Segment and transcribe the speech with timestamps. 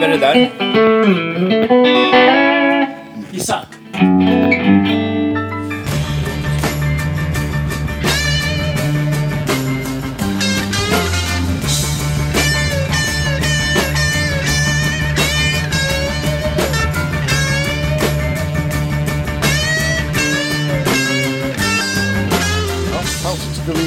[0.00, 0.50] driver det där?
[3.30, 3.66] Gissa.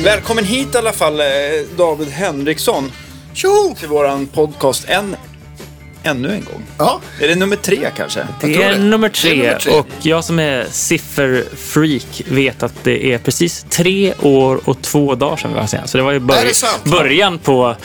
[0.04, 1.26] Välkommen hit i alla fall, eh,
[1.78, 2.92] David Henriksson,
[3.34, 3.76] Tjo!
[3.80, 4.86] till våran podcast.
[4.90, 5.16] En,
[6.04, 6.64] ännu en gång.
[6.78, 8.28] Ja, Är det nummer tre kanske?
[8.42, 8.78] Det är det.
[8.78, 9.74] nummer Det är tre nummer tre.
[9.74, 15.38] och jag som är sifferfreak vet att det är precis tre år och två dagar
[15.38, 15.92] sedan vi var senast.
[15.92, 16.12] Så det var
[16.48, 16.84] ju sant?
[16.84, 17.76] början på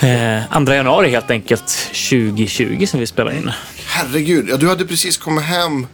[0.00, 1.68] eh, 2 januari helt enkelt
[2.10, 3.50] 2020 som vi spelade in.
[3.86, 4.46] herregud.
[4.50, 5.86] Ja, du hade precis kommit hem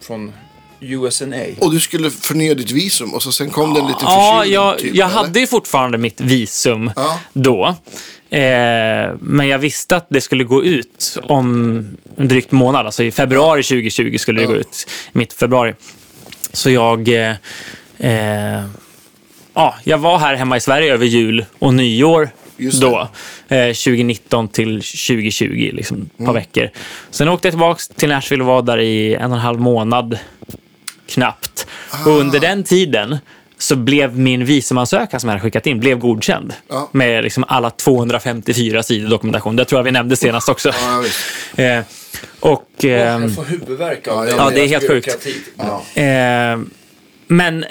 [0.00, 0.32] Från
[0.80, 1.36] USNA.
[1.60, 4.54] och du skulle förnya ditt visum och så sen kom det en liten Ja, förkylning.
[4.54, 7.18] jag, typ, jag hade ju fortfarande mitt visum Ja.
[7.32, 7.76] då.
[8.34, 11.50] Eh, men jag visste att det skulle gå ut om
[12.16, 12.86] en drygt månad.
[12.86, 14.86] Alltså i februari 2020 skulle det gå ut.
[15.12, 15.74] Mitt februari.
[16.52, 17.08] Så jag...
[17.08, 17.34] Eh,
[17.98, 18.64] eh,
[19.54, 22.28] ja, jag var här hemma i Sverige över jul och nyår
[22.80, 23.08] då.
[23.48, 26.34] Eh, 2019 till 2020, liksom ett par Mm.
[26.34, 26.70] veckor.
[27.10, 30.18] Sen åkte jag tillbaka till Nashville och var där i en och en halv månad
[31.06, 31.66] knappt.
[31.90, 32.10] Ah.
[32.10, 33.18] Och under den tiden
[33.64, 36.54] så blev min visumansökan som jag hade skickat in blev godkänd.
[36.68, 36.88] Ja.
[36.92, 39.56] Med liksom alla 254 sidor dokumentation.
[39.56, 40.68] Det tror jag vi nämnde senast också.
[40.80, 41.04] Ja.
[41.64, 41.82] Eh,
[42.40, 42.84] och...
[42.84, 45.26] ehm, Jag får huvudvärk av Ja, den ja, det är helt sjukt.
[45.94, 46.04] Eh,
[47.26, 47.64] men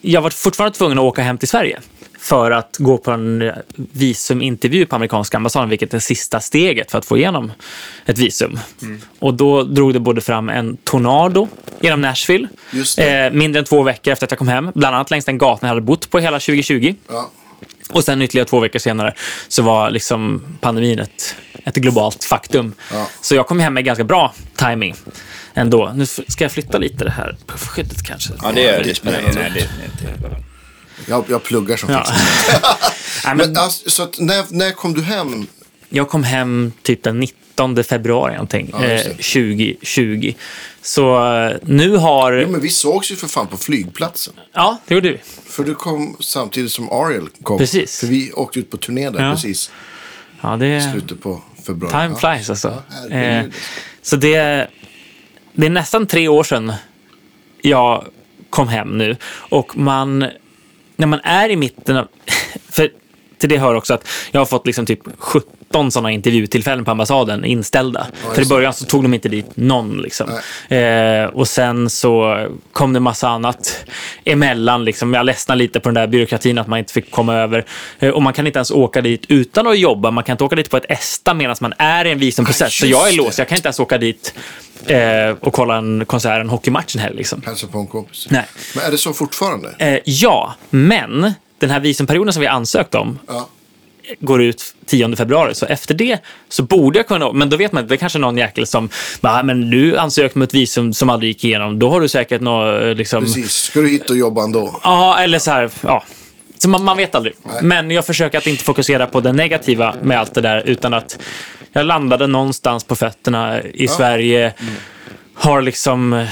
[0.00, 1.80] jag var fortfarande tvungen att åka hem till Sverige
[2.28, 7.04] för att gå på en visumintervju på amerikanska ambassaden, vilket är sista steget för att
[7.06, 7.52] få igenom
[8.06, 8.58] ett visum.
[9.18, 11.48] Och då drog det både fram en tornado
[11.80, 13.26] genom Nashville, Just det.
[13.26, 15.58] eh, mindre än två veckor efter att jag kom hem, bland annat längs den gatan
[15.62, 16.94] jag hade bott på hela 2020.
[17.08, 17.30] Ja.
[17.90, 19.14] Och sen ytterligare två veckor senare
[19.48, 22.74] så var liksom pandemin ett, ett globalt faktum.
[22.92, 23.06] Ja.
[23.20, 24.94] Så jag kom hem med ganska bra timing
[25.54, 25.92] ändå.
[25.94, 28.32] Nu ska jag flytta lite det här puffskyddet kanske.
[28.42, 28.94] Ja, det är det.
[28.94, 30.42] spelar ingen roll.
[31.08, 32.06] Jag, jag pluggar som Ja.
[33.24, 35.46] men Men alltså, så att när, när kom du hem?
[35.88, 39.04] jag kom hem typ den 19 februari någonting, Ja, eh, det.
[39.10, 40.34] 2020.
[40.82, 42.32] Så eh, nu har...
[42.32, 44.34] Jo, men vi sågs ju för fan på flygplatsen.
[44.52, 45.18] Ja, det gjorde vi.
[45.46, 47.58] För du kom samtidigt som Ariel kom.
[47.58, 48.00] Precis.
[48.00, 49.32] För vi åkte ut på turné där Ja.
[49.32, 49.70] precis
[50.40, 50.90] Ja, det...
[50.92, 51.92] slutet på februari.
[51.92, 52.82] Time flies alltså.
[53.10, 53.44] Ja, eh,
[54.02, 54.36] så det,
[55.52, 56.72] det är nästan tre år sedan
[57.62, 58.06] jag
[58.50, 59.16] kom hem nu.
[59.32, 60.24] Och man,
[60.96, 62.08] när man är i mitten av...
[62.70, 62.90] För
[63.38, 65.00] till det hör också att jag har fått liksom typ
[65.70, 68.06] 17 sådana intervjutillfällen på ambassaden inställda.
[68.34, 69.98] för i början så tog de inte dit någon.
[69.98, 70.30] Liksom.
[70.68, 73.84] Eh, och sen så kom det massa annat
[74.24, 74.84] emellan.
[74.84, 75.14] Liksom.
[75.14, 77.64] Jag ledsnade lite på den där byråkratin att man inte fick komma över.
[77.98, 80.10] Eh, och man kan inte ens åka dit utan att jobba.
[80.10, 82.78] Man kan inte åka dit på ett ESTA medan man är i en visumprocess.
[82.78, 83.38] så jag är låst.
[83.38, 84.34] Jag kan inte ens åka dit
[84.86, 87.16] eh, och kolla en konsert, en hockeymatch en helg.
[87.16, 87.42] Liksom.
[87.46, 88.26] Hälsa på en kompis.
[88.30, 88.44] Nej.
[88.74, 89.74] Men är det så fortfarande?
[89.78, 93.48] Eh, ja, men den här visumperioden som vi ansökt om Ja.
[94.20, 95.54] Går ut 10 februari.
[95.54, 96.18] Så efter det
[96.48, 97.32] så borde jag kunna...
[97.32, 98.88] Men då vet man att det är kanske någon jäkel som...
[99.20, 101.78] "Va, Men du ansökte om ett visum som aldrig gick igenom.
[101.78, 102.96] Då har du säkert något...
[102.96, 103.52] Liksom, Precis.
[103.52, 104.80] Ska du hit och jobba ändå?
[104.82, 105.70] Ja, eller så här...
[105.82, 106.04] Ja.
[106.58, 107.34] Så man, man vet aldrig.
[107.62, 111.18] Men jag försöker att inte fokusera på det negativa med allt det där, utan att
[111.72, 114.52] jag landade någonstans på fötterna i Sverige.
[115.34, 116.26] Har liksom eh,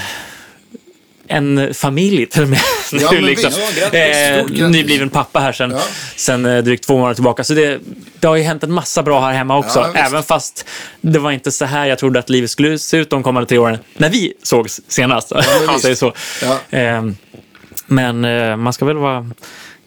[1.27, 2.59] en familj till och med.
[2.91, 3.51] Ja, nu, men liksom.
[3.57, 4.59] Ja, grattis.
[4.61, 5.79] eh, nybliven pappa här sen, Ja.
[6.15, 7.43] sen eh, drygt två månader tillbaka.
[7.43, 7.79] Så det,
[8.19, 9.79] det har ju hänt en massa bra här hemma också.
[9.93, 10.65] Ja, även fast
[11.01, 13.57] det var inte så här jag trodde att livet skulle se ut de kommande tre
[13.57, 13.77] åren.
[13.97, 15.31] När vi sågs senast.
[15.31, 15.81] man visst.
[15.81, 16.13] säger så.
[16.41, 16.77] Ja.
[16.79, 17.03] Eh,
[17.87, 19.29] men eh, man ska väl vara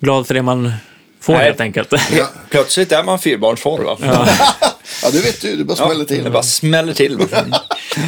[0.01, 0.73] glad för det man
[1.21, 1.45] får Nej.
[1.45, 1.93] helt enkelt.
[2.17, 2.27] Ja.
[2.51, 3.97] Plötsligt är man fyrbarnsfar va?
[5.03, 5.57] ja, det vet du.
[5.57, 6.25] Det bara smäller till.
[6.25, 7.19] Det bara smäller till.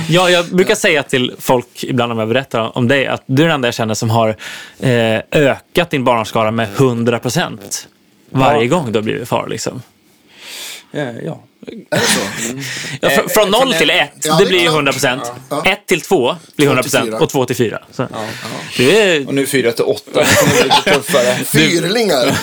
[0.09, 3.47] ja, jag brukar säga till folk ibland om jag berättar om dig att du är
[3.47, 4.37] den enda jag känner som har
[4.81, 7.89] eh, ökat din barnskara med 100 procent
[8.31, 8.69] varje Ja.
[8.77, 9.49] gång du har blivit far.
[9.49, 9.83] Liksom.
[10.91, 11.43] ja, ja.
[11.67, 12.21] Är det så?
[13.01, 14.71] Ja, fr- Eh, från noll från till en- ett, Ja, det det- blir ju ja.
[14.71, 15.23] 100 procent.
[15.51, 15.63] Ja.
[15.67, 17.79] Ett till två blir Två 100 till procent och två till fyra.
[17.93, 18.09] Så.
[18.77, 20.05] Det är, Och nu fyra till åtta.
[20.15, 21.35] Det kommer bli lite tuffare.
[21.45, 22.39] Fyrlingar.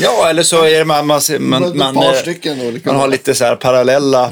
[0.00, 2.92] Ja, eller så är det man, man, man, Man- eh, stycken olika.
[2.92, 4.24] man har lite så här parallella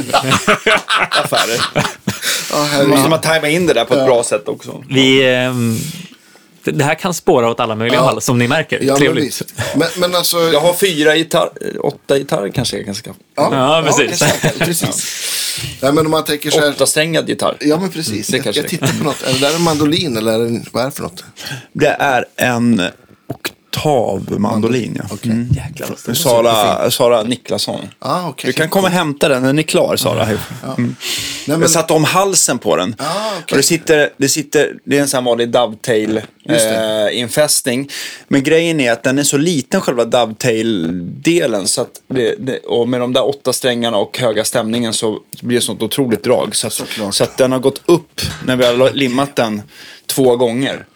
[1.10, 1.60] affärer.
[2.52, 2.88] Ja, herregud.
[2.88, 4.84] måste man tajma in det där på ett bra sätt också.
[4.90, 5.78] vi, ehm,
[6.64, 8.10] det, det här kan spåra åt alla möjliga Ja.
[8.10, 8.78] håll, som ni märker.
[8.82, 9.24] Ja, men Trevligt.
[9.26, 9.54] visst.
[9.76, 10.38] Men, men alltså...
[10.38, 13.18] Jag har fyra gitarr, åtta gitarrer kanske jag kan skaffa.
[13.36, 14.22] Ja, precis.
[14.22, 15.26] exakt, precis.
[15.82, 16.68] Nej, men om man tänker så här...
[16.70, 17.56] Åtta strängad gitarr.
[17.60, 18.26] Ja, men precis.
[18.26, 19.22] Det jag, jag tittar på något.
[19.22, 21.24] Är det där en mandolin eller är det, vad är det för något?
[21.72, 22.82] Det är en
[23.76, 25.02] oktavmandolin.
[25.10, 25.16] Ja.
[25.24, 25.48] Mm.
[25.56, 26.16] Jäklar vad stort.
[26.16, 27.80] Sara, Sara Niklasson.
[27.98, 28.48] Ah, okej.
[28.48, 30.24] Du kan komma och hämta den den är klar, Sara.
[30.24, 30.36] Mm.
[30.76, 30.96] Nej,
[31.46, 32.94] men, Jag satte om halsen på den.
[32.98, 33.04] Ah,
[33.38, 33.44] okej.
[33.50, 37.10] och det, sitter, det, sitter, det är en sån vanlig dovetail Just det.
[37.70, 37.84] eh.
[38.28, 41.66] Men grejen är att den är så liten själva dovetail-delen.
[41.66, 45.56] Så att det, det, och med de där åtta strängarna och höga stämningen så blir
[45.56, 46.56] det sånt otroligt drag.
[46.56, 46.82] Så att,
[47.12, 49.62] så att den har gått upp när vi har limmat den
[50.06, 50.86] två gånger.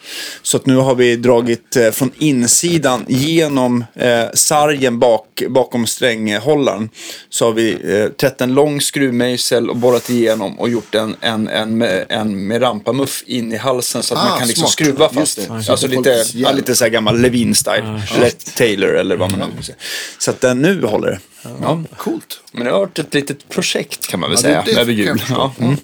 [0.43, 6.89] Så att nu har vi dragit eh, från insidan genom eh, sargen bak, bakom stränghållaren.
[7.31, 11.49] Så har vi eh, trätt en lång skruvmejsel och borrat igenom och gjort en, en,
[11.49, 14.71] en, med, en med rampamuff in i halsen så att Ah, man kan liksom smart.
[14.73, 15.55] skruva fast det.
[15.55, 15.63] det.
[15.63, 18.01] Så Alltså lite, lite ja, lite så här gammal Levin-style.
[18.17, 19.77] Eller Taylor eller vad man nu vill säga.
[20.19, 21.19] Så att den nu håller det.
[21.63, 21.83] Ja.
[21.97, 22.41] Coolt.
[22.53, 24.93] Men det har varit ett litet projekt kan man väl Ja, säga det- det över
[24.93, 25.23] jul.
[25.31, 25.53] Ja.
[25.61, 25.77] Mm.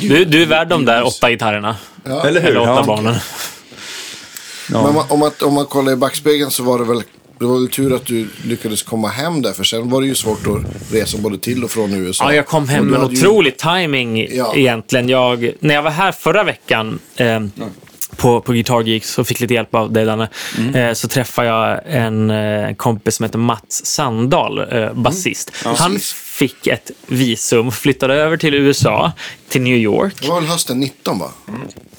[0.00, 1.76] Du, du är värd de där åtta gitarrerna.
[2.04, 2.26] Ja.
[2.26, 2.48] Eller hur?
[2.50, 2.82] Eller åtta Ja.
[2.86, 3.14] barnen.
[4.72, 4.82] Ja.
[4.92, 7.02] Men om man, om, man, kollar i backspegeln så var det väl
[7.38, 9.52] det var väl tur att du lyckades komma hem där.
[9.52, 12.24] För sen var det ju svårt att resa både till och från USA.
[12.24, 14.54] Ja, jag kom hem med en hade ju- otrolig timing Ja.
[14.56, 15.08] egentligen.
[15.08, 17.40] Jag, när jag var här förra veckan eh,
[18.16, 20.28] på, på Guitar Geeks och fick lite hjälp av dig, Danne,
[20.58, 20.74] Mm.
[20.74, 25.50] eh, så träffade jag en eh, kompis som heter Mats Sandahl, eh, basist.
[25.64, 25.92] Han Mm.
[25.92, 26.12] Precis.
[26.12, 29.12] fick ett visum, flyttade över till USA,
[29.48, 31.30] till New York, Det var väl hösten 19 va?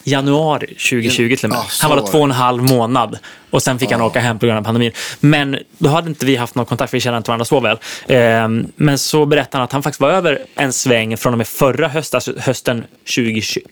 [0.04, 1.60] januari 2020 till och med.
[1.70, 3.18] Så han var där två och en halv månad.
[3.50, 4.92] Och sen fick han åka hem på grund av pandemin.
[5.20, 7.78] Men då hade inte vi haft någon kontakt, för vi kände inte varandra så väl.
[8.08, 11.48] Ehm, men så berättade han att han faktiskt var över en sväng från och med
[11.48, 12.84] förra höst, alltså hösten
[13.16, 13.66] 2021.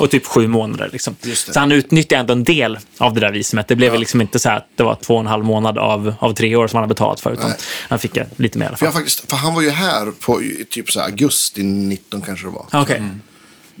[0.00, 0.90] Och typ sju månader.
[0.92, 1.16] Liksom.
[1.34, 3.68] Så han utnyttjade ändå en del av det där visumet.
[3.68, 5.78] Det blev väl liksom inte så här att det var två och en halv månad
[5.78, 7.32] av, av tre år som han hade betalat för.
[7.32, 7.58] Utan Nej.
[7.88, 8.86] han fick lite mer i alla För, fall.
[8.86, 12.50] jag faktiskt, för han var ju här på typ så här augusti 19 kanske det
[12.50, 12.66] var.
[12.72, 13.02] Okej.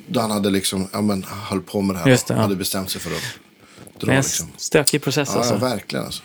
[0.06, 2.08] Då han hade liksom, ja men höll på med det här.
[2.10, 2.40] Just det, ja.
[2.40, 3.22] hade bestämt sig för att
[4.00, 4.48] Det dra är en liksom.
[4.56, 5.54] stökig process Ja, alltså.
[5.54, 6.22] ja, verkligen alltså.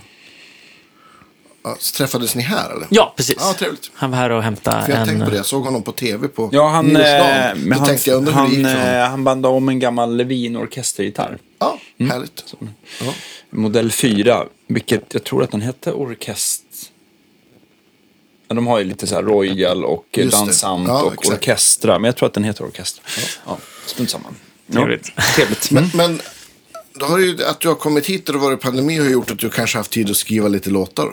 [1.70, 2.88] Ja, så träffades ni här eller?
[2.90, 3.36] Ja, precis.
[3.40, 3.92] Ja, trevligt.
[3.94, 5.08] Han var här och hämtade För jag en...
[5.08, 7.42] tänkte på det, jag såg honom på tv på Ja, han, nyårsdagen.
[7.42, 8.96] eh, Då men han, tänkte jag, undrar hur det han, gick för honom.
[9.04, 11.38] eh, han bandade om en gammal Levin orkestergitarr.
[11.60, 12.12] Ja, Mm.
[12.12, 12.56] härligt.
[13.02, 13.14] Ja.
[13.50, 16.64] Modell 4, vilket jag tror att den hette Orkest...
[18.48, 20.38] Ja, de har ju lite så här Royal och Just det.
[20.38, 21.30] Dansant Ja, och exakt.
[21.38, 22.00] Orkestra.
[22.00, 23.04] Men jag tror att den heter Orkestra.
[23.46, 24.24] Ja, strunt samma.
[24.68, 25.12] Ja, Trevligt.
[25.36, 25.72] Trevligt.
[25.72, 26.22] Men, men
[26.94, 29.32] då har det ju, att du har kommit hit och det varit pandemi har gjort
[29.32, 31.12] att du kanske haft tid att skriva lite låtar.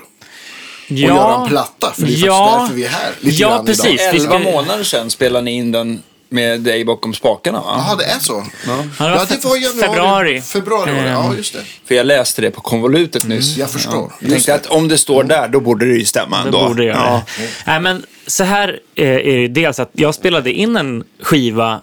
[0.90, 1.92] Och göra en platta.
[1.94, 2.36] För det är Ja.
[2.48, 3.12] faktiskt därför vi är här.
[3.20, 3.86] Lite Ja, grann precis.
[4.00, 4.14] Idag.
[4.14, 7.74] Elva ska- månader sedan spelade ni in den med dig bakom spakarna va?
[7.86, 8.44] Jaha, det är så?
[8.66, 9.80] Ja, det var Ja, det var januari.
[9.82, 10.40] februari.
[10.40, 11.60] Februari var det, ja just det.
[11.88, 13.56] För jag läste det på konvolutet nyss.
[13.56, 14.12] Jag förstår.
[14.20, 16.68] Jag tänkte att om det står där, då borde det ju stämma Det ändå.
[16.68, 16.96] borde det göra.
[16.96, 17.22] ja.
[17.66, 21.80] Nej, men så här eh, är det dels att jag spelade in en skiva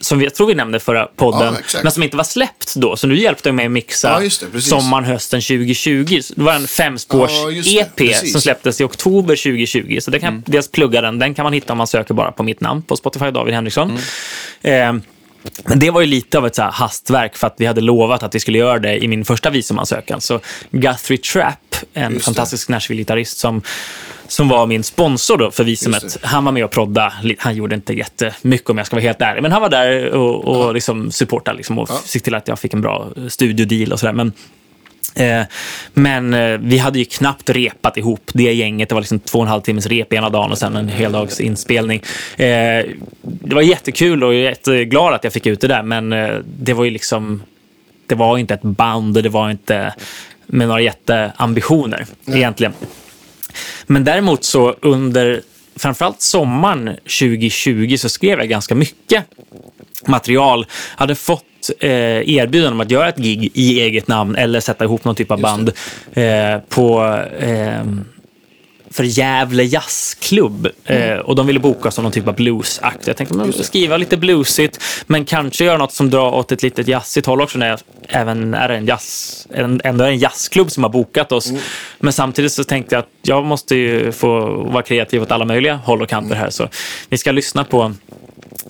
[0.00, 2.96] som jag tror vi nämnde förra podden, Ja, men som inte var släppt då.
[2.96, 6.20] Så nu hjälpte jag mig att mixa Ja, det, sommaren, hösten 2020.
[6.22, 7.30] Så Det var en femspårs
[7.64, 8.32] Ja, precis.
[8.32, 9.98] som släpptes i oktober 2020.
[10.00, 11.18] Så det kan dels plugga den.
[11.18, 13.98] Den kan man hitta om man söker bara på mitt namn på Spotify, David Henriksson.
[14.62, 14.92] Eh,
[15.64, 18.34] men det var ju lite av ett så hastverk för att vi hade lovat att
[18.34, 20.20] vi skulle göra det i min första visumansökan.
[20.20, 20.40] Så
[20.70, 23.62] Guthrie Trapp, en Just fantastisk Nashville-gitarrist som,
[24.28, 26.18] som var min sponsor då för visumet.
[26.22, 27.12] Han var med och prodda.
[27.38, 29.42] Han gjorde inte jättemycket om jag ska vara helt ärlig.
[29.42, 32.00] Men han var där och, och liksom supportade liksom och Ja.
[32.04, 34.12] såg till att jag fick en bra studiodeal och sådär.
[34.12, 34.32] Men,
[35.14, 35.46] eh,
[35.92, 38.88] men eh, vi hade ju knappt repat ihop det gänget.
[38.88, 41.40] Det var liksom två och en halv timmes rep ena dagen och sen en heldags
[41.40, 42.02] inspelning.
[42.36, 42.84] Eh,
[43.22, 45.82] det var jättekul och jag är jätteglad att jag fick ut det där.
[45.82, 47.42] Men eh, det var ju liksom
[48.08, 49.94] det var inte ett band och det var inte
[50.46, 52.72] med några jätteambitioner egentligen.
[53.86, 55.42] Men däremot så under
[55.76, 59.24] framförallt sommaren 2020 så skrev jag ganska mycket
[60.06, 60.66] material.
[60.96, 61.44] Hade fått
[61.80, 61.90] eh,
[62.30, 65.40] erbjudande om att göra ett gig i eget namn eller sätta ihop någon typ av
[65.40, 65.72] band
[66.14, 67.84] eh, på eh,
[68.96, 70.68] för Gävle jazzklubb.
[70.84, 73.06] Eh, och de ville boka som någon typ av bluesakt.
[73.06, 76.88] Jag tänkte men, skriva lite bluesigt, men kanske göra något som drar åt ett litet
[76.88, 80.82] jazzigt håll också när jag även är en jazz, en, ändå är en jazzklubb som
[80.82, 81.52] har bokat oss.
[81.98, 85.74] Men samtidigt så tänkte jag att jag måste ju få vara kreativ åt alla möjliga
[85.74, 86.50] håll och kanter här.
[86.50, 86.68] Så
[87.08, 87.94] vi ska lyssna på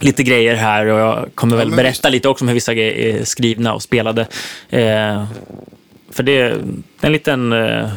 [0.00, 3.20] lite grejer här och jag kommer väl men berätta lite också om hur vissa grejer
[3.20, 4.22] är skrivna och spelade.
[4.70, 5.24] Eh,
[6.10, 6.58] för det är
[7.00, 7.88] en liten eh,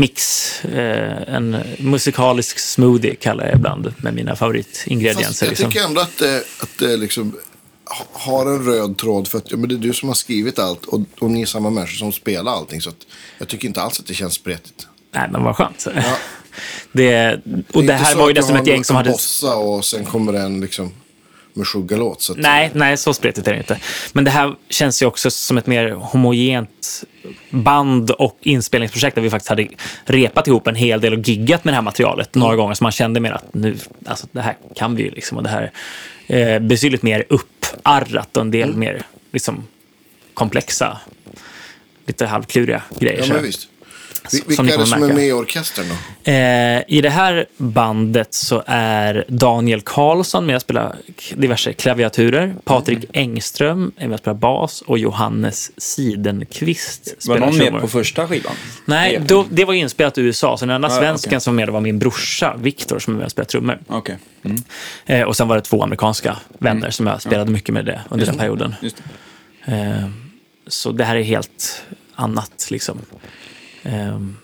[0.00, 5.46] mix, eh, en musikalisk smoothie kallar jag ibland med mina Fast favoritingredienser.
[5.46, 5.70] jag Liksom.
[5.70, 7.36] tycker ändå att det, att det liksom
[7.84, 9.28] ha- har en röd tråd.
[9.28, 11.46] För att ja, men det är du som har skrivit allt och, och ni är
[11.46, 12.80] samma människor som spelar allting.
[12.80, 13.06] Så att
[13.38, 14.86] jag tycker inte alls att det känns spretigt.
[15.14, 15.86] Nej, men vad skönt.
[15.94, 16.02] Ja.
[16.92, 18.84] Det, och det är inte här så var ju att du dessutom har ett gäng
[18.84, 19.10] som en hade...
[19.10, 20.92] bossa och sen kommer en liksom
[21.60, 22.22] Meshuggah-låt.
[22.22, 23.78] så att- Nej, nej, så spretigt är det inte.
[24.12, 27.04] Men det här känns ju också som ett mer homogent
[27.50, 29.68] band och inspelningsprojekt där vi faktiskt hade
[30.04, 32.74] repat ihop en hel del och giggat med det här materialet några gånger.
[32.74, 33.76] Så man kände mer att nu,
[34.06, 35.36] alltså det här kan vi ju liksom.
[35.36, 35.70] Och det här
[36.26, 39.02] är eh, betydligt mer upparrat och en del mer
[39.32, 39.66] liksom,
[40.34, 40.98] komplexa,
[42.06, 43.24] lite halvkluriga grejer.
[43.26, 43.68] Ja, men visst.
[44.32, 46.30] Vi- Som Vilka är det som är med i orkestern då?
[46.30, 50.96] Eh, I det här bandet så är Daniel Karlsson med och spelar
[51.34, 52.54] diverse klaviaturer.
[52.64, 53.08] Patrik Mm.
[53.12, 57.80] Engström är med och spelar bas och Johannes Sidenqvist Var spelar någon med trummor.
[57.80, 58.52] på första skivan?
[58.84, 60.56] Nej, då, det var inspelat i USA.
[60.56, 61.40] Så den enda Ja, svensken okej.
[61.40, 63.78] som var med var min brorsa Viktor som är med och spelar trummor.
[63.86, 64.18] Okej.
[65.06, 68.26] Eh, och sen var det två amerikanska vänner som jag spelade mycket med det under
[68.26, 68.74] den perioden.
[68.82, 68.96] Just
[69.66, 69.72] det.
[69.76, 70.08] Eh,
[70.66, 71.82] så det här är helt
[72.14, 72.98] annat liksom.
[73.82, 74.36] Men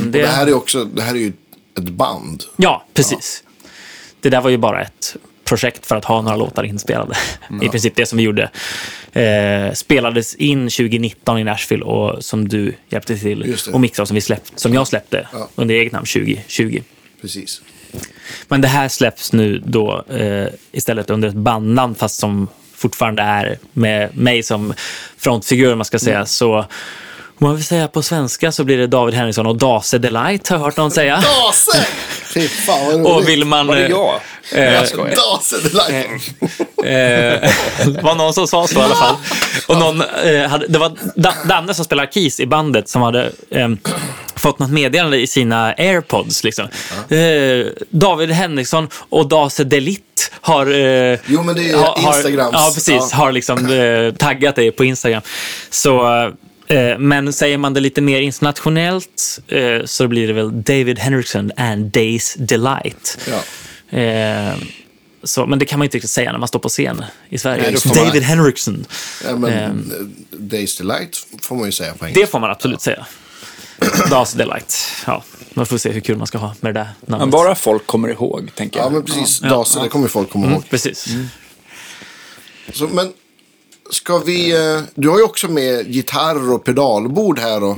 [0.00, 1.32] Och Det här är också, det här är ju
[1.78, 2.44] ett band.
[2.56, 3.44] Ja, precis.
[4.20, 7.16] Det där var ju bara ett projekt för att ha några låtar inspelade.
[7.62, 8.50] I princip det som vi gjorde.
[9.12, 13.72] Eh, spelades in 2019 i Nashville och som du hjälpte till det.
[13.72, 15.48] och och som, vi släppt, som jag släppte Ja.
[15.54, 16.82] under eget namn 2020.
[17.20, 17.62] Precis.
[18.48, 23.58] Men det här släpps nu då eh, istället under ett bandnamn fast som fortfarande är
[23.72, 24.74] med mig som
[25.16, 26.16] frontfigur man ska säga.
[26.16, 26.26] Mm.
[26.26, 26.64] Så
[27.40, 30.56] om man vill säga på svenska så blir det David Henriksson och Dase Delight har
[30.56, 31.16] jag hört någon säga.
[31.16, 31.86] Dase!
[32.34, 33.06] Fy fan vad roligt.
[33.06, 33.66] Och vill man...
[33.66, 34.20] Var det eh, jag?
[34.52, 35.16] eh, jag skojar.
[35.16, 36.22] Dase the light.
[36.84, 37.50] Eh,
[37.86, 39.14] det var någon som sa så i alla fall.
[39.66, 43.32] Och någon, eh, hade, det var Da- Danne som spelar keys i bandet som hade
[43.50, 43.68] eh,
[44.36, 46.44] fått något meddelande i sina airpods.
[46.44, 46.64] Liksom.
[47.08, 50.66] Eh, David Henriksson och Dase Delit har...
[50.66, 52.50] Eh, Jo, men det är har- har- Instagrams.
[52.52, 53.08] Ja, precis.
[53.12, 53.16] Ja.
[53.18, 55.22] Har liksom eh, taggat dig på Instagram.
[55.70, 56.02] Så...
[56.68, 61.52] eh, Men säger man det lite mer internationellt eh, så blir det väl David Henriksson
[61.56, 63.18] and Days Delight.
[63.30, 63.98] Ja.
[63.98, 64.54] Eh,
[65.22, 67.62] så, men det kan man inte riktigt säga när man står på scen i Sverige.
[67.62, 68.84] Nej, får man- David Henriksson.
[69.24, 69.92] Ja, men.
[70.30, 72.20] Days Delight får man ju säga på engelska.
[72.20, 73.06] Det får man absolut säga.
[74.10, 74.76] Das Delight.
[75.06, 77.32] Ja, man får se hur kul man ska ha med det där Men namnet.
[77.32, 78.86] bara folk kommer ihåg, tänker jag.
[78.86, 79.40] Ja, men precis.
[79.40, 80.70] Dase, det kommer folk komma Mm, ihåg.
[80.70, 81.06] precis.
[82.72, 83.12] Så, men
[83.90, 84.50] ska vi...
[84.52, 87.62] eh, Du har ju också med gitarr och pedalbord här.
[87.64, 87.76] Och,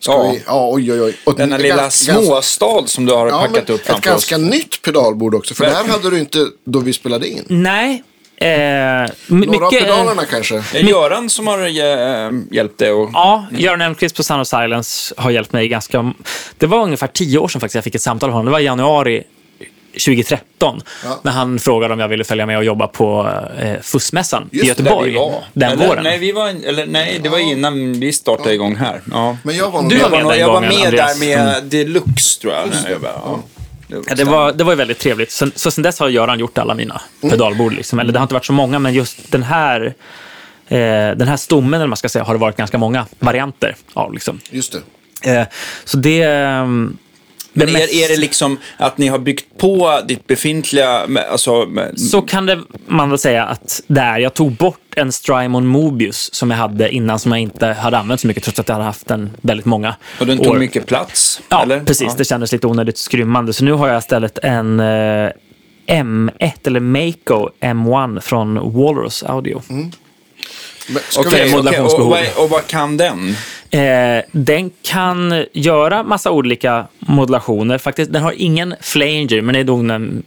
[0.00, 0.30] ska Ja.
[0.32, 1.16] Vi, ja, oj, oj, oj.
[1.24, 4.30] Och Denna ett lilla småstad som du har Ja, packat upp ett framför oss.
[4.30, 5.54] ganska nytt pedalbord också.
[5.54, 6.00] För det här Verkligen.
[6.02, 7.44] hade du inte då vi spelade in.
[7.48, 8.02] Nej.
[8.38, 9.06] Eh, Några
[9.66, 10.62] av mycket, pedalerna kanske.
[10.72, 13.08] Det är Göran som har äh, hjälpt dig att...
[13.12, 16.12] Ja, Göran Elmqvist på Sound of Silence har hjälpt mig ganska...
[16.58, 18.44] Det var ungefär tio år sedan faktiskt jag fick ett samtal av honom.
[18.46, 19.22] Det var i januari
[20.04, 20.80] 2013.
[21.04, 21.20] Ja.
[21.22, 24.62] När han frågade om jag ville följa med och jobba på eh, FUS-mässan i Just
[24.62, 25.12] det, Göteborg.
[25.12, 25.42] Där vi var.
[25.52, 26.04] Den eller, våren.
[26.04, 29.00] Nej, vi var, eller, nej, det var innan vi startade igång här.
[29.12, 29.36] Ja.
[29.42, 31.18] Men jag var Du Jag var med den jag var med Andreas.
[31.20, 32.68] där med Deluxe, tror jag.
[32.92, 33.42] jag var- ja.
[34.08, 35.30] Ja, det, var, det var ju väldigt trevligt.
[35.30, 37.30] Sen, så sen dess har Göran gjort alla mina Mm.
[37.30, 37.72] pedalbord.
[37.72, 37.98] Liksom.
[37.98, 39.94] Eller det har inte varit så många, men just den här,
[40.68, 40.78] eh,
[41.16, 44.12] den här stommen, eller man ska säga, har det varit ganska många varianter av.
[44.12, 44.40] Liksom.
[44.50, 44.76] Just
[45.22, 45.36] det.
[45.36, 45.46] Eh,
[45.84, 46.22] så det...
[47.56, 51.06] Men är, är det liksom att ni har byggt på ditt befintliga...
[51.30, 54.18] Alltså, med, Så kan det man väl säga att det är.
[54.18, 58.20] Jag tog bort en Strymon Mobius som jag hade innan som jag inte hade använt
[58.20, 60.58] så mycket trots att jag hade haft den väldigt många och den tog år.
[60.58, 61.40] mycket plats?
[61.48, 61.80] Ja, eller?
[61.80, 62.06] precis.
[62.06, 62.14] Ja.
[62.18, 63.52] Det kändes lite onödigt skrymmande.
[63.52, 65.30] Så nu har jag istället en eh,
[65.86, 69.62] M1 eller Mako M1 från Walrus Audio.
[69.68, 69.90] Men
[71.08, 72.12] ska Okej, vi, okej, modulationsbehov.
[72.12, 73.36] och, vad, och vad kan den?
[73.70, 77.78] Eh, den kan göra massa olika modulationer.
[77.78, 80.22] Faktiskt, den har ingen flanger, men det är nog den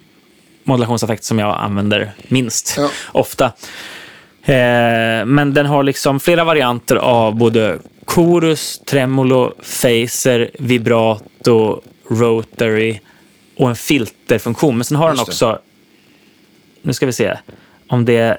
[0.63, 2.89] modulationseffekt som jag använder minst Ja.
[3.11, 3.45] ofta.
[4.43, 12.99] Eh, men den har liksom flera varianter av både chorus, tremolo, phaser, vibrato, rotary
[13.57, 14.77] och en filterfunktion.
[14.77, 15.31] Men sen har den Just det.
[15.31, 15.59] också,
[16.81, 17.37] nu ska vi se,
[17.87, 18.37] om det är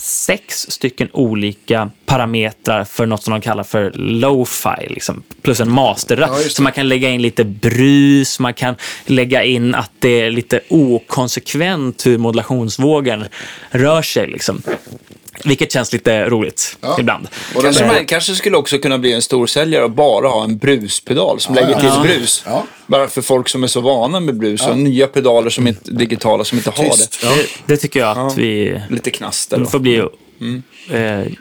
[0.00, 6.40] sex stycken olika parametrar för något som de kallar för lo-fi, liksom, plus en masterratt.
[6.42, 8.74] Ja, så man kan lägga in lite brus, man kan
[9.06, 13.24] lägga in att det är lite okonsekvent hur modulationsvågen
[13.70, 14.26] rör sig.
[14.26, 14.62] Liksom.
[15.44, 16.96] Vilket känns lite roligt Ja.
[17.00, 17.28] ibland.
[17.54, 21.40] Och Kanske man kanske skulle också kunna bli en storsäljare och bara ha en bruspedal
[21.40, 21.78] som lägger ja.
[21.80, 22.02] till Ja.
[22.02, 22.42] brus.
[22.46, 22.64] Ja.
[22.86, 26.44] Bara för folk som är så vana med brus och nya pedaler som inte, digitala
[26.44, 27.20] som inte har Tyst.
[27.20, 27.26] det.
[27.26, 29.58] Ja, Det, det tycker jag att vi Lite knaster.
[29.58, 30.02] det får bli
[30.40, 30.62] Mm.
[30.90, 31.32] eh,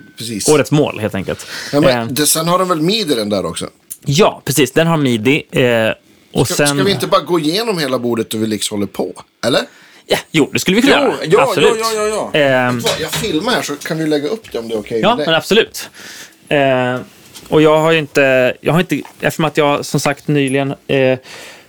[0.53, 1.45] årets mål helt enkelt.
[1.71, 3.67] Ja, Eh, men, det, sen har den väl midi den där också?
[4.05, 4.71] ja, precis.
[4.71, 5.43] Den har midi.
[5.51, 5.63] Eh,
[6.33, 6.67] och Ska, sen...
[6.67, 9.13] ska vi inte bara gå igenom hela bordet och vi liksom håller på?
[9.45, 9.61] Eller?
[10.11, 11.15] Ja, jo, det skulle vi kunna Jo, göra.
[11.23, 11.77] ja, absolut.
[11.79, 12.39] ja, ja, ja, ja.
[12.39, 15.15] Ehm, Jag filmar här så kan du lägga upp det om det är okej ja,
[15.15, 15.89] med men absolut.
[16.49, 16.95] Eh,
[17.49, 21.19] och jag har ju inte, jag har inte, eftersom att jag som sagt nyligen eh,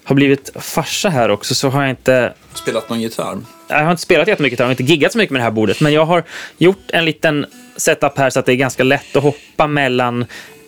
[0.05, 3.39] har blivit farsa här också så har jag inte Spelat någon gitarr?
[3.69, 5.81] jag har inte spelat jättemycket, jag har inte giggat så mycket med det här bordet,
[5.81, 6.25] men jag har
[6.59, 10.27] gjort en liten setup här så att det är ganska lätt att hoppa mellan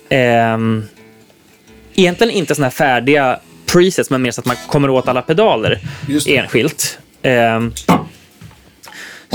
[0.09, 0.85] ehm,
[1.95, 5.81] egentligen inte såna här färdiga presets, men mer så att man kommer åt alla pedaler
[6.27, 6.99] enskilt.
[7.23, 7.73] Ehm,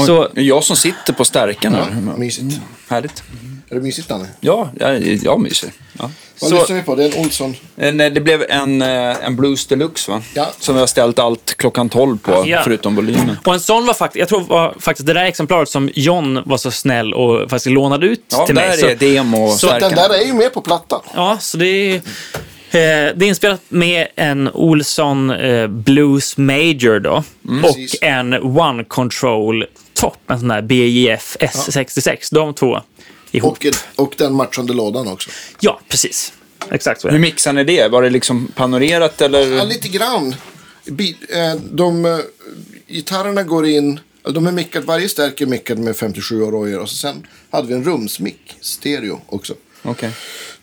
[0.06, 1.88] så, Jag som sitter på stärkan här.
[2.08, 2.60] Ja, mysigt.
[2.90, 3.24] Härligt.
[3.70, 4.28] Är det mysigt, Danne?
[4.40, 5.70] Ja, jag, jag myser.
[6.00, 6.12] Ja.
[6.42, 6.96] Vad Så, lyssnar vi på?
[6.96, 7.56] Det är en Olsson.
[7.78, 10.22] eh, nej, det blev en, eh, en Blues Deluxe va?
[10.34, 10.48] Ja.
[10.60, 12.62] Som vi har ställt allt klockan 12 på, Ja.
[12.64, 13.38] förutom volymen.
[13.46, 16.58] och en sån var faktiskt, jag tror var faktiskt det där exemplaret som John var
[16.58, 18.78] så snäll och faktiskt lånade ut Ja, till där mig.
[18.78, 19.90] Så- är demo och så stärkan.
[19.90, 21.02] Den där är ju med på plattan.
[21.16, 22.02] Ja, så det är,
[22.80, 27.24] det är inspelat med en Olsson eh, Blues Major då.
[27.48, 27.64] Mm.
[27.66, 27.96] och Precis.
[28.02, 32.34] en One Control Top, en sån här BJF S66.
[32.34, 32.82] De två
[33.32, 33.58] ihop.
[33.98, 35.30] Och, och den matchande lådan också.
[35.60, 36.34] Ja, precis.
[36.72, 37.22] Exakt så är Hur det.
[37.22, 37.88] mixar ni det?
[37.88, 39.56] Var det liksom panorerat eller?
[39.58, 40.36] Ja, lite grann.
[40.86, 42.18] Bi- eh, De eh,
[42.88, 44.00] gitarrerna går in,
[44.32, 47.74] de är mickade, varje stärk är mickad med 57 Royer och så sen hade vi
[47.74, 49.54] en rumsmick, stereo också.
[49.84, 50.12] Okej.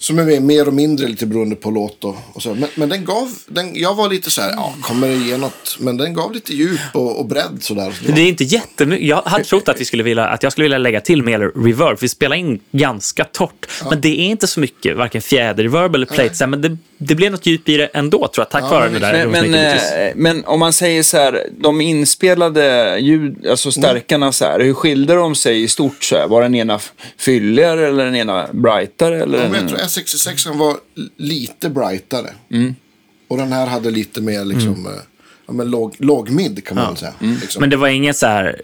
[0.05, 2.55] Som är mer och mindre lite beroende på låt och, och så.
[2.55, 5.77] Men, men den gav, den, jag var lite så här, ja, kommer det ge något?
[5.79, 7.93] Men den gav lite djup och, och bredd sådär.
[8.07, 9.07] Så Det är inte jättemycket.
[9.09, 11.99] Jag hade trott att, vi skulle vilja, att jag skulle vilja lägga till mer reverb.
[12.01, 13.67] Vi spelar in ganska torrt.
[13.91, 16.35] Men det är inte så mycket, varken fjäderreverb eller plate.
[16.41, 18.99] här, Men det, det blev något djup i det ändå, tror jag, tack vare det
[18.99, 19.27] där.
[19.27, 24.45] Men, men, eh, men om man säger så här, de inspelade ljud, alltså stärkarna så
[24.45, 26.29] här, hur skilde de sig i stort så här?
[26.29, 26.81] Var den ena
[27.19, 29.23] fylligare eller den ena brightare?
[29.23, 29.49] Eller Ja,
[29.95, 30.17] men den...
[30.23, 30.77] jag tror S66 var
[31.17, 32.31] lite brightare.
[32.51, 32.75] Mm.
[33.29, 34.93] Och den här hade lite mer liksom, eh,
[35.47, 37.15] ja, men låg, låg mid kan man väl säga.
[37.21, 37.37] Mm.
[37.41, 37.61] Liksom.
[37.61, 38.61] Men det var inget så här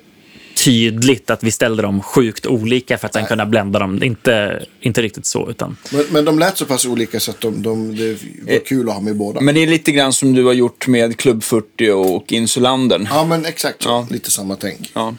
[0.65, 4.03] tydligt att vi ställde dem sjukt olika för att sen kunna blända dem.
[4.03, 5.77] Inte, inte riktigt så, utan...
[5.93, 8.17] Men, men de lät så pass olika så att de, de, det Eh,
[8.53, 9.41] var kul att ha med båda.
[9.41, 13.09] Men det är lite grann som du har gjort med Club 40 och Insulandern.
[13.11, 13.85] Ja, men exakt.
[13.85, 14.07] Ja.
[14.11, 14.91] Lite samma tänk.
[14.95, 15.15] Ja.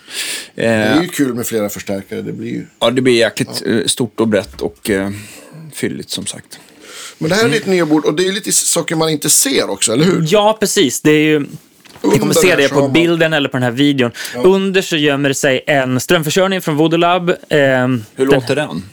[0.55, 2.21] Det är Eh, ju kul med flera förstärkare.
[2.21, 2.65] Det blir ju...
[2.79, 5.09] ja, det blir jäkligt eh, stort och brett och eh,
[5.75, 6.59] fylligt som sagt.
[7.17, 7.57] Men det här är Mm.
[7.59, 10.25] ditt nya bord och det är lite saker man inte ser också, eller hur?
[10.29, 11.01] Ja, precis.
[11.01, 11.45] Det är ju...
[12.03, 14.11] Ni kommer se det på bilden eller på den här videon.
[14.43, 17.29] Under så gömmer det sig en strömförsörjning från Vodolab.
[17.29, 18.83] Eh, Hur den, låter den?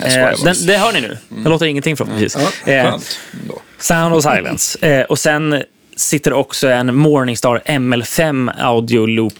[0.00, 1.18] Eh, den, det hör ni nu.
[1.28, 2.36] Det låter ingenting förhoppningsvis.
[2.66, 3.18] Ja, Eh, Skönt.
[3.42, 3.60] ändå.
[3.78, 4.86] Sound of Silence.
[4.88, 5.62] Eh, och sen
[5.96, 9.32] sitter också en Morningstar ML5 audioloop,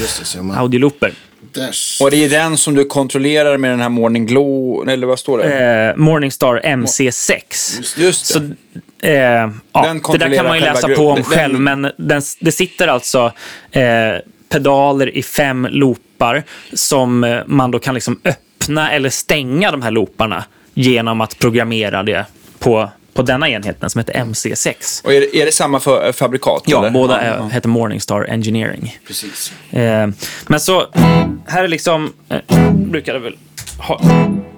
[0.00, 0.56] Just det, ser man.
[0.58, 1.12] audiolooper.
[1.54, 1.70] Där.
[2.00, 5.38] Och det är den som du kontrollerar med den här Morning Glow, eller vad står
[5.38, 5.90] det?
[5.90, 8.00] Eh, Morningstar MC6.
[8.00, 9.08] Just Så, det.
[9.16, 12.52] eh, ja, det där kan man ju läsa på om den- själv, men den, det
[12.52, 13.32] sitter alltså
[13.70, 13.82] eh,
[14.48, 19.90] pedaler i fem loopar som eh, man då kan liksom öppna eller stänga de här
[19.90, 22.26] looparna genom att programmera det
[22.58, 25.04] på, på denna enheten som heter MC6.
[25.04, 26.62] Och är det, är det samma för, fabrikat?
[26.66, 26.90] Ja, eller?
[26.90, 27.48] båda är, ja.
[27.48, 28.98] heter Morningstar Engineering.
[29.06, 29.52] Precis.
[29.70, 30.08] Eh,
[30.46, 30.86] men så,
[31.46, 33.36] här är liksom, eh, brukar det väl
[33.78, 34.00] ha,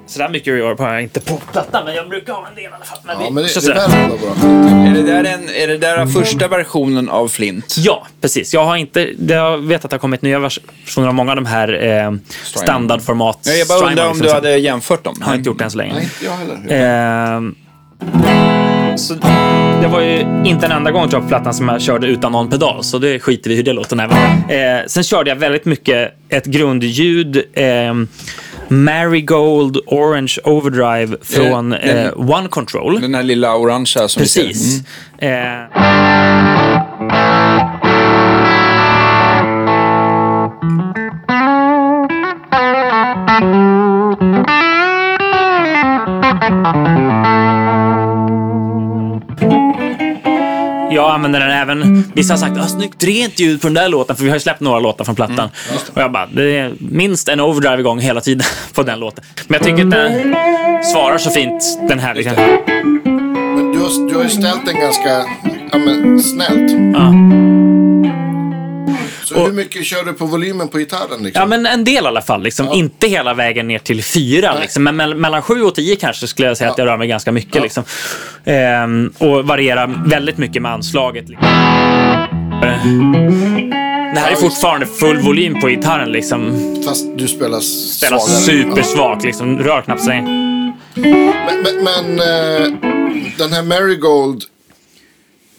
[0.07, 2.67] sådär mycket reverb har jag inte på plattan, men jag brukar ha en del i
[2.67, 2.99] alla fall.
[3.05, 4.87] Men Ja, vi- men det, så det där bra.
[4.91, 7.75] Är det där, en, är det där första versionen av Flint?
[7.79, 8.55] Ja, precis.
[8.55, 11.47] Jag har inte, jag vet att det har kommit nya versioner av många av de
[11.47, 13.39] här eh, standardformat.
[13.43, 15.17] Ja, jag bara undrar om du hade jämfört dem.
[15.23, 15.93] Har inte gjort det än så länge.
[15.95, 17.37] Nej, inte jag heller.
[17.37, 17.41] Eh,
[18.97, 19.15] så
[19.83, 22.33] det var ju inte en enda gång tror jag, på plattan som jag körde utan
[22.33, 23.97] någon pedal, så det skiter vi i hur det låter.
[23.97, 24.17] Även.
[24.49, 27.37] Eh, sen körde jag väldigt mycket ett grundljud.
[27.53, 27.65] Eh,
[28.69, 33.01] Marigold Orange Overdrive från Eh, den- eh, One Control.
[33.01, 34.43] Den här lilla orangea som vi ser.
[34.43, 34.83] Precis.
[35.19, 35.63] Mm.
[35.63, 36.77] Eh,
[50.97, 52.05] Jag använder den även.
[52.15, 54.41] Vissa har sagt att snyggt rent ljud på den där låten, för vi har ju
[54.41, 55.49] släppt några låtar från plattan.
[55.95, 59.25] och jag bara, det är minst en overdrive igång hela tiden på den låten.
[59.49, 60.35] Men jag tycker att den
[60.85, 62.15] svarar så fint, den här.
[62.15, 62.35] Liksom.
[63.33, 65.25] Men du har, du har ju ställt den ganska
[65.73, 66.73] ja, men, snällt.
[66.95, 67.66] Ja.
[69.29, 71.23] Så hur mycket kör du på volymen på gitarren?
[71.23, 71.41] Liksom?
[71.41, 72.43] Ja, men en del i alla fall.
[72.43, 72.69] Liksom.
[72.73, 74.53] Inte hela vägen ner till fyra.
[74.53, 74.61] Nej.
[74.63, 74.85] Liksom.
[74.85, 77.33] Men mell- mellan sju och tio kanske skulle jag säga att jag rör mig ganska
[77.33, 77.63] mycket.
[77.63, 77.85] Liksom.
[78.45, 81.29] Ehm, och varierar väldigt mycket med anslaget.
[81.29, 81.47] Liksom.
[84.15, 86.13] Det här är fortfarande full volym på gitarren.
[86.13, 86.53] Liksom.
[86.87, 88.41] Fast du spelar Spelar svagare.
[88.65, 89.25] supersvagt.
[89.25, 89.59] Liksom.
[89.59, 90.23] Rör knappt sig.
[90.23, 92.73] Men, men, men eh,
[93.39, 94.43] den här Marigold.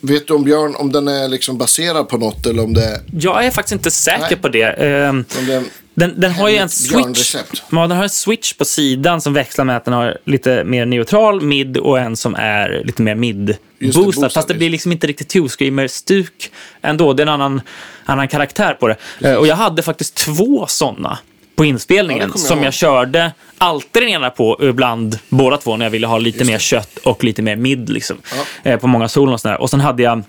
[0.07, 3.45] Vet du om Björn, om den är liksom baserad på något eller om det, Jag
[3.45, 4.35] är faktiskt inte säker Nej.
[4.37, 5.09] på det.
[5.09, 7.35] Om det Den, den har ju en switch.
[7.71, 10.85] Ja, den har en switch på sidan som växlar med att den har lite mer
[10.85, 14.29] neutral mid och en som är lite mer mid Just boostad.
[14.29, 17.13] Fast det blir liksom inte riktigt two screamer stuk ändå.
[17.13, 17.61] Det är en annan,
[18.05, 18.95] annan karaktär på det.
[19.21, 21.17] Eh, Och jag hade faktiskt två sådana
[21.57, 22.65] på Ja, inspelningen det jag som ihåg.
[22.67, 26.59] jag körde alltid den ena på ibland båda två när jag ville ha lite mer
[26.59, 28.17] kött och lite mer mid liksom.
[28.63, 29.61] Eh, på många solon och sådär.
[29.61, 30.23] Och sen hade jag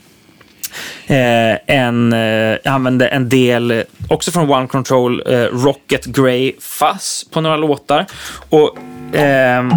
[1.06, 6.52] Eh, en, eh, jag använde en del, eh, också från One Control, eh, Rocket Grey
[6.60, 8.06] Fuzz på några låtar.
[8.48, 8.76] Och,
[9.14, 9.70] ehm,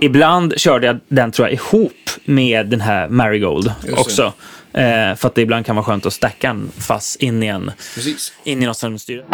[0.00, 1.92] Ibland körde jag den tror jag ihop
[2.24, 4.32] med den här Marigold också.
[4.72, 7.70] Eh, för att det ibland kan vara skönt att stacka en fuzz in i, en,
[7.94, 8.32] Precis.
[8.44, 9.24] in i något strömstyre.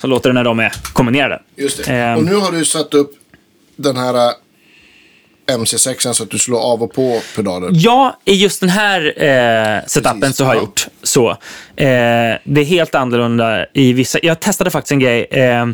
[0.00, 1.42] Så låter det när de är kombinerade.
[1.56, 1.92] Just det.
[1.92, 2.18] Ehm.
[2.18, 3.12] Och nu har du satt upp
[3.76, 4.32] den här äh,
[5.46, 7.70] MC6 så att du slår av och på pedaler.
[7.72, 10.66] Ja, i just den här eh, setupen Precis, så har jag ja.
[10.66, 11.30] gjort så.
[11.30, 11.36] Eh,
[12.44, 14.18] det är helt annorlunda i vissa...
[14.22, 15.24] Jag testade faktiskt en grej.
[15.30, 15.66] Eh,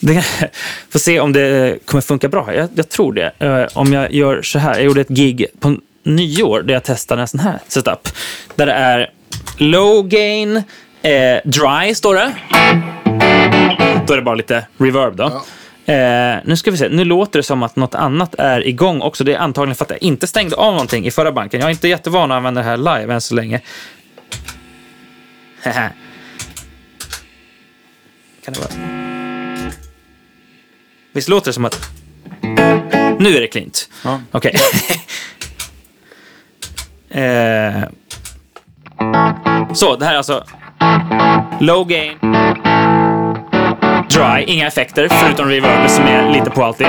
[0.00, 0.24] det,
[0.90, 2.54] får se om det kommer funka bra.
[2.54, 3.32] Jag, jag tror det.
[3.38, 4.74] Eh, om jag gör så här.
[4.74, 8.08] Jag gjorde ett gig på nyår där jag testade en sån här setup.
[8.54, 9.10] Där det är
[9.56, 10.56] low gain,
[11.02, 12.34] eh, dry står det.
[14.06, 15.42] Då är det bara lite reverb då.
[15.88, 16.88] Eh, nu ska vi se.
[16.88, 19.24] Nu låter det som att något annat är igång också.
[19.24, 21.60] Det är antagligen för att jag inte stängde av någonting i förra banken.
[21.60, 23.60] Jag är inte jättevan att använda det här live än så länge.
[28.44, 28.70] Kan det vara?
[31.12, 31.90] Visst låter det som att...
[33.18, 33.88] Nu är det klint.
[34.04, 34.20] Ja.
[34.30, 34.54] Okej.
[37.10, 37.82] eh...
[39.74, 40.44] Så, det här är alltså
[41.60, 42.18] low gain,
[44.10, 46.86] dry, inga effekter förutom reverb som är lite på alltid.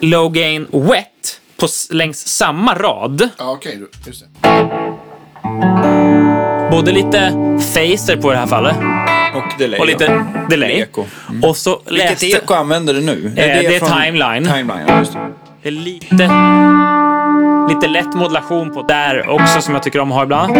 [0.00, 1.06] Low gain, wet
[1.60, 3.28] på, längs samma rad.
[3.38, 3.80] Ja, okej.
[4.06, 4.50] just det.
[6.70, 7.30] Både lite
[7.74, 8.76] phaser på det här fallet
[9.34, 9.80] Och delay.
[9.80, 10.70] och lite delay.
[10.80, 11.04] Eko.
[11.42, 12.26] Och så Vilket läste...
[12.26, 13.26] eko använder du nu?
[13.26, 14.44] Eh, det är från- timeline.
[14.44, 15.18] Timeline, ja, just det.
[15.62, 16.30] Det är lite,
[17.74, 20.56] lite lätt modulation på där också som jag tycker om att ha ibland.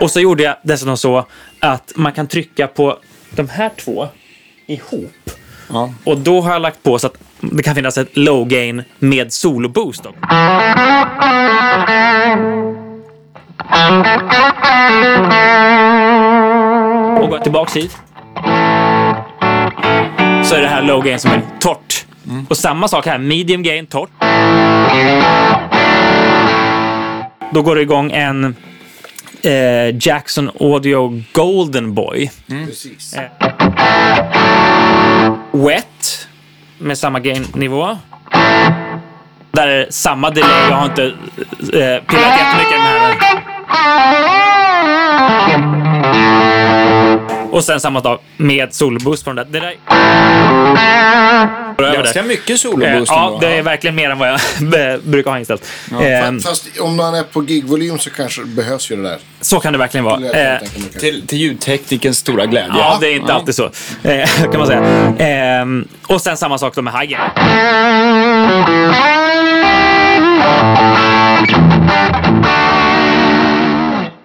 [0.00, 1.26] Och så gjorde jag dessutom så
[1.60, 2.98] att man kan trycka på
[3.30, 4.08] de här två
[4.66, 5.30] ihop.
[5.68, 5.94] Ja.
[6.04, 9.32] Och då har jag lagt på så att det kan finnas ett low gain med
[9.32, 10.02] solo boost.
[10.02, 10.10] Då.
[17.20, 17.96] Och går jag tillbaks hit.
[20.44, 22.06] Så är det här low gain som är torrt.
[22.48, 24.10] Och samma sak här, medium gain, torrt.
[27.52, 28.56] Då går det igång en
[29.42, 32.30] eh, Jackson Audio Golden Boy.
[32.48, 33.14] Precis.
[33.14, 33.22] Eh.
[35.52, 36.28] Wet
[36.78, 37.98] med samma gain-nivå.
[39.52, 40.68] Där är samma delay.
[40.70, 43.40] Jag har inte eh, pillat jättemycket med den här.
[47.50, 49.44] Och sen samma sak med solboost från det.
[49.50, 49.74] Det där...
[51.94, 52.28] Ganska det.
[52.28, 54.40] mycket Eh, soloboost Ja, det är verkligen mer än vad jag
[55.02, 55.66] brukar ha inställt.
[55.92, 59.18] Eh, Fast om man är på gigvolym så kanske behövs ju det där.
[59.40, 60.16] så kan det verkligen vara.
[60.16, 60.98] Det Eh.
[61.00, 62.72] Till, till ljudteknikens stora glädje.
[62.78, 63.70] Ja, det är inte alltid så.
[64.02, 64.82] Eh, kan man säga.
[65.18, 67.16] Ehm, och sen samma sak då med gain.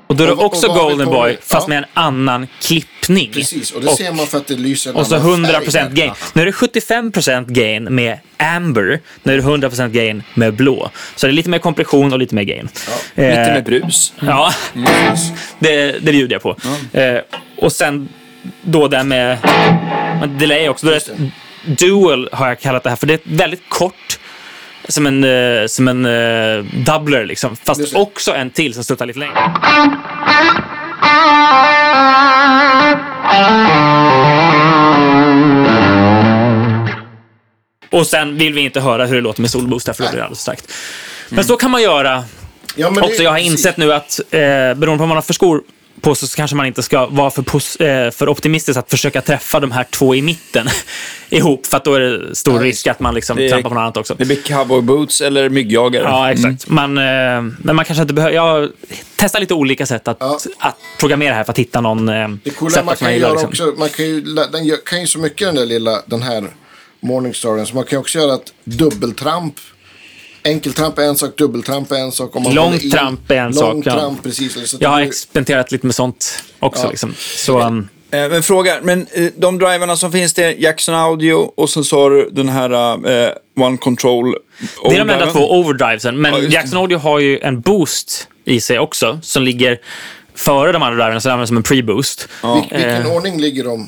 [0.07, 1.37] Och då är det Och- och också Golden Boy, med?
[1.41, 1.69] fast Ja.
[1.69, 3.31] med en annan klippning.
[3.33, 5.89] Precis, och det ser man för att det lyser en Och så annan 100% färg
[5.89, 5.95] där.
[5.95, 6.11] gain.
[6.33, 8.99] Nu är det 75% gain med amber.
[9.23, 10.89] Nu är det 100% gain med blå.
[11.15, 12.67] Så det är lite mer kompression och lite mer gain.
[13.15, 14.13] Lite Eh, med brus.
[14.19, 14.53] Ja,
[15.59, 16.55] det, det bjuder jag på.
[16.99, 17.19] Eh,
[17.57, 18.09] och sen
[18.61, 19.37] då det med
[20.19, 20.85] med delay också.
[20.85, 21.31] Då är det
[21.85, 24.19] dual har jag kallat det här för det är ett väldigt kort
[24.89, 27.55] som en, eh, som en uh, doubler liksom.
[27.55, 27.99] Fast det.
[27.99, 29.33] också en till som sluttar lite längre.
[37.91, 40.23] Och sen vill vi inte höra hur det låter med solboost, för då blir det
[40.23, 40.73] alldeles starkt.
[41.29, 42.23] Men så kan man göra
[42.75, 43.23] Ja, men det- också.
[43.23, 45.61] Jag har insett nu att eh, beroende på vad man har för skor
[46.01, 47.41] på så kanske man inte ska vara för,
[47.83, 50.67] eh, för optimistisk att försöka träffa de här två i mitten
[51.29, 51.65] ihop.
[51.65, 53.81] För att då är det stor Ja, risk att man liksom är- trampar på något
[53.81, 54.15] annat också.
[54.17, 56.03] Det blir cowboy boots eller myggjagare.
[56.03, 56.67] Ja, exakt.
[56.69, 57.03] Man, eh,
[57.57, 58.35] men man kanske inte behöver...
[58.35, 58.69] Jag
[59.17, 60.39] testar lite olika sätt att, Ja.
[60.59, 63.27] att programmera här för att hitta någon eh, Det coola man kan gillar.
[63.27, 63.49] göra Liksom.
[63.67, 66.43] också, man kan ju, den gör, kan ju så mycket den där lilla, den här
[66.99, 69.55] Morningstaren, så man kan ju också göra ett dubbeltramp
[70.45, 72.35] Enkeltramp är en sak, dubbeltramp är en sak.
[72.35, 73.93] Om man Långt tramp är en sak, Långt ja.
[73.93, 74.69] tramp, precis.
[74.69, 76.83] Så Jag har experimenterat lite med sånt också.
[76.83, 76.89] Ja.
[76.89, 77.13] Liksom.
[77.17, 81.69] Så, um, Eh, men fråga, men eh, de driverna som finns det, Jackson Audio och
[81.69, 82.71] sen så har du den här
[83.25, 84.35] eh, One Control.
[84.89, 85.33] det är de enda overdriven.
[85.33, 86.21] två overdrivesen.
[86.21, 86.39] Men Ja.
[86.49, 89.77] Jackson Audio har ju en boost i sig också, som ligger
[90.35, 92.27] före de andra driverna, så det används som en pre-boost.
[92.41, 93.15] Vil- vilken Eh.
[93.15, 93.87] ordning ligger de?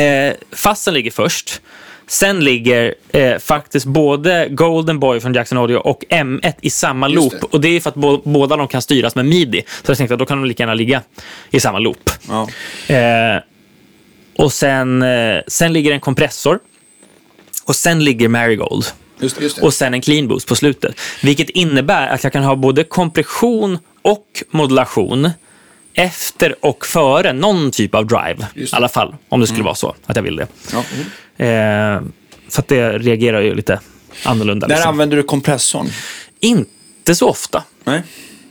[0.00, 1.60] Eh, fassen ligger först.
[2.06, 7.32] Sen ligger eh, faktiskt både Golden Boy från Jackson Audio och M1 i samma Just
[7.32, 7.40] loop.
[7.40, 7.46] det.
[7.46, 9.62] Och det är för att bo- båda de kan styras med midi.
[9.82, 11.02] Så jag tänkte att då kan de lika gärna ligga
[11.50, 12.10] i samma loop.
[12.28, 12.48] Ja.
[12.94, 13.42] Eh,
[14.38, 16.58] och sen, eh, sen ligger en kompressor.
[17.64, 18.84] Och sen ligger Marigold.
[19.20, 19.42] Just det.
[19.42, 19.62] Just det.
[19.62, 20.94] Och sen en clean boost på slutet.
[21.22, 25.30] Vilket innebär att jag kan ha både kompression och modulation
[25.94, 28.46] efter och före någon typ av drive.
[28.54, 30.46] I alla fall, om det skulle vara så att jag vill det.
[30.72, 30.78] Ja.
[31.44, 32.02] Eh,
[32.48, 33.80] för att det reagerar ju lite
[34.24, 34.66] annorlunda.
[34.66, 34.90] Där Liksom.
[34.90, 35.86] använder du kompressorn.
[36.40, 37.64] Inte så ofta.
[37.84, 38.02] Nej.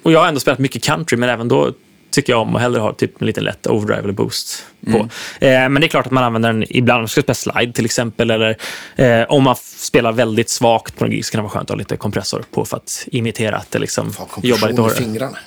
[0.04, 1.74] Och jag har ändå spelat mycket country, men även då
[2.12, 4.98] tycker jag om att hellre ha typ en liten lätt overdrive eller boost på.
[4.98, 7.74] Eh, men det är klart att man använder den ibland om man ska spela slide
[7.74, 8.32] till exempel.
[8.32, 8.58] Eller
[8.96, 11.70] eh, om man spelar väldigt svagt på en gig så kan det vara skönt att
[11.70, 14.98] ha lite kompressor på för att imitera att det liksom Fan, jobbar lite i hårdare.
[15.00, 15.38] fingrarna.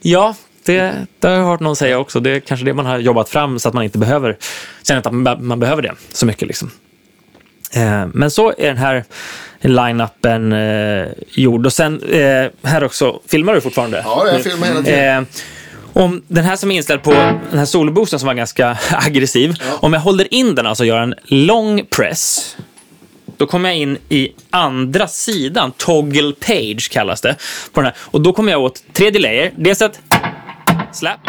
[0.00, 0.34] Ja,
[0.66, 2.20] det, det har jag hört någon säga också.
[2.20, 4.36] Det är kanske det man har jobbat fram så att man inte behöver
[4.82, 6.48] känna att man, behöver det så mycket.
[6.48, 6.70] Liksom.
[7.74, 9.04] Eh, men så är den här
[9.60, 11.66] line-upen eh, gjord.
[11.66, 14.02] Och sen eh, här också, filmar du fortfarande?
[14.04, 15.18] Ja, jag filmar hela tiden.
[15.18, 15.28] Eh,
[15.92, 17.12] om den här som är inställd på
[17.50, 19.54] den här soloboosten som var ganska aggressiv.
[19.80, 22.56] Om jag håller in den, alltså gör en lång press.
[23.36, 27.36] Då kommer jag in i andra sidan, toggle page kallas det.
[27.72, 27.94] På den här.
[28.00, 29.52] Och då kommer jag åt tre delayer.
[29.56, 30.00] Dels ett
[30.96, 31.20] slap.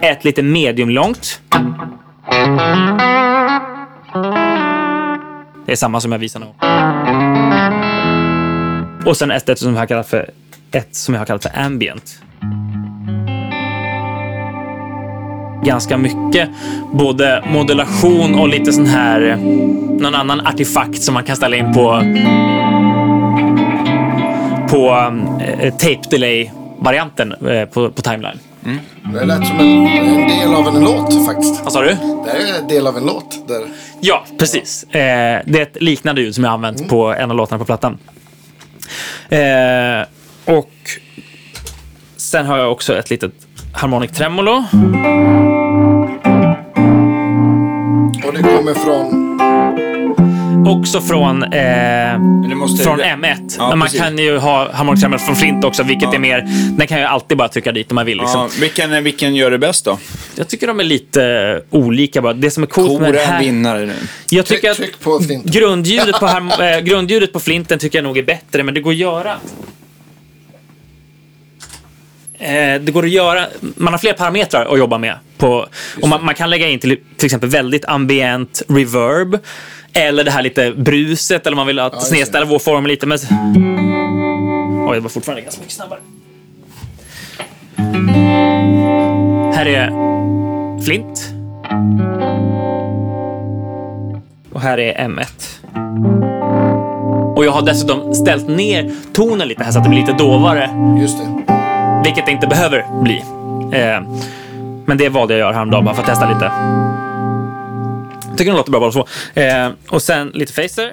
[0.00, 1.40] Ett lite mediumlångt.
[5.66, 6.46] Det är samma som jag visar nu.
[9.10, 10.30] Och sen ett, ett som jag har kallat för,
[10.70, 12.22] ett som jag har kallat för ambient.
[15.64, 16.48] Ganska mycket
[16.92, 19.36] både modulation och lite sån här
[20.00, 22.02] någon annan artefakt som man kan ställa in på
[24.68, 24.90] på
[25.40, 28.38] eh, tape delay varianten eh, på, på timeline.
[29.14, 31.64] Det lät som en, en del av en låt faktiskt.
[31.64, 31.96] Vad sa du?
[32.24, 33.48] Det är en del av en låt.
[33.48, 33.60] Där.
[34.00, 34.84] Ja, precis.
[34.84, 37.98] Eh, det är ett liknande ljud som jag använt på en av låtarna på plattan.
[39.28, 40.06] Eh,
[40.44, 40.70] och
[42.16, 43.32] sen har jag också ett litet
[43.72, 44.64] harmonic tremolo.
[48.24, 49.27] Och det kommer från...
[50.66, 53.54] Också från, eh, måste- från M1.
[53.58, 54.00] Ja, Men man precis.
[54.00, 56.40] kan ju ha harmonic tremolo från Flint också, vilket är mer...
[56.78, 58.18] Den kan jag alltid bara trycka dit om man vill.
[58.18, 58.40] Liksom.
[58.40, 59.98] Ja, vilken, vilken gör det bäst då?
[60.34, 62.32] Jag tycker de är lite olika bara.
[62.32, 63.40] Det som är coolt med den en här...
[63.40, 63.92] vinnare nu.
[64.30, 65.44] Jag Tryck, tycker att tryck på flint.
[65.44, 68.90] grundljudet på, harm- eh, grundljudet på flinten tycker jag nog är bättre, men det går
[68.90, 69.36] att göra.
[72.40, 73.46] Eh, det går att göra.
[73.60, 75.14] Man har fler parametrar att jobba med.
[75.38, 75.66] På,
[76.02, 79.38] och man, man kan lägga in till, till exempel väldigt ambient reverb.
[79.92, 82.00] Eller det här lite bruset, eller man vill att det.
[82.00, 83.06] snedställa vår form lite.
[83.06, 83.18] Men...
[84.88, 85.98] Oj, det var fortfarande ganska mycket snabbare.
[89.54, 89.90] Här är
[90.84, 91.34] flint.
[94.52, 95.26] Och här är M1.
[97.36, 100.70] Och jag har dessutom ställt ner tonen lite här så att det blir lite dovare.
[101.00, 101.54] Just det.
[102.04, 103.16] Vilket det inte behöver bli.
[103.72, 104.00] Eh,
[104.86, 106.50] men det valde jag att göra häromdagen bara för att testa lite.
[108.38, 109.06] Tycker den låter bra bara så.
[109.34, 110.92] Eh, och sen lite facer.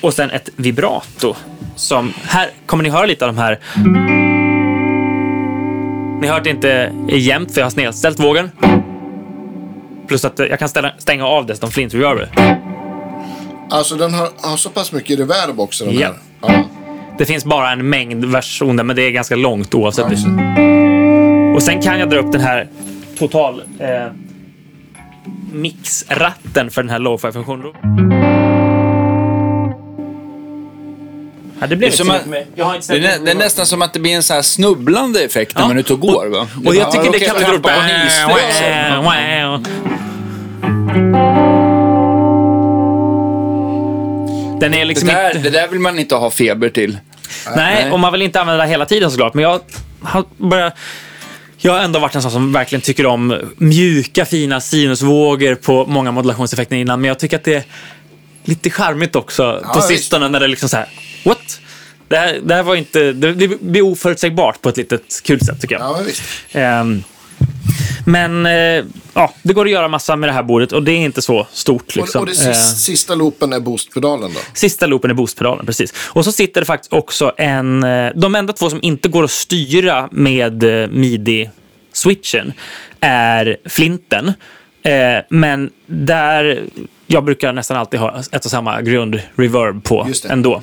[0.00, 1.34] Och sen ett vibrato.
[1.76, 3.58] Som, här kommer ni höra lite av de här.
[6.20, 6.70] Ni hör att det inte
[7.08, 8.50] är jämnt för jag har snedställt vågen.
[10.08, 12.28] Plus att jag kan ställa, stänga av dessutom flint reverber.
[13.70, 16.06] Alltså den har, har så pass mycket reverb också den Ja.
[16.06, 16.54] här.
[16.54, 16.64] Ja.
[17.18, 20.04] Det finns bara en mängd versioner, men det är ganska långt oavsett.
[20.10, 20.61] Ja, det.
[21.54, 22.68] Och sen kan jag dra upp den här
[23.18, 24.06] total eh,
[25.52, 27.72] mixratten för den här lo-fi-funktionen.
[31.60, 32.26] Ja, det Det är, att.
[32.54, 35.54] Jag det, är, det är nästan som att det blir en så här snubblande effekt
[35.54, 35.68] när Ja.
[35.68, 36.26] man är ute och går.
[36.26, 36.46] Va?
[36.66, 37.74] Och jag tycker det kan bli trampa på.
[44.60, 45.50] Den är Det liksom där, inte...
[45.50, 46.98] det där vill man inte ha feber till.
[47.56, 49.34] Nej, och man vill inte använda det hela tiden såklart.
[49.34, 49.60] Men jag
[50.02, 50.74] har börjat...
[51.64, 56.10] Jag har ändå varit en sån som verkligen tycker om mjuka, fina sinusvågor på många
[56.10, 57.00] modulationseffekter innan.
[57.00, 57.64] Men jag tycker att det är
[58.44, 59.88] lite charmigt också på visst.
[59.88, 60.88] sistone när det är liksom så här,
[61.24, 61.60] what?
[62.08, 63.12] Det här, det här var inte...
[63.12, 65.82] Det det blir oförutsägbart på ett litet kul sätt tycker jag.
[65.82, 66.22] Ja, visst.
[66.52, 67.04] Ehm,
[68.06, 68.84] Men eh,
[69.14, 71.46] ja, det går att göra massa med det här bordet och det är inte så
[71.52, 71.96] stort.
[71.96, 72.22] Liksom.
[72.22, 74.40] Och, och det Eh, sista, sista loopen är boostpedalen då?
[74.54, 75.94] Sista loopen är boostpedalen, precis.
[76.08, 77.84] Och så sitter det faktiskt också en...
[77.84, 82.52] eh, De enda två som inte går att styra med eh, midi-switchen
[83.00, 84.28] är flinten.
[84.82, 84.92] Eh,
[85.30, 86.62] Men där...
[87.06, 90.62] Jag brukar nästan alltid ha ett och samma grund-reverb på ändå.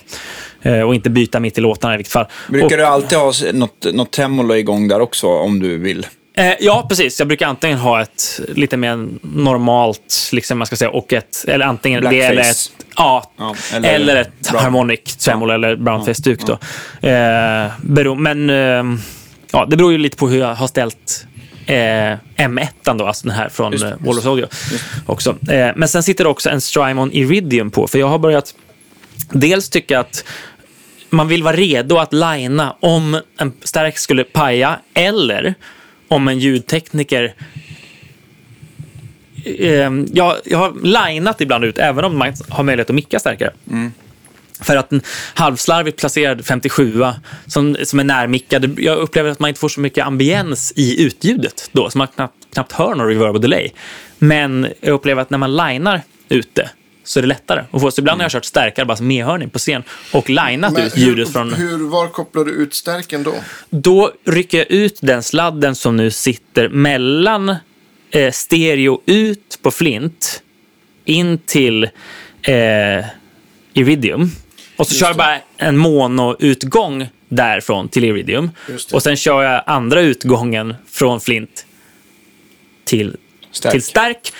[0.61, 2.25] Eh, Och inte byta mitt i låtarna i vilket fall.
[2.49, 6.05] Brukar och, du alltid ha något, något tremolo igång där också om du vill?
[6.39, 7.19] Eh, ja, precis.
[7.19, 11.65] Jag brukar antingen ha ett lite mer normalt, liksom man ska säga, och ett, eller
[11.65, 14.63] antingen det eller ett, ja, Ja, eller, eller ett brown.
[14.63, 16.53] harmonic tremolo eller brownface-duk då.
[17.07, 18.99] Eh, bero, men eh,
[19.51, 21.25] ja, det beror ju lite på hur jag har ställt
[21.65, 24.47] eh, M1 då, alltså den här från Just eh, Walrus Audio
[25.05, 25.29] också.
[25.49, 28.55] Eh, men sen sitter det också en Strymon Iridium på, för jag har börjat
[29.31, 30.23] dels tycka att
[31.09, 35.55] man vill vara redo att linea om en stärk skulle paja eller
[36.09, 37.33] om en ljudtekniker
[39.45, 43.53] eh, jag, jag har linat ibland ut, även om man har möjlighet att micka starkare.
[44.61, 45.01] För att en
[45.33, 47.03] halvslarvigt placerad 57
[47.47, 51.69] som, som är närmickad, jag upplever att man inte får så mycket ambiens i utljudet
[51.71, 53.69] då, så man knappt, knappt hör någon reverb och delay.
[54.17, 56.69] Men jag upplever att när man linar ute
[57.09, 57.91] så är det lättare att få.
[57.91, 60.97] Så ibland har jag kört stärkare, bara som medhörning på scen och linat Men ut
[60.97, 61.53] ljudet hur, från...
[61.53, 63.33] hur, var kopplar du ut stärken då?
[63.69, 67.55] Då rycker jag ut den sladden som nu sitter mellan
[68.11, 70.43] eh, stereo ut på flint
[71.05, 71.83] in till
[72.41, 73.05] eh,
[73.73, 74.31] Iridium.
[74.77, 78.51] Och så Just kör jag bara en mono-utgång därifrån till Iridium.
[78.93, 81.65] Och sen kör jag andra utgången från flint
[82.85, 83.17] till
[83.51, 83.71] Stärk.
[83.71, 84.33] till stärk.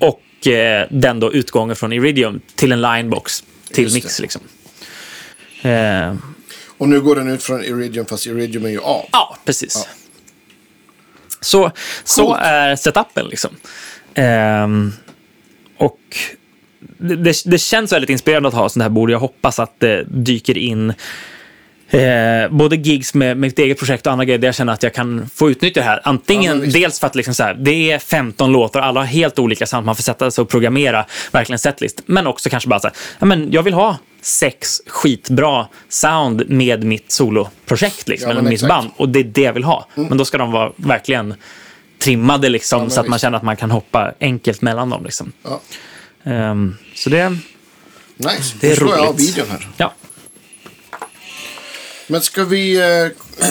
[0.00, 4.20] Och eh, den då utgången från Iridium till en linebox till mix.
[4.20, 4.42] Liksom.
[5.62, 6.14] Eh,
[6.78, 9.04] Och nu går den ut från Iridium, fast Iridium är ju av.
[9.12, 9.86] Ja, precis.
[9.86, 9.92] Ja.
[11.40, 11.70] Så,
[12.04, 13.26] så är setupen.
[13.26, 13.50] Liksom.
[14.14, 14.92] Ehm,
[15.76, 16.00] och
[16.98, 19.10] det, det, det känns väldigt inspirerande att ha sånt här bord.
[19.10, 20.92] Jag hoppas att det dyker in
[21.90, 24.94] eh, både gigs med, mitt eget projekt och andra grejer där jag känner att jag
[24.94, 25.96] kan få utnyttja det här.
[26.04, 26.74] Ja, Antingen visst.
[26.76, 29.86] dels för att liksom så här, det är 15 låtar, alla har helt olika sound,
[29.86, 32.02] man får sätta sig och programmera verkligen setlist.
[32.06, 36.84] Men också kanske bara så här, ja, men jag vill ha sex skitbra sound med
[36.84, 38.70] mitt soloprojekt, liksom, Ja, eller mitt exakt.
[38.72, 38.82] Mm.
[38.82, 38.90] band.
[38.96, 39.86] Och det är det jag vill ha.
[39.94, 41.34] Men då ska de vara verkligen
[41.98, 45.04] trimmade liksom, men så att man känner att man kan hoppa enkelt mellan dem.
[45.04, 45.32] Liksom.
[45.42, 45.60] Ja.
[46.24, 47.28] Ehm, så det,
[48.18, 48.56] Nice.
[48.60, 49.28] Det är Nu slår jag av roligt.
[49.36, 49.68] videon här.
[49.76, 49.92] ja.
[52.06, 53.42] Men ska vi, eh,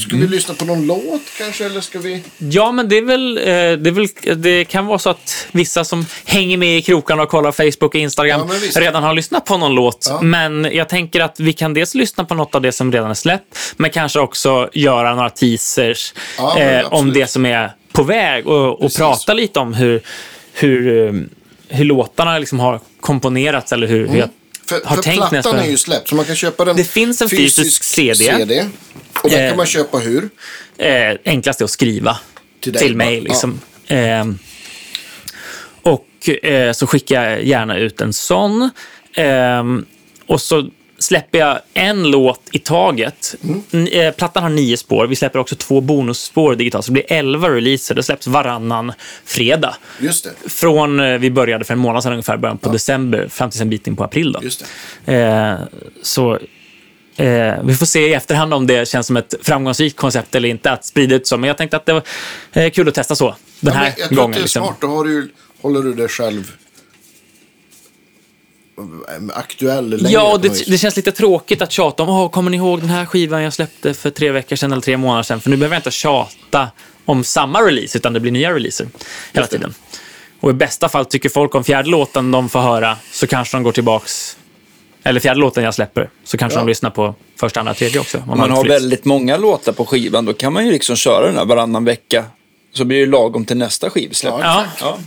[0.00, 1.64] ska vi lyssna på någon låt kanske?
[1.64, 2.22] Eller ska vi...
[2.38, 4.42] Ja, men det är, väl, eh, det är väl...
[4.42, 7.94] Det kan vara så att vissa som hänger med i krokarna och kollar Facebook och
[7.94, 8.40] Instagram
[8.74, 10.06] Ja, redan har lyssnat på någon låt.
[10.10, 10.20] Ja.
[10.22, 13.14] Men jag tänker att vi kan dels lyssna på något av det som redan är
[13.14, 18.46] släppt, men kanske också göra några teasers Ja, eh, om det som är på väg
[18.46, 20.00] och, och prata lite om hur,
[20.52, 21.12] hur, eh,
[21.68, 24.28] hur låtarna liksom har komponerats eller hur, hur jag
[24.68, 25.58] För, har för tänkt plattan nästan.
[25.58, 28.66] är ju släppt, så man kan köpa den Det finns en fysisk CD.
[29.22, 29.48] Och den Eh.
[29.48, 30.28] kan man köpa hur?
[30.78, 32.18] eh, enklast är att skriva
[32.60, 33.20] Till till, dig mig.
[33.20, 33.60] Liksom.
[33.88, 34.38] Ehm,
[35.82, 38.70] och eh, så skickar jag gärna ut en sån.
[39.16, 39.86] Ehm,
[40.26, 43.34] och så släpper jag en låt i taget.
[43.72, 43.86] Mm.
[43.92, 45.06] Eh, plattan har nio spår.
[45.06, 46.84] Vi släpper också två bonusspår digitalt.
[46.84, 47.94] Så det blir elva releaser.
[47.94, 48.92] Det släpps varannan
[49.24, 49.76] fredag.
[50.00, 50.50] Just det.
[50.50, 53.70] Från eh, vi började för en månad sedan ungefär, början på december, fram till en
[53.70, 54.32] bit in på april.
[54.32, 54.40] Då.
[54.42, 54.64] Just.
[55.06, 55.54] Eh,
[56.02, 56.34] så
[57.16, 60.70] eh, vi får se i efterhand om det känns som ett framgångsrikt koncept eller inte
[60.70, 61.36] att sprida ut så.
[61.36, 62.02] Men jag tänkte att det var
[62.52, 64.30] eh, kul att testa så den Ja, här men jag tror gången.
[64.30, 64.62] att det är liksom.
[64.64, 64.76] smart.
[64.80, 65.32] Då har du,
[65.62, 66.52] håller du det själv
[69.34, 70.08] aktuell längre.
[70.12, 73.06] Ja, det, det känns lite tråkigt att tjata om, Åh, kommer ni ihåg den här
[73.06, 75.40] skivan jag släppte för tre veckor sedan eller tre månader sedan?
[75.40, 76.68] För nu behöver jag inte tjata
[77.04, 78.86] om samma release, utan det blir nya releaser
[79.32, 79.74] hela tiden.
[80.40, 83.62] Och i bästa fall tycker folk om fjärde låten de får höra, så kanske de
[83.62, 84.36] går tillbaks,
[85.02, 86.60] eller fjärde låten jag släpper, så kanske Ja.
[86.64, 88.18] de lyssnar på första, andra, tredje också.
[88.18, 88.72] Om Om man har vill.
[88.72, 92.24] väldigt många låtar på skivan då kan man ju liksom köra den här varannan vecka.
[92.72, 94.34] Så blir det lagom till nästa skivsläpp.
[94.40, 94.98] Ja, Ja.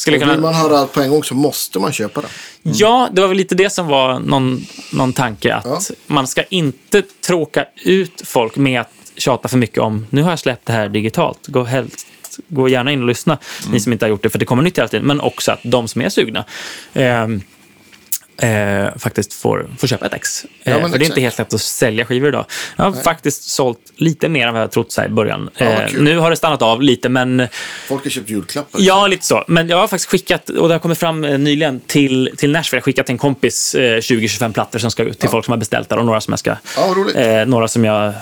[0.00, 0.32] Skulle Och kunna...
[0.32, 2.30] vill man höra allt på en gång så måste man köpa den.
[2.62, 5.54] Ja, det var väl lite det som var någon, någon tanke.
[5.54, 5.80] Att Ja.
[6.06, 10.38] man ska inte tråka ut folk med att tjata för mycket om nu har jag
[10.38, 11.46] släppt det här digitalt.
[11.46, 12.06] Gå, helst,
[12.48, 13.38] gå gärna in och lyssna,
[13.72, 15.06] ni som inte har gjort det, för det kommer nytt hela tiden.
[15.06, 16.44] Men också att de som är sugna
[16.94, 17.40] ehm,
[18.42, 20.44] eh, faktiskt får, får köpa ett ex.
[20.62, 21.04] Ja, Eh, för det är exakt.
[21.04, 22.44] inte helt lätt att sälja skivor idag.
[22.76, 25.50] Jag har faktiskt sålt lite mer än vad jag trott så här i början.
[25.56, 27.48] Ja, Eh, nu har det stannat av lite, men
[27.88, 28.80] Folk har köpt julklappar.
[28.82, 29.44] Ja, lite så.
[29.48, 32.76] Men jag har faktiskt skickat, och det har kommit fram eh, nyligen, till, till Nashville.
[32.76, 35.52] Jag har skickat till en kompis eh, 20-25 plattor som ska ut till folk som
[35.52, 36.56] har beställt där och några som jag ska...
[36.76, 37.20] Ja.
[37.20, 38.12] Eh, några som jag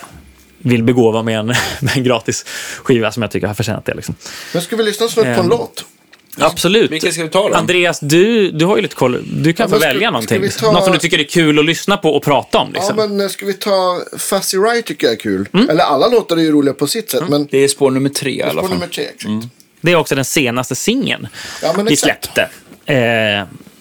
[0.59, 1.47] vill begåva med en,
[1.81, 2.45] med en gratis
[2.83, 3.95] skiva som jag tycker har förtjänat det.
[3.95, 4.14] Liksom.
[4.53, 5.85] Men ska vi lyssna snart på en Ehm, låt?
[6.41, 6.91] Absolut.
[6.91, 7.55] Vilken ska vi ta då?
[7.55, 9.24] Andreas, du, du har ju lite koll.
[9.43, 10.49] Du kan Ja, få ska- välja någonting.
[10.61, 12.68] ta- Något som du tycker är kul att lyssna på och prata om.
[12.74, 12.97] Ja, Liksom.
[12.97, 15.49] men eh, ska vi ta Fuzzy Ride tycker jag är kul.
[15.55, 15.70] Mm.
[15.70, 17.22] Eller alla låtar är ju roliga på sitt sätt.
[17.28, 18.70] Men Det är spår nummer tre i alla fall.
[18.70, 19.32] nummer tre, exakt.
[19.80, 21.28] Det är också den senaste singeln
[21.62, 22.49] Ja, vi släppte.
[22.86, 22.97] Eh,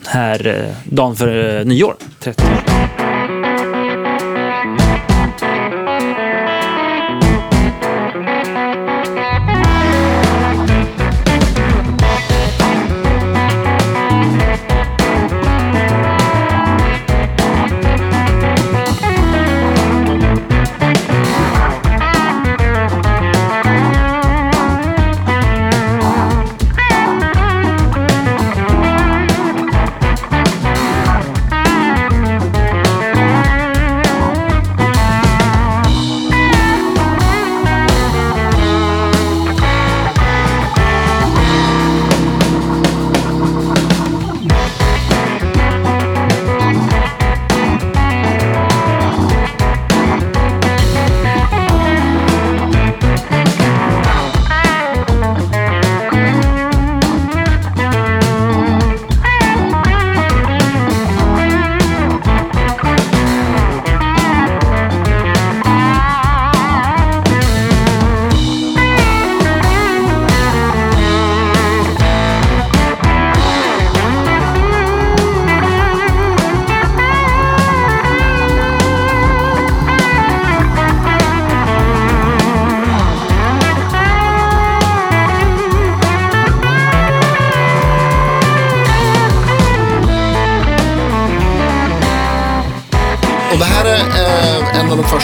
[0.06, 1.96] här eh, dagen för eh, nyår.
[2.20, 2.44] 30.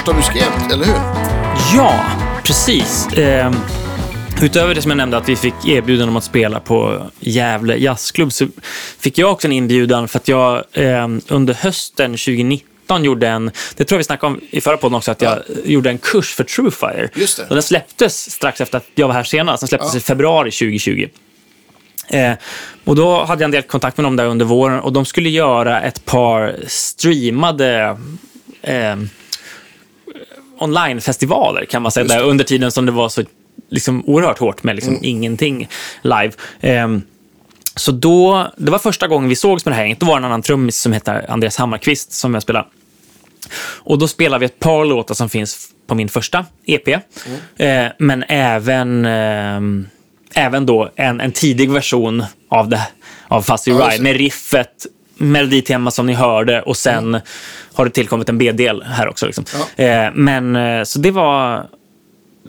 [0.06, 0.96] Första du skrev, eller hur?
[1.76, 2.02] Ja,
[2.44, 3.08] precis.
[3.08, 3.54] Eh,
[4.42, 8.34] utöver det som jag nämnde att vi fick erbjudande om att spela på Gävle jazzklubb
[8.34, 8.48] så
[9.00, 13.84] fick jag också en inbjudan för att jag eh, under hösten 2019 gjorde en, det
[13.86, 16.44] tror jag vi snackade om i förra podden också, att jag gjorde en kurs för
[16.44, 17.10] Truefire.
[17.16, 17.44] Just det.
[17.44, 19.62] Och den släpptes strax efter att jag var här senast.
[19.62, 19.98] Den släpptes Ja.
[19.98, 21.08] i februari 2020.
[22.08, 22.34] Eh,
[22.84, 25.30] och då hade jag en del kontakt med dem där under våren och de skulle
[25.30, 27.98] göra ett par streamade
[28.62, 28.96] eh,
[30.64, 33.24] onlinefestivaler kan man säga, där, under tiden som det var så
[33.70, 35.70] liksom, oerhört hårt med liksom, ingenting
[36.02, 36.32] live.
[36.62, 37.02] Ehm,
[37.76, 40.00] så då, det var första gången vi sågs med det här gänget.
[40.00, 42.68] Då var det en annan trummis som heter Andreas Hammarkvist som jag spelar.
[43.62, 46.88] Och då spelar vi ett par låtar som finns på min första EP.
[46.88, 49.88] Eh, men även, ehm,
[50.36, 52.88] även då en, en tidig version av, det,
[53.28, 54.86] av Fuzzy Ride med riffet,
[55.18, 57.20] meloditema som ni hörde och sen
[57.74, 59.26] har det tillkommit en B-del här också.
[59.26, 59.46] Liksom.
[59.78, 59.84] Ja.
[59.84, 61.68] Eh, men eh, så det var,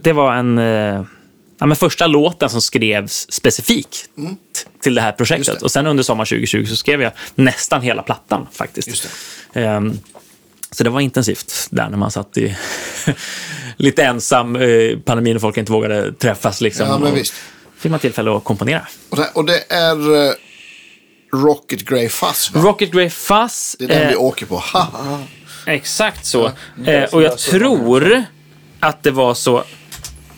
[0.02, 0.58] det var en...
[0.58, 1.04] Eh,
[1.58, 4.04] ja, men första låten som skrevs specifikt
[4.82, 5.58] till det här projektet.
[5.58, 5.64] Det.
[5.64, 8.88] Och sen under sommaren 2020 så skrev jag nästan hela plattan faktiskt.
[8.88, 9.08] Just
[9.56, 9.98] Ehm,
[10.70, 12.56] så det var intensivt där när man satt i
[13.76, 16.60] lite ensam, eh, pandemin och folk inte vågade träffas.
[16.60, 17.34] Liksom, Ja, men och visst.
[17.78, 18.86] fick man tillfälle att komponera.
[19.10, 20.32] Och det, och det är eh,
[21.34, 22.60] Rocket Grey Fuzz, va?
[22.60, 23.76] Rocket Grey Fuzz.
[23.78, 24.56] Det är den eh, vi åker på.
[24.56, 25.18] Ha, ha.
[25.66, 26.50] Exakt så.
[26.86, 28.24] Eh, och jag tror
[28.80, 29.64] att det var så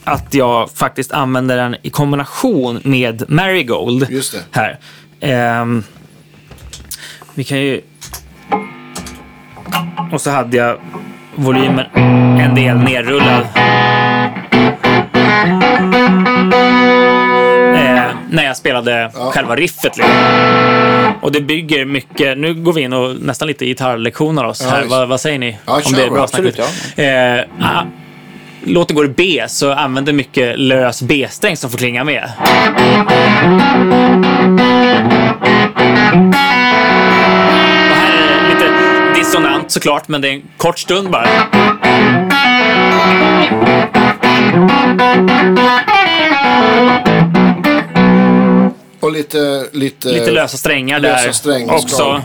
[0.03, 4.07] att jag faktiskt använde den i kombination med Marigold.
[4.09, 4.43] Just det.
[4.51, 4.79] Här.
[5.19, 5.83] Ehm,
[7.33, 7.81] vi kan ju...
[10.11, 10.79] Och så hade jag
[11.35, 11.85] volymen
[12.39, 13.47] en del nerrullad.
[18.29, 19.97] När jag spelade själva riffet.
[19.97, 20.15] Liksom.
[21.21, 22.37] Och det bygger mycket...
[22.37, 24.79] Nu går vi in och nästan lite gitarrlektioner oss här.
[24.79, 24.91] visst.
[24.91, 25.57] Vad, vad säger ni?
[25.65, 26.97] Ja, om det är bra absolut, snack.
[26.99, 27.83] Eh, ah,
[28.63, 32.23] låten går i B, så använder mycket lös B-sträng som får klinga med.
[32.23, 32.49] Och
[37.95, 38.69] här är det lite
[39.19, 41.27] dissonant såklart, men det är en kort stund bara.
[49.07, 49.65] Och lite...
[49.71, 52.23] Lite, Lite lösa strängar lösa där strängar, också.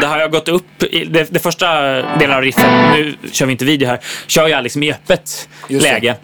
[0.00, 1.82] Det har jag gått upp i det, det första
[2.18, 5.82] delen av riffet, nu kör vi inte video här, kör jag liksom i öppet Just
[5.86, 6.16] läge.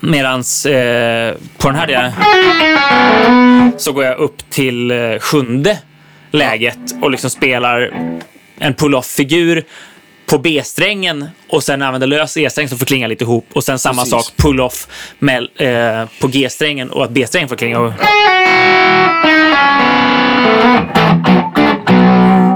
[0.00, 2.12] Medans eh, på den här delen
[3.78, 5.78] så går jag upp till eh, sjunde
[6.30, 7.90] läget och liksom spelar
[8.58, 9.64] en pull-off-figur
[10.32, 14.02] på B-strängen och sen använder lös E-sträng som får klinga lite ihop och sen samma
[14.02, 14.10] Precis.
[14.10, 17.94] sak pull-off med, eh, på G-strängen och att B-strängen får klinga ihop.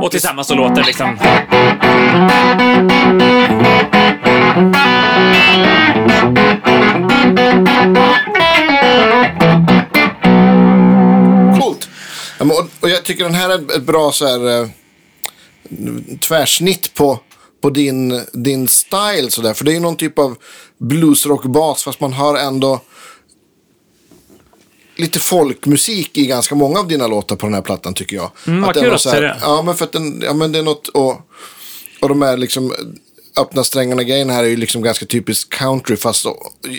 [0.04, 1.18] Och tillsammans så låter det liksom
[11.60, 11.88] Coolt.
[12.80, 14.68] Och jag tycker den här är ett bra så här, eh,
[16.20, 17.20] tvärsnitt på,
[17.66, 19.30] på din, din style.
[19.30, 19.54] Så där.
[19.54, 20.36] För det är ju någon typ av
[20.78, 22.80] bluesrockbas fast man hör ändå
[24.96, 28.30] lite folkmusik i ganska många av dina låtar på den här plattan tycker jag.
[28.46, 29.36] Mm, vad den kul har att så här- se det.
[29.40, 31.20] Ja, men för att den, ja, men det är något, och,
[32.00, 32.74] och de är liksom
[33.36, 36.26] öppna strängarna grejen här är ju liksom ganska typiskt country fast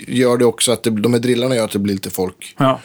[0.06, 2.54] gör det också att det, de här drillarna gör att det blir lite folk.
[2.58, 2.80] Ja.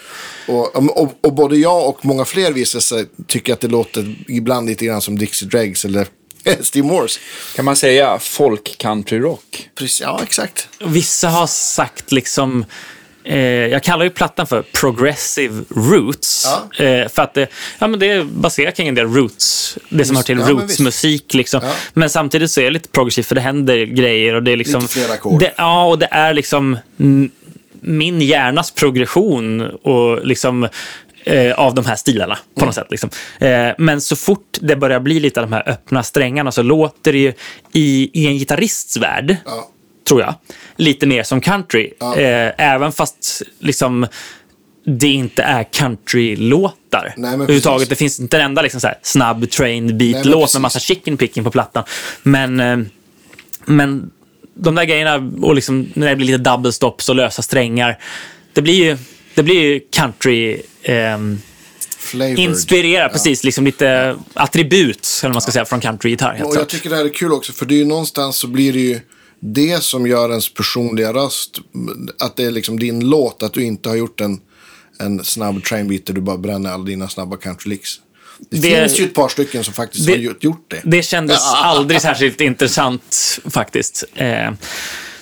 [0.48, 4.68] Och, och, och både jag och många fler visar sig tycker att det låter ibland
[4.70, 6.08] lite grann som Dixie Dregs eller
[6.62, 7.20] Steve Morse.
[7.56, 9.70] Kan man säga folk country rock?
[9.76, 10.68] Precis, ja, exakt.
[10.80, 12.66] Vissa har sagt liksom...
[13.26, 16.48] Eh, jag kallar ju plattan för Progressive Roots.
[16.78, 16.86] Ja.
[16.86, 17.48] Eh, för att det,
[17.80, 19.78] ja, men det är baserat kring en del roots.
[19.90, 21.34] Det som hör till ja, men rootsmusik.
[21.34, 21.60] Liksom.
[21.64, 21.72] Ja.
[21.94, 24.34] Men samtidigt så är det lite progressivt för det händer grejer.
[24.34, 25.40] Och det är liksom, Lite fler ackord.
[25.40, 26.78] det, Ja, och det är liksom
[27.82, 30.68] min hjärnas progression och liksom,
[31.26, 32.66] eh, av de här stilarna på Mm.
[32.66, 32.88] något sätt.
[32.90, 33.10] Liksom.
[33.40, 37.12] Eh, men så fort det börjar bli lite av de här öppna strängarna så låter
[37.14, 37.34] det ju
[37.74, 39.70] i, i en gitarrists värld Ja.
[40.08, 40.36] tror jag.
[40.76, 41.94] Lite mer som country.
[42.00, 42.16] Ja.
[42.18, 44.08] Eh, även fast liksom
[44.86, 47.14] det inte är countrylåtar.
[47.18, 47.90] Överhuvudtaget.
[47.90, 51.44] Det finns inte en enda liksom så här, snabb men beat-låt med massa chicken picking
[51.44, 51.84] på plattan.
[52.24, 52.78] Men, eh,
[53.66, 54.12] men
[54.56, 57.98] de där grejerna och liksom när det blir lite double stops och lösa strängar.
[58.54, 58.98] Det blir ju,
[59.36, 60.62] det blir ju country...
[60.84, 61.40] ehm,
[61.98, 62.40] Flavored.
[62.40, 63.44] inspirera, precis.
[63.44, 66.34] Liksom lite attribut, eller man ska säga, från countrygitarr.
[66.34, 66.70] Och jag klart.
[66.70, 69.00] tycker det här är kul också för det är ju någonstans så blir det ju
[69.40, 71.58] det som gör ens personliga röst.
[72.20, 74.40] Att det är liksom din låt, att du inte har gjort en,
[75.00, 77.90] en snabb trainbeat där du bara bränner alla dina snabba countrylicks.
[78.50, 80.82] Det, Det- finns ju ett par stycken som faktiskt det- har gjort- gjort det.
[80.84, 84.04] Det kändes aldrig särskilt intressant faktiskt.
[84.16, 84.52] Eh,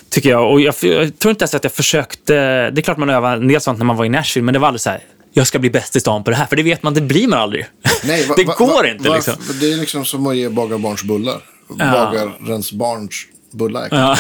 [0.09, 0.51] tycker jag.
[0.51, 2.33] Och jag, jag tror inte ens att jag försökte...
[2.71, 4.59] Det är klart man övade en del sånt när man var i Nashville, men det
[4.59, 5.03] var aldrig så här.
[5.33, 7.27] Jag ska bli bäst i stan på det här, för det vet man, det blir
[7.27, 7.65] man aldrig.
[8.03, 9.59] Nej, va- det va- går va- inte varför- liksom.
[9.59, 11.41] Det är liksom som att ge bagarbarns bullar.
[11.79, 11.91] Ja.
[11.91, 13.13] Bagarens barns
[13.51, 13.87] bullar.
[13.91, 14.17] Ja.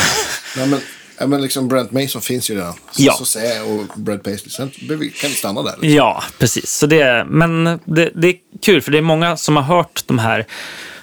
[0.57, 0.79] Nej, men,
[1.19, 2.73] ja, men liksom Brent Mason finns ju redan.
[2.73, 3.13] Så, Ja.
[3.13, 4.49] så säger och Brad Paisley.
[4.51, 4.97] Sen kan
[5.29, 5.71] vi stanna där.
[5.71, 5.89] Liksom.
[5.89, 6.71] Ja, precis.
[6.71, 10.19] Så det, men det, det är kul, för det är många som har hört de
[10.19, 10.45] här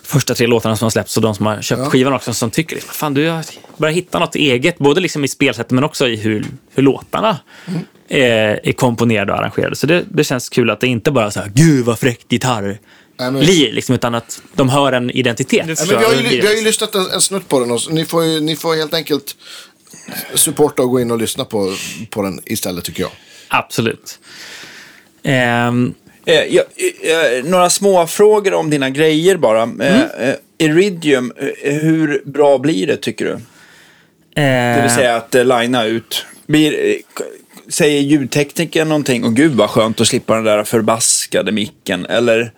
[0.03, 1.91] första tre låtarna som har släppts och de som har köpt Ja.
[1.91, 3.45] skivan också som tycker liksom, fan du har
[3.77, 7.39] börjat hitta något eget, både liksom i spelsättet men också i hur, hur låtarna
[7.69, 7.81] Mm.
[8.09, 9.77] Är, är komponerade och arrangerade.
[9.77, 12.33] Så det, det känns kul att det inte bara är så här, gud vad fräckt
[12.33, 12.79] gitarr
[13.21, 15.67] Nej, men- lir, liksom, utan att de hör en identitet.
[15.69, 17.81] Ja, men vi, har ju, vi har ju lyssnat en, en snutt på den och
[17.91, 19.37] ni får, ju, ni får helt enkelt
[20.35, 21.77] supporta och gå in och lyssna på,
[22.11, 23.11] på den istället tycker jag.
[23.49, 24.19] Absolut.
[25.23, 25.95] Ehm,
[26.29, 26.63] Eh, ja,
[27.03, 29.63] eh, några små frågor om dina grejer bara.
[29.81, 33.39] Eh, eh, Iridium, eh, hur bra blir det tycker du?
[34.35, 36.27] Det vill säga att eh, linea ut.
[36.47, 36.97] Blir, eh,
[37.69, 39.25] säger ljudteknikern någonting?
[39.25, 42.07] Och gud vad skönt att slippa den där förbaskade micken.
[42.07, 42.53] Eller?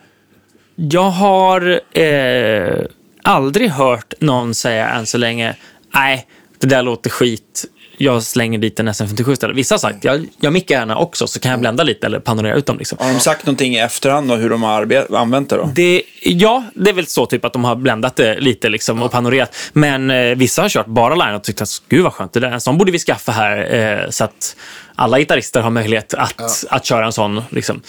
[0.74, 2.84] Jag har eh,
[3.22, 5.56] aldrig hört någon säga än så länge,
[5.94, 6.26] nej,
[6.58, 7.64] det där låter skit.
[8.03, 9.57] Jag slänger dit en SM57 istället.
[9.57, 12.55] Vissa har sagt, jag, jag mickar gärna också så kan jag blända lite eller panorera
[12.55, 12.78] ut dem.
[12.78, 12.98] Liksom.
[13.01, 15.70] Har de sagt någonting i efterhand och hur de har använt det då?
[15.74, 19.12] Det, ja, det är väl så typ att de har bländat det lite liksom, och
[19.12, 19.57] panorerat.
[19.72, 22.51] Men eh, vissa har kört bara line och tyckt att gud vad skönt, det där,
[22.51, 24.57] en sån borde vi skaffa här eh, så att
[24.94, 27.42] alla gitarrister har möjlighet att, att köra en sån.
[27.51, 27.82] Liksom.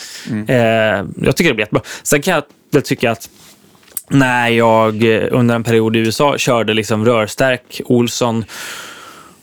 [0.47, 1.81] Eh, jag tycker det blir jättebra.
[2.03, 3.29] Sen kan jag väl tycka att
[4.09, 8.45] när jag eh, under en period i USA körde liksom rörstärk Olsson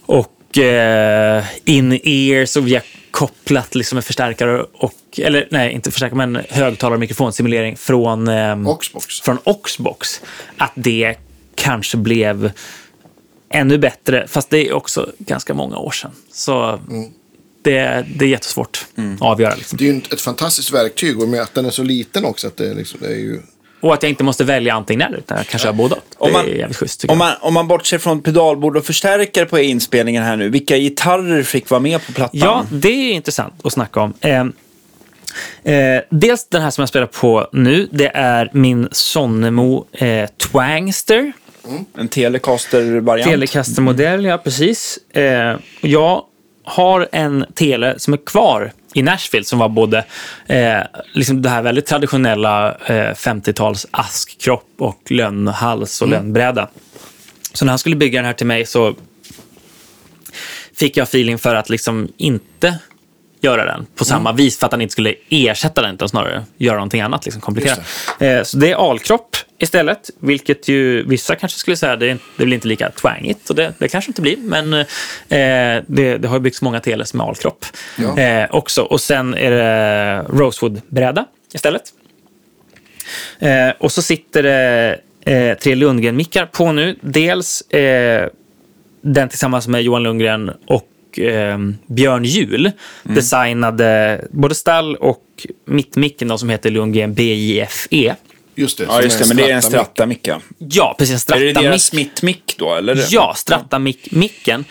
[0.06, 6.16] och eh, in-ears och vi har kopplat liksom en förstärkare och, eller nej, inte förstärkare,
[6.16, 9.20] men högtalare och mikrofonsimulering från, ehm, Oxbox.
[9.20, 10.20] från Oxbox.
[10.56, 11.16] Att det
[11.54, 12.50] kanske blev
[13.48, 16.10] ännu bättre, fast det är också ganska många år sedan.
[16.32, 16.80] Så
[17.62, 19.54] det, det är jättesvårt att avgöra.
[19.54, 19.78] Liksom.
[19.78, 22.46] Det är ju ett fantastiskt verktyg och med att den är så liten också.
[22.46, 23.40] Att det, liksom, det är ju...
[23.80, 25.94] Och att jag inte måste välja antingen eller, utan jag kan köra båda.
[25.96, 29.44] Det Om man- är jävligt schysst Om man, om man bortser från pedalbord och förstärkare
[29.46, 32.40] på inspelningen här nu, vilka gitarrer fick vara med på plattan?
[32.40, 34.12] Ja, det är intressant att snacka om.
[34.20, 34.40] Eh,
[35.74, 41.32] eh, dels den här som jag spelar på nu, det är min Sonnemo eh, Twangster.
[41.98, 43.30] En Telecaster-variant.
[43.30, 44.98] Telecaster-modell, ja precis.
[45.12, 46.22] Eh, jag
[46.64, 50.04] har en tele som är kvar i Nashville som var både
[50.46, 50.80] eh,
[51.12, 56.68] liksom det här väldigt traditionella eh, 50-tals askkropp och lönnhals och lönnbräda.
[57.52, 58.94] Så när han skulle bygga den här till mig så
[60.76, 62.78] fick jag feeling för att liksom inte
[63.40, 66.76] göra den på samma vis för att han inte skulle ersätta den utan snarare göra
[66.76, 67.76] någonting annat, liksom komplettera.
[68.20, 72.54] Eh, så det är alkropp istället, vilket ju vissa kanske skulle säga det, det blir
[72.54, 74.86] inte lika twangigt och det, det kanske inte blir, men eh,
[75.86, 77.64] det, det har byggts många TLS med alkropp
[77.96, 78.18] Ja.
[78.18, 78.82] eh, också.
[78.82, 81.24] Och sen är det Rosewood-bräda
[81.54, 81.82] istället.
[83.38, 85.00] Eh, och så sitter det
[85.32, 86.96] eh, tre Lundgren-mickar på nu.
[87.00, 88.28] Dels eh,
[89.02, 90.82] den tillsammans med Johan Lundgren och
[91.18, 92.70] eh, Björn Juhl
[93.02, 95.22] designade både stall och
[95.66, 98.14] mittmicken som heter Lundgren BIFE.
[98.54, 98.84] Just det.
[98.88, 99.28] Ja, just det.
[99.28, 100.20] Men det är en stratta-mick.
[100.20, 100.94] stratta-mick, ja.
[100.98, 101.30] Precis.
[101.30, 102.06] En Är det deras Stratta-mick.
[102.12, 103.04] mittmick då, eller?
[103.10, 104.64] Ja, Stratta-micken.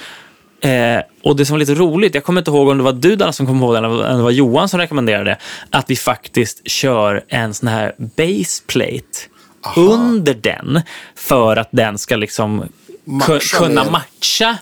[0.61, 3.15] Eh, och det som var lite roligt, jag kommer inte ihåg om det var du
[3.15, 5.37] Danne, som kom ihåg det eller om det var Johan som rekommenderade
[5.69, 9.03] att vi faktiskt kör en sån här baseplate
[9.75, 10.81] under den
[11.15, 12.63] för att den ska liksom
[13.05, 13.91] Matcha kunna mer.
[13.91, 14.57] matcha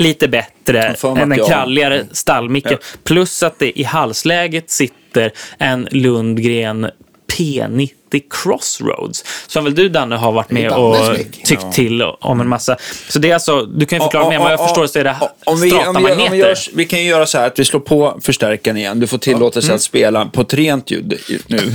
[0.00, 2.72] lite bättre än den jag- kralligare stallmicken.
[2.72, 2.98] Ja.
[3.04, 6.90] Plus att det i halsläget sitter en Lundgren
[7.38, 7.90] P90
[8.30, 9.24] Crossroads.
[9.46, 10.96] Som väl du Danne har varit med och
[11.44, 12.76] tyckt till om en massa.
[13.08, 15.04] Så det är alltså, du kan ju förklara mer, men vad jag förstår så är
[15.04, 17.58] det om vi, om vi, om vi, gör, vi kan ju göra så här att
[17.58, 19.00] vi slår på förstärkaren igen.
[19.00, 19.74] Du får tillåtelse Mm.
[19.76, 21.56] att spela på ett rent ljud nu.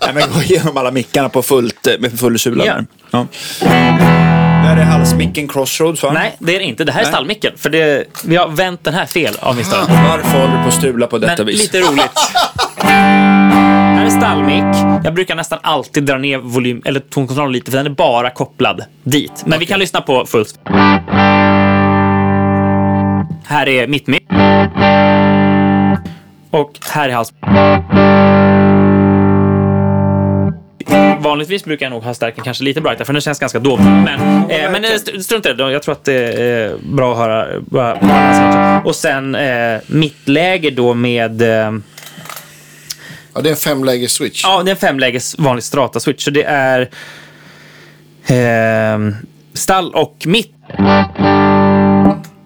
[0.00, 2.64] Nej, men gå igenom alla mickarna på fullt, eh, med full sula.
[2.66, 3.26] Ja.
[3.60, 4.43] Ja.
[4.64, 6.12] Där är halsmicken Crossroads, va?
[6.12, 6.84] Nej, det är det inte.
[6.84, 7.12] Det här är Nej.
[7.12, 7.52] stallmicken.
[7.56, 9.78] För det, vi har vänt den här fel av misstag.
[9.88, 11.62] Varför håller du på att strula på detta Men vis?
[11.62, 12.10] lite roligt.
[12.78, 15.04] här är stallmick.
[15.04, 18.84] Jag brukar nästan alltid dra ner volym eller tonkontrollen lite för den är bara kopplad
[19.02, 19.42] dit.
[19.46, 20.58] Men vi kan lyssna på fullt.
[23.46, 24.26] Här är mitt mick.
[26.50, 27.32] Och här är hals.
[31.20, 33.80] Vanligtvis brukar jag nog ha stärken kanske lite brightare för den känns ganska dov.
[33.80, 34.06] Men,
[34.50, 35.72] eh, men eh, st- strunt i det.
[35.72, 37.60] Jag tror att det är bra att höra.
[37.60, 38.82] Bra, bra.
[38.84, 41.42] Och sen eh, mittläge då med...
[41.42, 41.72] Eh,
[43.36, 44.40] Ja, det är en femläges switch.
[44.44, 46.24] ja, det är en femläges vanlig strata switch.
[46.24, 46.80] Så det är
[48.26, 48.98] eh,
[49.54, 50.54] stall och mitt.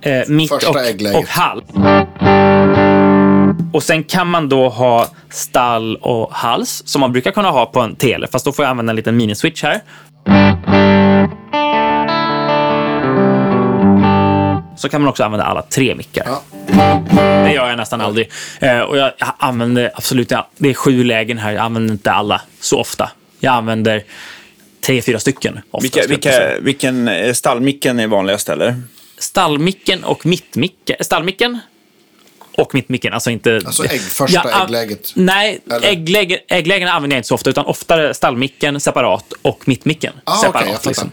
[0.03, 1.19] Eh, mitt Första och, äggläget.
[1.19, 1.65] och hals.
[3.79, 7.81] Och sen kan man då ha stall och hals som man brukar kunna ha på
[7.81, 8.27] en tele.
[8.27, 9.81] Fast då får jag använda en liten miniswitch här.
[14.77, 16.27] Så kan man också använda alla tre mickar.
[16.27, 16.43] Ja.
[17.17, 18.31] Det gör jag nästan aldrig.
[18.61, 21.53] Eh, och jag, jag använder absolut, ja, det är sju lägen här.
[21.53, 23.11] Jag använder inte alla så ofta.
[23.41, 24.05] Jag använder
[24.87, 25.61] tre, fyra stycken.
[25.71, 28.83] Ofta, Vilka, jag vilka, vilken eh, stallmicken är vanligast, eller?
[29.19, 30.97] Stallmicken och mittmicken.
[31.01, 31.59] Stallmicken
[32.53, 33.13] och mittmicken.
[33.13, 33.61] Alltså inte...
[33.67, 35.13] Alltså ägg- första Ja, äggläget.
[35.15, 35.89] Nej, Eller?
[35.89, 40.69] äggläge, ägglägen använder jag inte så ofta, utan oftare stallmicken separat och mittmicken Ah, separat.
[40.69, 40.91] fattar.
[40.91, 41.11] liksom.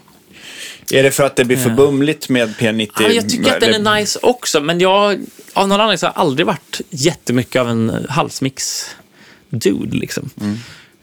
[0.92, 2.90] Är det för att det blir för bumligt med P90?
[3.00, 5.20] Ja, jag tycker att den är nice också, men jag
[5.54, 9.96] av någon anledning så har jag aldrig varit jättemycket av en halsmix-dude.
[9.98, 10.30] Liksom.
[10.42, 10.58] Mm.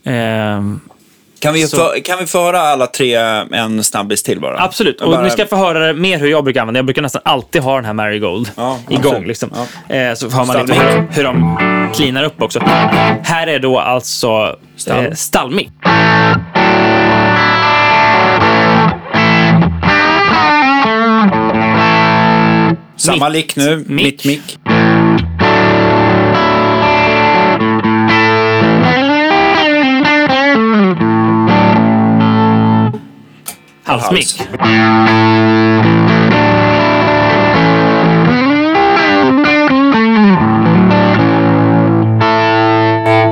[0.04, 0.80] Ehm,
[1.42, 3.14] Kan vi, Så- få, kan vi föra alla tre
[3.52, 4.60] en snabbis till bara?
[4.62, 6.78] absolut, och Bara- ni ska få höra mer hur jag brukar använda.
[6.78, 9.24] Jag brukar nästan alltid ha den här Marigold Ja, igång.
[9.26, 9.50] Liksom.
[9.88, 9.94] Ja.
[9.96, 11.58] Eh, så hör man lite hur, hur de
[11.94, 12.60] cleanar upp också.
[13.22, 15.04] Här är då alltså Stall.
[15.04, 15.70] eh, stallmick.
[22.96, 24.58] Samma lick nu, mitt mick.
[34.00, 34.48] Halsmick.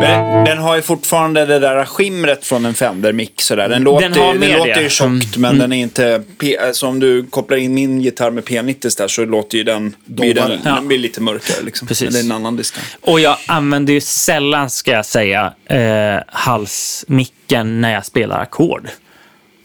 [0.01, 3.41] Men den har ju fortfarande det där skimret från en Fender-mick.
[3.43, 3.69] sådär.
[3.69, 4.83] Den låter, Den har den låter det.
[4.83, 6.23] ju tjockt, men den är inte...
[6.41, 9.95] P, alltså om du kopplar in min gitarr med P90 där så låter ju den...
[10.05, 10.51] Blir den.
[10.65, 10.75] Ja.
[10.75, 11.63] den blir lite mörkare.
[11.65, 11.89] Liksom.
[11.89, 12.09] Precis.
[12.09, 12.83] Eller en annan diskan.
[13.01, 18.89] Och jag använder ju sällan, ska jag säga, eh, halsmicken när jag spelar ackord.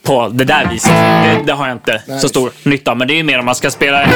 [0.06, 0.91] På det där viset.
[0.91, 2.97] Det, det har jag inte så stor nytta av.
[2.97, 4.08] Men det är ju mer om man ska spela...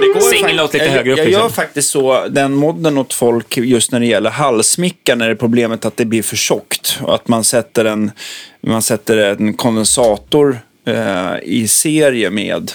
[0.00, 1.42] Det går ju Singel fakt- låter lite jag, högre upp, Jag liksom.
[1.42, 5.36] gör faktiskt så, den modden åt folk just när det gäller halsmickar, när det är
[5.36, 6.98] problemet att det blir för tjockt.
[7.02, 8.10] Och att man sätter en,
[8.60, 12.72] man sätter en kondensator eh, i serie med,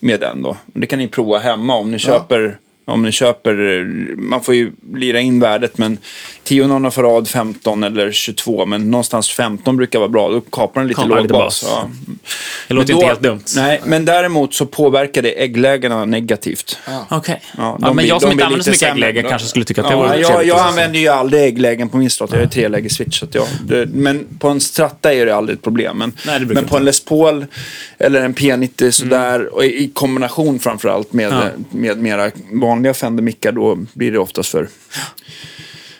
[0.00, 0.56] med den då.
[0.66, 3.84] Det kan ni prova hemma om ni köper Om ni köper,
[4.16, 5.98] man får ju lira in värdet, men
[6.44, 10.28] 10 nonor för rad, 15 eller 22, men någonstans 15 brukar vara bra.
[10.30, 11.62] Då kapar den lite Kapar låg lite bas.
[11.62, 11.70] bas.
[11.76, 11.90] Ja.
[12.68, 13.42] Det låter Men inte då- helt dumt.
[13.56, 16.78] Nej, men däremot så påverkar det ägglägena negativt.
[17.10, 17.42] Okej.
[17.56, 19.06] Ja, Ja, de men blir- jag som inte använder så mycket sämre.
[19.08, 21.96] äggläge kanske skulle tycka att det Ja, vore jag, jag använder ju aldrig ägglägen på
[21.96, 22.30] min strat.
[22.32, 23.18] Jag är treläges-switch.
[23.20, 25.98] Så jag, det, men på en stratta är det aldrig ett problem.
[25.98, 27.46] Men, Nej, men på en Les Paul
[27.98, 31.42] eller en P90 sådär, och i, kombination framförallt med, Ja.
[31.70, 34.68] med mera vanliga Fender-mickar, då blir det oftast för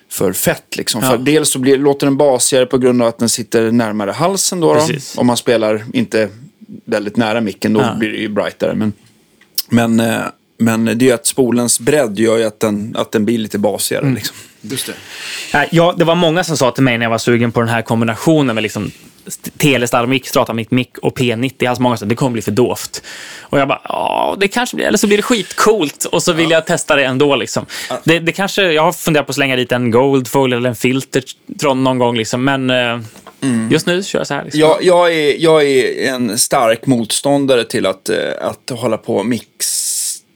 [0.08, 0.76] för fett.
[0.76, 1.00] Liksom.
[1.02, 1.10] Ja.
[1.10, 4.60] För dels så blir, låter den basigare på grund av att den sitter närmare halsen.
[4.60, 4.86] Då, då.
[5.16, 6.28] Om man spelar inte
[6.84, 7.94] väldigt nära micken, då Ja.
[7.94, 8.74] blir det ju brightare.
[8.74, 8.92] Men,
[9.68, 10.20] men, eh,
[10.58, 13.58] men det är ju att spolens bredd gör ju att den, att den blir lite
[13.58, 14.02] basigare.
[14.02, 14.14] Mm.
[14.14, 14.36] Liksom.
[14.60, 14.94] Just det.
[15.70, 17.82] Ja, det var många som sa till mig när jag var sugen på den här
[17.82, 18.90] kombinationen med liksom
[19.58, 21.68] telestarmick, strata mick och P90.
[21.68, 23.02] Alltså många sa det kommer bli för dovt.
[23.40, 26.04] Och jag bara, ja, det kanske blir, eller så blir det skitcoolt.
[26.04, 27.36] Och så vill jag testa det ändå.
[27.36, 27.66] Liksom.
[28.04, 31.84] Det, det kanske, jag har funderat på att slänga dit en Goldfoil eller en Filtertron
[31.84, 32.16] någon gång.
[32.16, 32.44] Liksom.
[32.44, 33.00] Men eh,
[33.70, 34.44] just nu kör jag så här.
[34.44, 34.60] Liksom.
[34.60, 39.26] Jag, jag, är, jag är en stark motståndare till att, eh, att hålla på och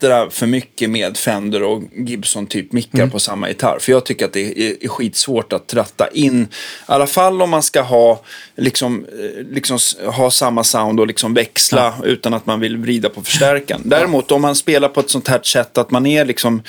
[0.07, 3.11] mixtra för mycket med Fender och Gibson typ mickar Mm.
[3.11, 3.79] på samma gitarr.
[3.79, 6.43] För jag tycker att det är, är skitsvårt att tratta in.
[6.43, 6.47] I
[6.87, 8.23] alla fall om man ska ha,
[8.57, 13.23] liksom, eh, liksom, ha samma sound och liksom växla utan att man vill vrida på
[13.23, 13.81] förstärkaren.
[13.85, 16.63] Däremot om man spelar på ett sånt här sätt att man är liksom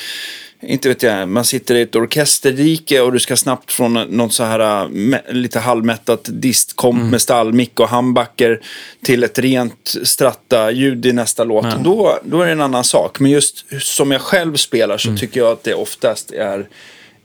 [0.62, 4.44] inte vet jag, man sitter i ett orkesterrike och du ska snabbt från något så
[4.44, 7.10] här äh, lite halvmättat distkomp Mm.
[7.12, 8.62] med stallmick och handbacker
[9.06, 11.84] till ett rent stratta-ljud i nästa låt.
[11.84, 13.20] Då, då är det en annan sak.
[13.20, 15.20] Men just som jag själv spelar så Mm.
[15.20, 16.68] tycker jag att det oftast är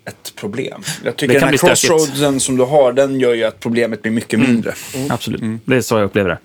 [0.05, 0.83] ett problem.
[1.05, 4.39] Jag tycker den här crossroadsen som du har, den gör ju att problemet blir mycket
[4.41, 4.75] mindre.
[5.11, 5.41] Absolut.
[5.65, 6.39] Det är så jag upplever det.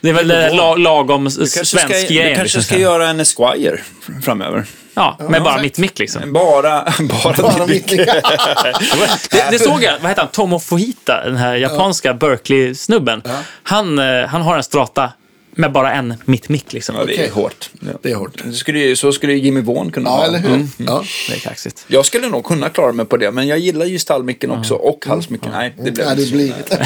[0.00, 2.28] det är väl eh, la, lagom s- Du kanske svensk ska, grej.
[2.28, 2.62] du kanske liksom.
[2.62, 3.80] ska göra en Esquire
[4.24, 4.64] framöver.
[4.94, 6.32] Ja, med bara mitt-mick liksom.
[6.38, 6.92] Bara,
[7.24, 7.88] bara, Bara mitt
[9.30, 13.22] Det, det såg jag, vad heter han, Tomo Fujita, den här japanska Berkeley-snubben.
[13.62, 15.12] Han, eh, han har en strata
[15.58, 16.96] med bara en mitt-mick liksom.
[16.96, 17.28] Ja, det är Okej.
[17.30, 17.70] hårt.
[18.02, 18.42] Det är hårt.
[18.44, 20.24] Det skulle, ju- så skulle ju Jimmy Vaughan kunna Ja, ha.
[20.26, 20.66] eller hur?
[20.76, 21.04] Ja.
[21.28, 21.84] Det är kaxigt.
[21.88, 25.04] Jag skulle nog kunna klara mig på det, men jag gillar ju stallmicken också och
[25.06, 25.50] halsmicken.
[25.52, 26.34] Nej, det blev Ja, inte det så.
[26.34, 26.54] blir...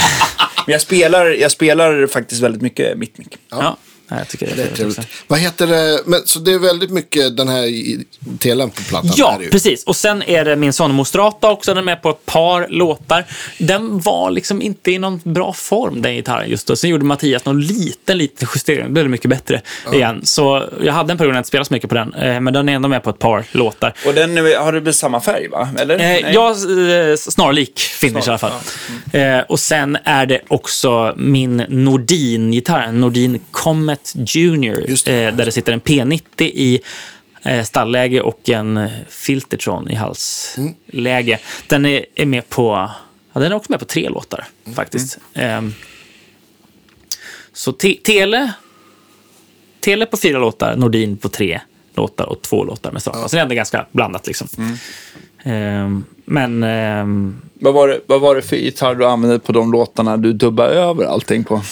[0.67, 3.37] Men jag spelar, jag spelar faktiskt väldigt mycket mittmick.
[3.51, 3.57] Ja.
[3.63, 3.77] Ja,
[4.19, 4.99] jag tycker det är, Det är trevligt trevligt.
[4.99, 5.25] också.
[5.27, 6.01] Vad heter det?
[6.07, 7.69] Men, så det är väldigt mycket den här
[8.39, 9.11] telen på plattan?
[9.17, 9.51] Ja, är det ju.
[9.51, 9.85] precis.
[9.85, 11.71] Och sen är det min Sonemo Strata också.
[11.71, 13.25] Den är med på ett par låtar.
[13.59, 16.77] Den var liksom inte i någon bra form, den gitarren just då.
[16.77, 18.85] Sen gjorde Mattias någon liten, liten justering.
[18.87, 19.61] Då blev det mycket bättre
[19.93, 20.21] igen.
[20.25, 22.15] Så jag hade en period när jag inte spelade så mycket på den.
[22.15, 23.95] eh, Men den är ändå med på ett par låtar.
[24.07, 25.69] Och den har väl samma färg, va?
[25.79, 25.95] Eller?
[25.95, 26.31] Eh, Nej.
[26.35, 28.53] ja, eh, snarlik finish i alla fall.
[29.13, 35.25] Eh, och sen är det också min Nordin-gitarr, Nordin Comet Junior, Just det.
[35.25, 36.81] eh, där det sitter en P90 i
[37.45, 41.39] eh, stallläge och en Filtertron i halsläge.
[41.67, 42.91] Den är, är med på,
[43.33, 44.45] ja, den är också med på tre låtar
[44.75, 45.19] faktiskt.
[45.35, 45.75] Ehm,
[47.53, 48.53] så te, Tele,
[49.81, 51.61] Tele på fyra låtar, Nordin på tre
[51.95, 53.29] låtar och två låtar med strata.
[53.29, 54.49] Så det är ändå ganska blandat liksom.
[55.45, 59.73] Ehm, men ehm, Vad, var det, vad var det för gitarr du använde på de
[59.73, 61.63] låtarna du dubbade över allting på?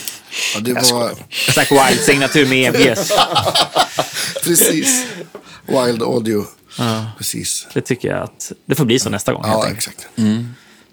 [0.55, 1.13] Ja, det var
[1.55, 3.13] Zack Wild-signatur med EBS.
[4.45, 5.07] precis.
[5.67, 6.45] Wild Audio.
[7.19, 7.67] Precis.
[7.75, 9.43] Det tycker jag att det får bli så nästa gång.
[9.47, 10.09] Ja, exakt.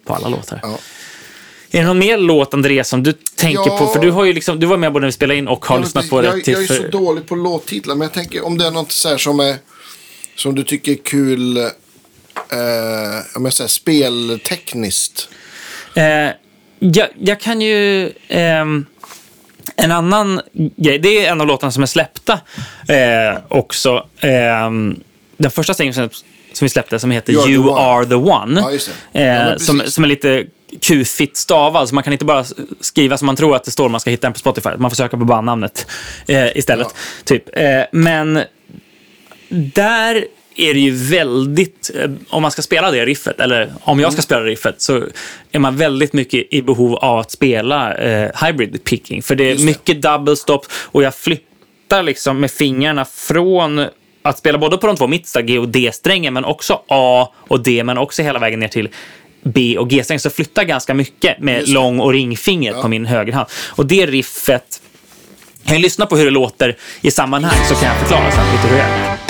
[0.05, 0.59] På alla låtar.
[0.63, 0.79] Ja.
[1.71, 3.77] Är det någon mer låt, Andreas, som du tänker Ja.
[3.79, 3.87] på?
[3.87, 5.75] För du, har ju liksom, du var med både när vi spelade in och har
[5.77, 6.27] Ja, lyssnat på det.
[6.27, 6.75] jag, till jag är för...
[6.75, 9.55] så dålig på låttitlar, men jag tänker om det är något så här som, är,
[10.35, 11.65] som du tycker är kul, eh,
[13.35, 15.29] om jag säger speltekniskt.
[15.95, 16.03] Eh,
[16.79, 18.11] jag, jag kan ju...
[18.27, 18.85] ehm,
[19.77, 22.39] en annan grej, det är en av låtarna som är släppta
[22.87, 24.07] eh, också.
[24.19, 24.99] Ehm,
[25.37, 26.09] den första singeln som,
[26.53, 27.81] som vi släppte som heter You are the You one.
[27.81, 28.61] are the one.
[28.61, 28.69] Ja,
[29.11, 29.19] det.
[29.19, 30.45] Ja, eh, som, som är lite
[30.81, 31.89] kufigt stavad.
[31.89, 32.45] Så man kan inte bara
[32.79, 33.89] skriva som man tror att det står.
[33.89, 34.69] Man ska hitta den på Spotify.
[34.77, 35.87] Man får söka på bandnamnet
[36.27, 36.87] eh, istället.
[36.89, 37.23] Ja.
[37.23, 37.57] Typ.
[37.57, 38.43] Eh, men
[39.49, 40.25] där
[40.57, 44.21] är det ju väldigt, eh, om man ska spela det riffet, eller om jag ska
[44.21, 45.03] spela det riffet, så
[45.51, 49.23] är man väldigt mycket i behov av att spela eh, hybrid picking.
[49.23, 53.85] För det är mycket double stop och jag flyttar liksom med fingrarna från
[54.21, 57.83] att spela både på de två mittsta, G och D-strängen, men också A och D,
[57.83, 58.89] men också hela vägen ner till
[59.43, 60.19] B och G-sträng.
[60.19, 63.47] Så flyttar ganska mycket med lång och ringfingret på min högerhand.
[63.67, 64.81] Och det riffet,
[65.65, 68.67] kan jag lyssna på hur det låter i sammanhang så kan jag förklara sen lite
[68.67, 69.26] hur det är.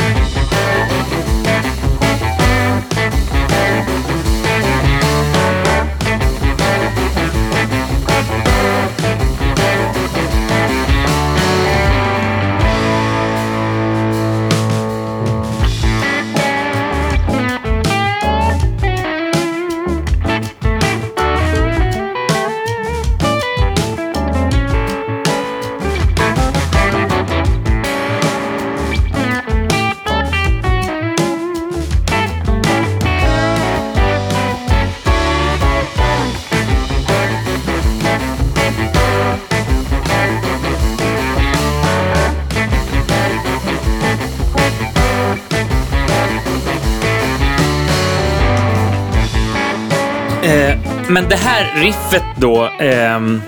[51.73, 52.69] Här riffet då.
[52.79, 53.41] ehm,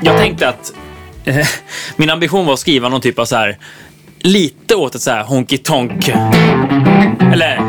[0.00, 0.72] jag tänkte att
[1.24, 1.46] eh,
[1.96, 3.56] min ambition var att skriva någon typ av så här
[4.18, 6.08] lite åt ett så här honky tonk.
[7.32, 7.60] Eller.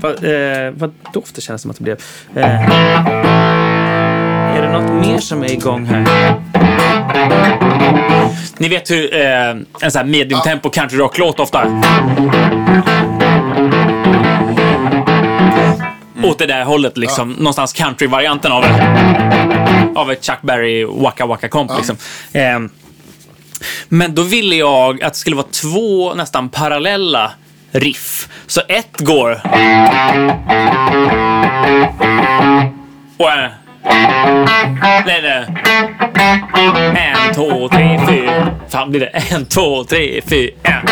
[0.00, 1.98] Vad, eh, vad dofter känns det som att det blev.
[2.36, 2.70] Eh,
[4.56, 6.06] är det något mer som är igång här?
[8.58, 11.40] Ni vet hur eh, en sån här medium tempo country rock låt
[16.24, 16.32] ofta.
[16.32, 17.32] Åt det där hållet liksom.
[17.32, 18.64] Någonstans country-varianten av,
[19.94, 21.96] av ett Chuck Berry Waka Waka Comp liksom.
[22.32, 22.58] Eh,
[23.88, 27.32] men då ville jag att det skulle vara två nästan parallella
[27.72, 28.28] riff.
[28.46, 29.40] Så ett går...
[33.16, 33.50] Och en...
[33.84, 35.46] Nej, nej.
[36.96, 38.46] En, två, tre, fyra.
[38.68, 39.06] Fan blir det?
[39.06, 40.52] En, två, tre, fyra.
[40.62, 40.86] En.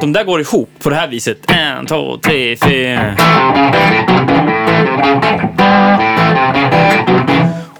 [0.00, 1.50] De där går ihop på det här viset.
[1.50, 3.14] En, två, tre, fyra.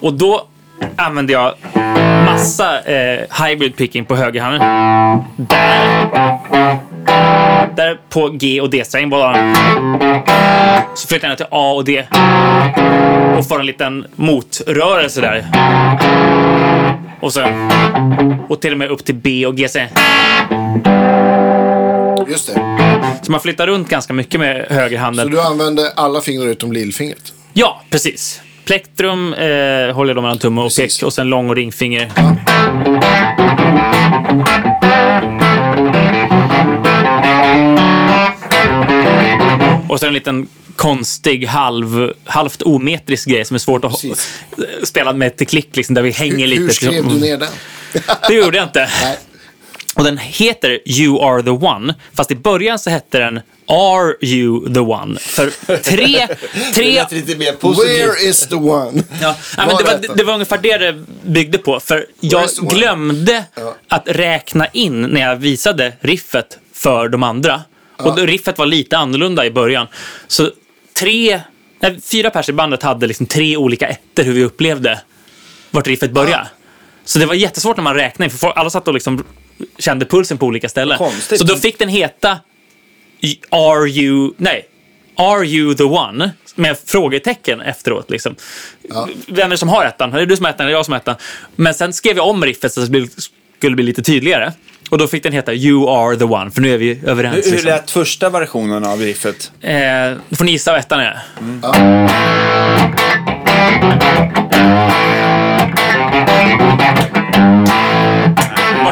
[0.01, 0.47] Och då
[0.97, 1.55] använde jag
[2.25, 4.61] massa eh, hybrid picking på högerhanden.
[5.37, 6.79] Där.
[7.77, 9.11] Där på G och D-sträng.
[10.95, 12.05] Så flyttar jag till A och D.
[13.39, 15.47] Och får en liten motrörelse där.
[17.21, 17.71] Och sen.
[18.49, 19.89] Och till och med upp till B och GC.
[22.29, 22.79] Just det.
[23.23, 25.27] Så man flyttar runt ganska mycket med högerhanden.
[25.27, 27.33] Så du använde alla fingrar utom lillfingret?
[27.53, 28.41] Ja, precis.
[28.71, 32.11] Plektrum eh, håller jag mellan tumme och pek och sen lång och ringfinger.
[39.89, 44.41] Och sen en liten konstig, halv, halvt ometrisk grej som är svårt att Precis.
[44.85, 46.63] spela med till klick, liksom, där vi hänger lite.
[46.63, 47.49] Hur skrev du ner den?
[48.29, 48.91] Det gjorde jag inte.
[49.03, 49.19] Nej.
[49.97, 51.95] Och den heter You are the one.
[52.15, 55.19] Fast i början så hette den Are you the one?
[55.19, 56.27] För tre...
[56.53, 57.99] Det tre lät lite mer positivt.
[57.99, 59.03] Where is the one?
[59.23, 61.81] Ja, ja, men det, var, det var ungefär det det byggde på.
[61.81, 63.75] För jag glömde Ja.
[63.89, 67.63] att räkna in när jag visade riffet för de andra.
[67.97, 69.87] Och då, riffet var lite annorlunda i början.
[70.29, 70.51] Så
[70.99, 71.41] tre,
[71.81, 75.01] nej, fyra pers i bandet hade liksom tre olika ettor hur vi upplevde
[75.71, 76.49] vart riffet började.
[77.05, 79.25] Så det var jättesvårt när man räknade in, för alla satt och liksom
[79.79, 80.99] kände pulsen på olika ställen.
[80.99, 81.39] Konstigt.
[81.39, 82.39] Så då fick den heta
[83.51, 84.33] Are you...
[84.37, 84.67] Nej.
[85.17, 86.31] Are you the one?
[86.55, 88.11] Med frågetecken efteråt.
[88.11, 88.35] Liksom.
[89.27, 90.13] Vem är det som har ettan?
[90.15, 91.15] Är det du som har ettan eller jag som har ettan?
[91.57, 93.07] Men sen skrev jag om riffet så att det
[93.59, 94.53] skulle- bli lite tydligare.
[94.91, 97.37] Och då fick den heta You are the one, för nu är vi överens.
[97.37, 97.67] Hur, hur liksom.
[97.71, 99.53] lät första versionen av riffet?
[99.61, 99.73] Eh,
[100.29, 101.23] då får ni gissa vad ettan är.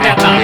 [0.07, 0.42] Ettan?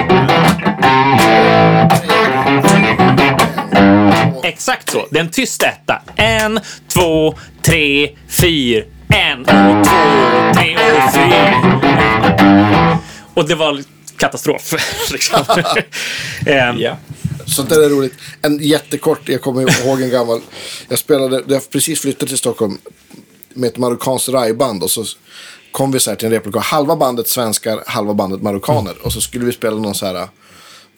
[4.44, 5.06] Exakt så.
[5.10, 6.02] Det är en tyst etta.
[6.16, 6.60] En,
[6.94, 8.84] två, tre, fyra.
[9.08, 12.98] En, och två, tre och fyra.
[13.34, 13.82] Och det var
[14.16, 14.74] katastrof.
[15.12, 15.40] liksom.
[16.46, 16.96] Ehm, Ja.
[17.46, 18.14] Sånt där är roligt.
[18.42, 20.40] En jättekort, jag kommer ihåg en gammal.
[20.88, 22.78] Jag spelade, jag precis flyttat till Stockholm
[23.54, 25.04] med ett marockanskt rajband och så
[25.74, 26.62] kom vi så här till en replokal.
[26.62, 28.94] Halva bandet svenskar, halva bandet marockaner.
[29.02, 30.28] Och så skulle vi spela någon så här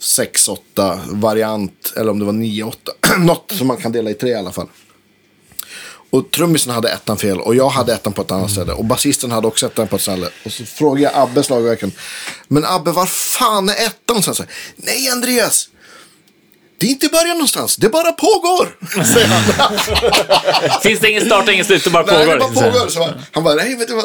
[0.01, 2.74] 6-8 variant, eller om det var 9-8.
[3.18, 4.66] Något som man kan dela i tre i alla fall.
[6.11, 8.72] Och trummisen hade ettan fel och jag hade ettan på ett annat ställe.
[8.72, 10.29] Och basisten hade också ettan på ett ställe.
[10.45, 11.93] Och så frågade jag Abbe slagverken.
[12.49, 14.22] Men Abbe, var fan är ettan?
[14.22, 14.45] Så sa,
[14.77, 15.68] Nej Andreas!
[16.79, 18.77] Det är inte början någonstans, det bara pågår.
[19.05, 20.81] Säger han.
[20.83, 22.35] Finns det ingen start och ingen slut, det bara Nej, pågår.
[22.35, 22.89] det bara pågår.
[22.89, 24.05] Så han bara, nej vet du vad.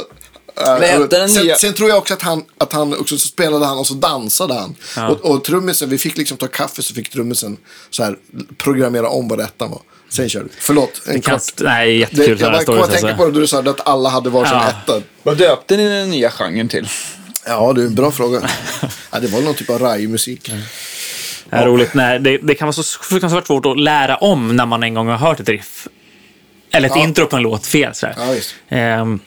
[1.10, 3.88] Den sen, sen tror jag också att han, att han också så spelade han och
[3.88, 4.76] så dansade han.
[5.10, 7.58] Och, och trummisen, vi fick liksom ta kaffe så fick trummisen
[7.90, 8.16] så här
[8.58, 9.82] programmera om vad ettan var.
[10.10, 10.50] Sen kör du.
[10.60, 11.42] Förlåt, en kort.
[11.60, 13.18] nej, Det, jättekul jag sådana bara kom att tänka Alltså.
[13.18, 14.70] på det då du sa att alla hade varsin Ja.
[14.70, 15.02] etta.
[15.24, 16.88] Vad döpte ni den nya genren till?
[17.46, 18.42] Ja, det är en bra fråga.
[19.12, 20.52] ja, det var någon typ av rajmusik.
[21.50, 21.94] Det är roligt.
[21.94, 25.08] Nej, det, det kan vara så fruktansvärt svårt att lära om när man en gång
[25.08, 25.88] har hört ett riff.
[26.74, 27.04] Eller ett Ja.
[27.04, 27.94] intro på en låt fel.
[27.96, 28.16] Sådär.
[28.18, 28.56] Ja, visst.
[28.70, 29.20] Ehm,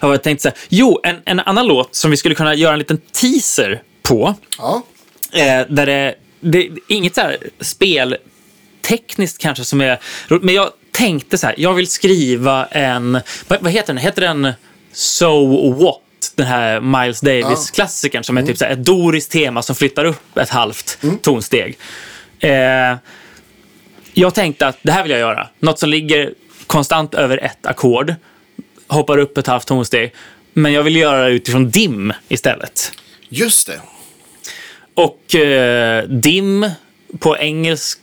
[0.00, 0.58] jag har tänkt så här.
[0.68, 4.34] Jo, en, en annan låt som vi skulle kunna göra en liten teaser på.
[4.58, 4.82] Ja,
[5.32, 9.98] Eh, där det, det är inget så här speltekniskt kanske som är
[10.42, 11.54] Men jag tänkte så här.
[11.58, 13.20] Jag vill skriva en...
[13.48, 14.02] Vad, vad heter den?
[14.02, 14.52] Heter den
[14.92, 16.02] So What?
[16.34, 20.50] Den här Miles Davis-klassikern som är typ så ett doriskt tema som flyttar upp ett
[20.50, 21.78] halvt tonsteg.
[22.40, 22.96] Eh,
[24.12, 25.48] jag tänkte att det här vill jag göra.
[25.58, 26.34] Något som ligger
[26.66, 28.14] konstant över ett ackord.
[28.88, 30.14] Hoppar upp ett halvt tonsteg.
[30.52, 32.92] Men jag vill göra det utifrån dim istället.
[33.28, 33.80] just det.
[34.94, 36.70] och eh, dim
[37.18, 38.02] på engelska,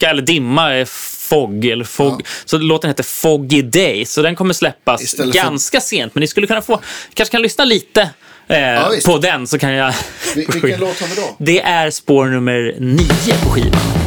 [0.00, 2.26] eller dimma är fog, eller fog.
[2.44, 6.14] Så låten heter Foggy Day, så den kommer släppas Istället för- ganska sent.
[6.14, 6.80] Men ni skulle kunna få,
[7.14, 8.10] kanske kan lyssna lite
[8.48, 9.06] eh, visst.
[9.06, 9.94] på den så kan jag...
[10.34, 11.36] Vil- vilken låt har vi då?
[11.38, 14.05] Det är spår nummer nio på skivan.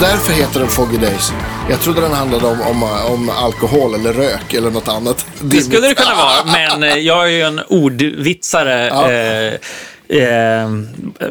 [0.00, 1.32] Därför heter den Foggy Days.
[1.70, 5.26] Jag trodde den handlade om, om, om alkohol eller rök eller något annat.
[5.40, 8.86] Det skulle det kunna vara, men eh, jag är ju en ordvitsare.
[8.86, 9.10] Ja.
[9.12, 10.70] Eh, eh,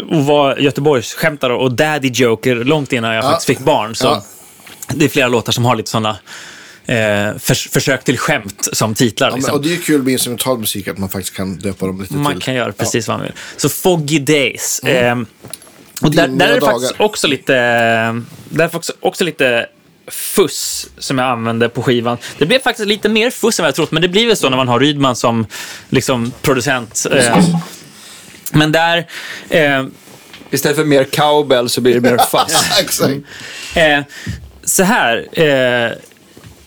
[0.09, 3.29] och var Göteborgsskämtare och daddy joker långt innan jag Ja.
[3.29, 3.95] faktiskt fick barn.
[3.95, 4.23] Så Ja.
[4.93, 6.17] Det är flera låtar som har lite sådana
[6.85, 9.27] eh, förs försök till skämt som titlar.
[9.27, 9.55] Ja, men, liksom.
[9.55, 12.33] och det är kul med instrumental musik att man faktiskt kan döpa dem lite Man
[12.33, 12.41] till.
[12.41, 13.33] kan göra precis vad man vill.
[13.57, 14.79] Så Foggy Days.
[14.79, 15.15] Eh,
[16.01, 17.53] och där, där är det faktiskt också lite,
[18.49, 19.67] där är faktiskt också lite
[20.07, 22.17] fuss som jag använde på skivan.
[22.37, 24.49] Det blev faktiskt lite mer fuss än vad jag trott, men det blir väl så
[24.49, 25.45] när man har Rydman som
[25.89, 27.05] liksom, producent.
[27.11, 27.45] Eh,
[28.51, 29.07] men där...
[29.49, 29.85] Eh,
[30.51, 32.13] Istället för mer cowbell så blir det mer.
[32.79, 33.13] Exakt.
[33.75, 33.99] Eh,
[34.63, 35.27] så här.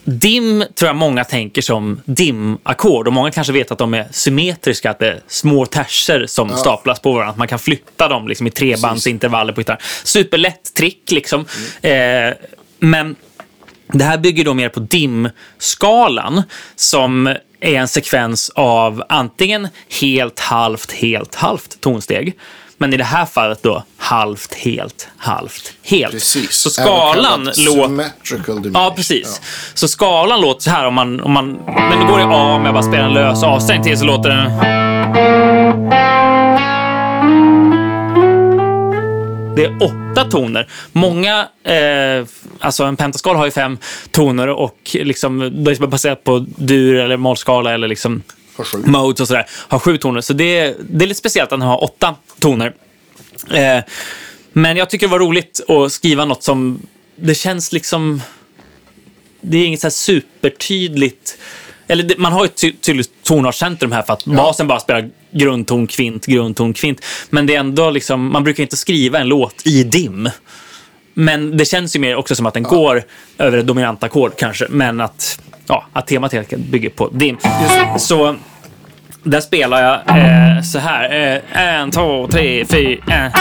[0.04, 4.90] Dim tror jag många tänker som dim-ackord och många kanske vet att de är symmetriska,
[4.90, 7.30] att det är små terser som staplas på varandra.
[7.30, 9.78] Att man kan flytta dem liksom, i trebandsintervaller på gitarr.
[10.04, 11.44] Superlätt trick liksom.
[11.82, 12.30] Eh,
[12.78, 13.16] men
[13.92, 16.42] det här bygger då mer på dim-skalan
[16.76, 17.26] som
[17.60, 19.68] är en sekvens av antingen
[20.00, 22.38] helt, halvt, helt, halvt tonsteg.
[22.82, 26.12] Men i det här fallet då halvt, helt, halvt, helt.
[26.12, 26.52] Precis.
[26.52, 28.70] Så skalan låter...
[28.74, 29.40] Ja, precis.
[29.74, 31.20] Så skalan låter så här om man...
[31.20, 33.98] Om man men det går i A om jag bara spelar en lös A-sträng till
[33.98, 34.50] så låter den...
[39.56, 40.68] Det är åtta toner.
[40.92, 42.26] Många, eh,
[42.60, 43.78] alltså en pentaskal har ju fem
[44.10, 48.22] toner och liksom, det är baserat på dur eller mollskala eller liksom.
[48.86, 50.20] Modes och sådär, har sju toner.
[50.20, 52.74] Så det, är- det är lite speciellt att den har åtta toner.
[53.50, 53.78] Eh,
[54.52, 56.82] men jag tycker det var roligt att skriva något som,
[57.16, 58.22] det känns liksom,
[59.40, 61.38] det är inget så supertydligt,
[61.86, 65.10] eller det, man har ju ett ty- tydligt tonartscentrum här för att basen bara spelar
[65.30, 67.04] grundton, kvint, grundton, kvint.
[67.30, 70.30] Men det är ändå liksom, man brukar inte skriva en låt i dim.
[71.14, 73.02] Men det känns ju mer också som att den går
[73.38, 74.66] över ett dominant ackord kanske.
[74.70, 77.38] Men att, ja, att temat helt enkelt bygger på dim.
[77.98, 78.36] Så
[79.22, 81.32] där spelar jag eh, så här.
[81.54, 83.02] Eh, en, två, tre, fyra.
[83.08, 83.32] Eh.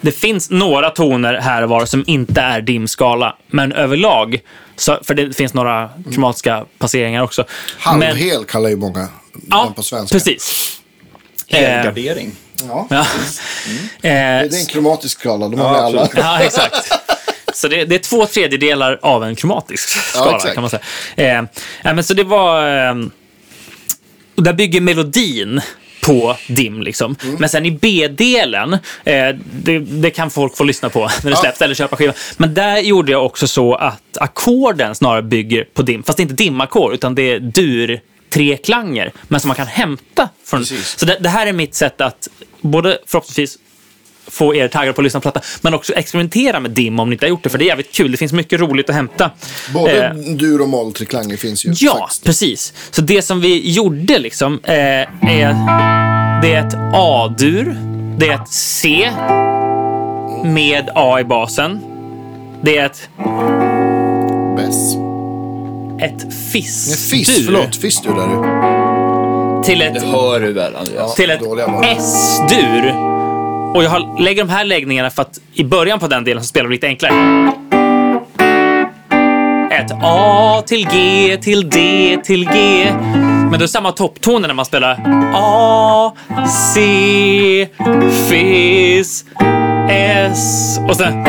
[0.00, 4.40] Det finns några toner här och var som inte är dimskala, men överlag,
[4.76, 7.44] så, för det finns några kromatiska passeringar också.
[7.84, 9.08] Men, Halvhel kallar ju många
[9.50, 10.14] ja, den på svenska.
[10.14, 10.70] precis.
[11.48, 12.32] Eh, Helgardering.
[12.68, 12.86] Ja.
[12.90, 13.06] ja.
[14.02, 16.08] Det Eh, är en kromatisk skala, de har Ja, alla.
[16.16, 16.92] Ja, exakt.
[17.54, 20.54] Så det, det är två tredjedelar av en kromatisk skala, exakt.
[20.54, 20.82] kan man säga.
[21.16, 21.44] Eh,
[21.82, 22.66] ja, men så det var...
[22.88, 22.94] Eh,
[24.36, 25.60] där bygger melodin
[26.02, 26.82] på dim.
[26.82, 27.16] Liksom.
[27.22, 27.36] Mm.
[27.38, 28.72] Men sen i B-delen,
[29.04, 31.36] eh, det, det kan folk få lyssna på när det Ja.
[31.36, 32.14] släpps eller köpa skivan.
[32.36, 36.02] Men där gjorde jag också så att ackorden snarare bygger på dim.
[36.02, 38.00] Fast det är inte dimackord, utan det är dur
[38.34, 40.60] tre klanger men som man kan hämta från...
[40.60, 40.98] Precis.
[40.98, 42.28] Så det, det här är mitt sätt att
[42.60, 43.58] både förhoppningsvis
[44.26, 45.40] få er taggade på att lyssna på platta.
[45.60, 47.92] Men också experimentera med dim om ni inte har gjort det, för det är jävligt
[47.92, 48.10] kul.
[48.12, 49.30] Det finns mycket roligt att hämta.
[49.72, 51.72] Både Eh, dur och moll triklanger finns ju.
[51.76, 52.24] Ja, faktiskt.
[52.24, 52.72] precis.
[52.90, 55.54] Så det som vi gjorde liksom eh, är,
[56.42, 57.76] det är ett A-dur,
[58.18, 59.10] det är ett C
[60.44, 61.80] med A i basen.
[62.62, 63.08] Det är ett,
[64.56, 65.03] Bäst.
[66.00, 67.76] Ett Nej, fiss-dur Fiss, förlåt.
[67.76, 69.64] Fiss du där du.
[69.64, 71.14] till ett Det hör du väl, Andreas?
[71.14, 71.84] till ett dåliga val.
[71.88, 72.88] S-dur.
[73.74, 76.46] Och jag har, lägger de här läggningarna för att i början på den delen så
[76.48, 77.12] spelar vi lite enklare.
[79.70, 82.86] Ett A till G till D till G.
[83.50, 85.00] Men det är samma topptoner när man spelar
[85.34, 86.12] A,
[86.74, 86.80] C,
[88.30, 89.24] Fis,
[89.90, 91.24] S och sen...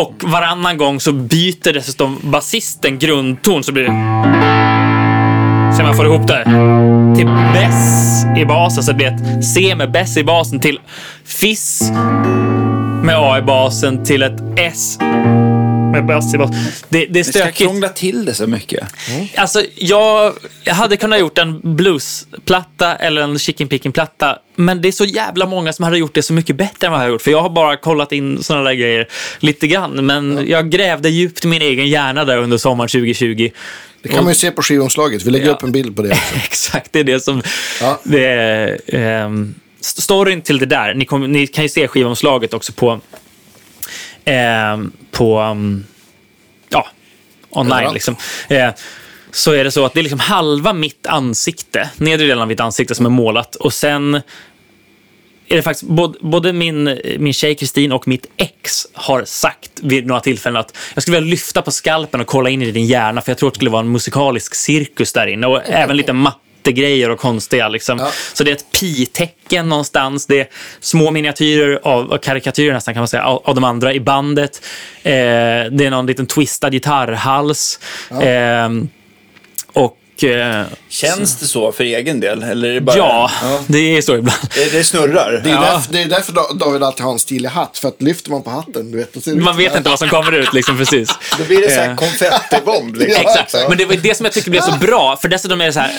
[0.00, 3.90] Och varannan gång så byter dessutom basisten grundton så blir det...
[5.76, 6.44] Så man får ihop det.
[7.16, 10.80] Till bess i basen så det blir ett C med bess i basen till
[11.24, 11.92] fiss
[13.02, 14.98] med A i basen till ett S
[15.98, 16.40] i basen.
[16.40, 16.46] Det,
[16.88, 17.58] det är Ni ska stökigt.
[17.58, 18.88] krångla till det så mycket.
[19.36, 20.32] Alltså, jag,
[20.64, 25.04] jag hade kunnat gjort en bluesplatta eller en chicken picking platta men det är så
[25.04, 27.22] jävla många som hade gjort det så mycket bättre än vad jag har gjort.
[27.22, 30.06] För jag har bara kollat in sådana där grejer lite grann.
[30.06, 33.50] Men jag grävde djupt i min egen hjärna där under sommaren 2020.
[34.02, 35.22] Det kan man ju se på skivomslaget.
[35.24, 35.52] Vi lägger Ja.
[35.52, 36.34] upp en bild på det också.
[36.44, 37.42] Exakt, det är det som...
[37.80, 38.00] Ja.
[38.04, 38.78] Det är,
[39.80, 43.00] st- storyn till det där, ni, kommer- ni kan ju se skivomslaget också på...
[44.28, 45.40] ehm, på...
[45.40, 45.84] um,
[46.68, 46.86] ja,
[47.50, 48.16] online liksom.
[48.48, 48.70] Eh,
[49.30, 52.60] så är det så att det är liksom halva mitt ansikte, nedre delen av mitt
[52.60, 53.54] ansikte som är målat.
[53.54, 54.14] Och sen
[55.48, 60.06] är det faktiskt både, både min, min tjej Kristin och mitt ex har sagt vid
[60.06, 63.20] några tillfällen att jag skulle vilja lyfta på skalpen och kolla in i din hjärna
[63.20, 65.46] för jag tror att det skulle vara en musikalisk cirkus där inne.
[65.46, 66.12] Och även lite
[66.68, 67.68] mattegrejer och konstiga.
[67.68, 67.98] Liksom.
[67.98, 68.10] Ja.
[68.34, 70.26] Så det är ett pi-tecken någonstans.
[70.26, 70.48] Det är
[70.80, 74.62] små miniatyrer av, karikatyrer nästan kan man säga, av, av de andra i bandet.
[75.02, 77.80] Eh, det är någon liten twistad gitarrhals.
[78.10, 78.68] Eh,
[79.72, 82.42] och eh, Känns det så för egen del?
[82.42, 82.96] Eller är det bara...
[82.96, 83.30] ja,
[83.66, 84.38] det är så ibland.
[84.54, 85.40] Det, det snurrar.
[85.44, 85.60] Det är, Ja.
[85.60, 87.78] därför, det är därför Da- David alltid har en stilig hatt.
[87.78, 89.26] För att lyfter man på hatten, du vet.
[89.26, 91.10] Man vet inte vad som kommer ut liksom precis.
[91.38, 91.96] Då blir det så här Eh.
[91.96, 92.96] konfettibomb.
[92.96, 93.22] Liksom.
[93.24, 93.68] Ja, Exakt.
[93.68, 95.16] Men det var det som jag tyckte blev så bra.
[95.16, 95.92] För dessutom är det så här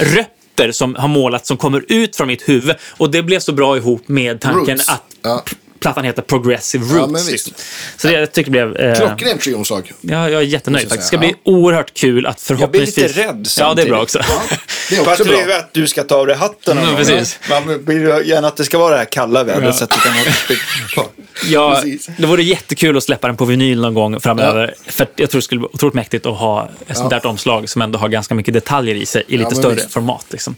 [0.60, 2.76] rötter som har målats som kommer ut från mitt huvud.
[2.98, 4.90] Och det blev så bra ihop med tanken Roots.
[4.90, 5.44] att Ja.
[5.80, 6.96] Plattan heter Progressive Roots.
[6.96, 7.54] Ja, men visst.
[7.98, 8.76] Så det jag tycker blev...
[8.76, 9.92] Eh, Klockrent skivomslag.
[10.02, 11.12] ja, jag är jättenöjd jag faktiskt.
[11.12, 12.98] Det ska bli oerhört kul att förhoppningsvis...
[12.98, 14.30] lite rädd Ja, det är bra samtidigt.
[14.38, 14.54] också.
[14.90, 15.56] Det är För också att du bra.
[15.58, 17.40] att du ska ta av dig hatten Mm, precis.
[17.50, 19.98] Man vill ju gärna att det ska vara det här kalla vädret så att du
[19.98, 21.10] kan ha
[21.48, 22.10] Ja, Precis.
[22.18, 24.74] det vore jättekul att släppa den på vinyl någon gång framöver.
[24.88, 27.70] För att jag tror det skulle vara otroligt mäktigt att ha ett sånt där omslag
[27.70, 29.94] som ändå har ganska mycket detaljer i sig i lite större visst.
[29.94, 30.26] format.
[30.30, 30.56] Liksom.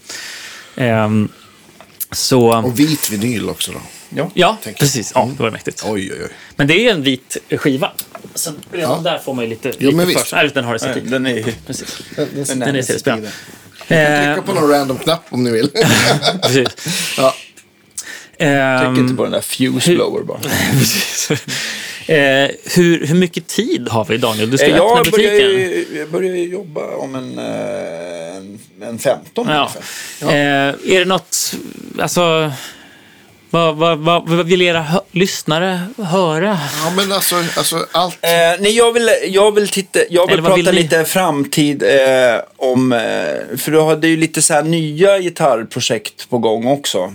[0.76, 1.28] Ehm,
[2.10, 2.58] så...
[2.58, 3.78] Och vit vinyl också då.
[4.14, 4.56] Ja, jag.
[4.78, 5.12] precis.
[5.14, 5.82] Ja, det var mäktigt.
[5.86, 6.28] Oj, oj, oj.
[6.56, 7.92] Men det är ju en vit skiva.
[8.34, 9.10] Så redan Ja.
[9.12, 10.28] där får man ju lite, Jo, lite men för visst.
[10.28, 10.38] sig.
[10.42, 11.00] Nej, den har det i.
[11.10, 11.98] Den är Precis.
[12.16, 13.28] Den, den, Den är CD-spelad.
[13.88, 15.68] Trycka Eh, på någon random knapp om ni vill.
[16.42, 16.68] precis.
[17.18, 17.34] ja.
[18.38, 20.38] Ehm, Tryck inte på den där fuse hur- blower bara.
[22.06, 24.50] Eh, hur, hur mycket tid har vi, Daniel?
[24.50, 25.50] Du ska Eh, öppna Jag börjar, butiken.
[25.50, 29.70] ju, jag börjar ju jobba om en, eh, en, en 15 Ja.
[30.20, 30.36] ungefär.
[30.36, 31.54] Eh, är det något,
[32.00, 32.52] alltså,
[33.52, 36.58] vad, vad, vad, vad vill era hö- lyssnare höra?
[36.84, 38.18] ja, men alltså, alltså allt.
[38.22, 38.30] Eh,
[38.60, 41.90] nej, jag vill, jag vill, titta, jag vill Eller prata vill lite framtid eh,
[42.56, 42.92] om...
[42.92, 47.14] Eh, för du hade ju lite så här nya gitarrprojekt på gång också.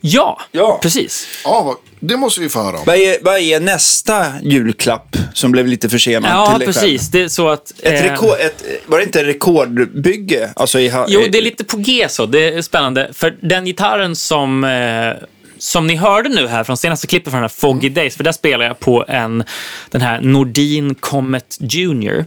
[0.00, 0.78] Ja, Ja.
[0.82, 1.26] precis.
[1.44, 2.82] Ja, det måste vi få höra om.
[2.86, 7.08] Vad är, vad är nästa julklapp som blev lite försenad Ja, till precis.
[7.08, 7.72] Det är så att...
[7.82, 10.50] Ett eh, rekord, ett, var det inte rekordbygge?
[10.56, 12.26] Alltså i, Jo, det är lite på G så.
[12.26, 13.10] Det är spännande.
[13.12, 15.26] För den gitarren som, eh,
[15.58, 18.32] som ni hörde nu här från senaste klippet från den här Foggy Days, för där
[18.32, 19.44] spelar jag på en,
[19.90, 22.24] den här Nordin Comet Junior.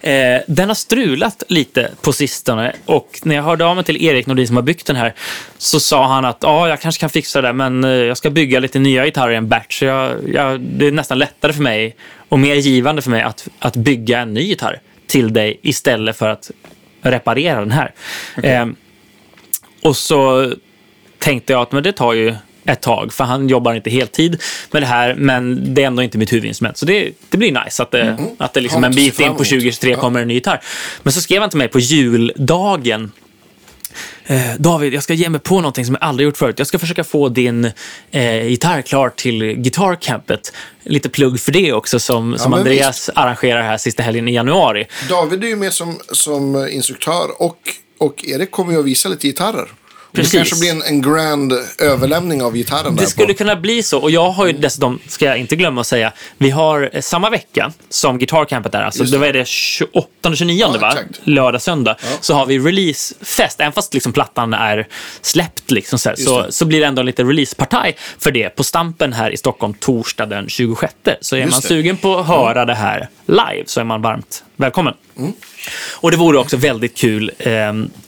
[0.00, 4.26] Eh, den har strulat lite på sistone och när jag hörde av mig till Erik
[4.26, 5.14] Nordin som har byggt den här
[5.58, 8.60] så sa han att ja, jag kanske kan fixa det men eh, jag ska bygga
[8.60, 11.96] lite nya gitarrer i en batch så jag, jag, det är nästan lättare för mig
[12.28, 16.28] och mer givande för mig att, att bygga en ny gitarr till dig istället för
[16.28, 16.50] att
[17.02, 17.92] reparera den här.
[18.42, 18.66] Eh,
[19.82, 20.52] och så
[21.20, 22.34] tänkte jag att men det tar ju
[22.64, 26.18] ett tag, för han jobbar inte heltid med det här, men det är ändå inte
[26.18, 26.76] mitt huvudinstrument.
[26.76, 29.38] Så det, det blir nice att det, att det liksom en bit in på emot.
[29.38, 29.96] 2023 Ja.
[29.96, 30.60] kommer en ny gitarr.
[31.02, 33.12] Men så skrev han till mig på juldagen
[34.26, 36.58] eh, David, jag ska ge mig på någonting som jag aldrig gjort förut.
[36.58, 37.70] Jag ska försöka få din
[38.10, 40.52] eh, gitarr klar till gitarrcampet.
[40.82, 44.86] Lite plugg för det också som, som men Andreas arrangerar här sista helgen i januari.
[45.08, 47.58] David är ju med som, som instruktör och,
[47.98, 49.68] och Erik kommer ju att visa lite gitarrer.
[50.12, 50.32] Precis.
[50.32, 53.38] Det kanske blir en, en grand överlämning av gitarren där Det skulle på.
[53.38, 53.98] kunna bli så.
[53.98, 57.30] Och jag har ju dessutom, ska jag inte glömma att säga, vi har eh, samma
[57.30, 60.88] vecka som Guitarcampet är, alltså Just det var det 28 och 29 Ja, va?
[60.88, 61.20] exakt.
[61.24, 61.96] Lördag, söndag.
[62.20, 64.88] Så har vi releasefest, även fast liksom plattan är
[65.20, 69.30] släppt liksom så, så, så blir det ändå lite releasepartaj för det på Stampen här
[69.30, 70.94] i Stockholm torsdag den 26.
[71.20, 71.68] Så är Just man det.
[71.68, 74.94] sugen på att höra det här live så är man varmt välkommen.
[75.18, 75.32] Mm.
[75.92, 77.52] Och det vore också väldigt kul eh,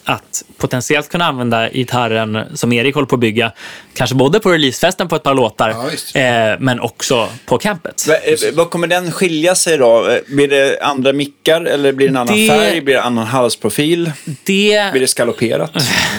[0.04, 3.52] att potentiellt kunna använda gitarren som Erik håller på att bygga,
[3.94, 5.76] kanske både på releasefesten på ett par låtar,
[6.14, 8.06] Ja, eh, men också på campet.
[8.24, 10.08] Eh, Vad kommer den skilja sig då?
[10.08, 12.80] Eh, Blir det andra mickar eller blir det en annan Det- färg?
[12.80, 14.12] Blir det annan halsprofil?
[14.44, 15.70] Det Blir det skaloperat?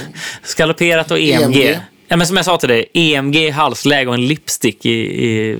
[0.43, 1.43] skalloperat och EMG.
[1.43, 1.80] EMG.
[2.07, 4.89] Ja, men som jag sa till dig, EMG, halsläge och en lipstick i...
[4.99, 5.57] i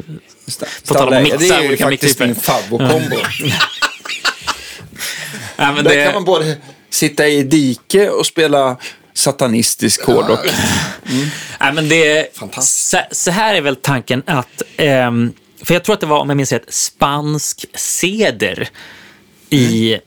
[0.88, 2.26] På tal om att mixa Det är ju olika faktiskt micktyper.
[2.26, 3.16] min favvokombo.
[5.58, 6.58] men Där det, kan man både
[6.90, 8.78] sitta i dike och spela
[9.14, 10.48] satanistisk hårdrock.
[11.60, 12.96] Ja, men det, Fantastiskt.
[13.12, 16.38] så, här är väl tanken att, ehm, för jag tror att det var, om jag
[16.38, 18.70] minns rätt, spansk ceder
[19.50, 19.98] i,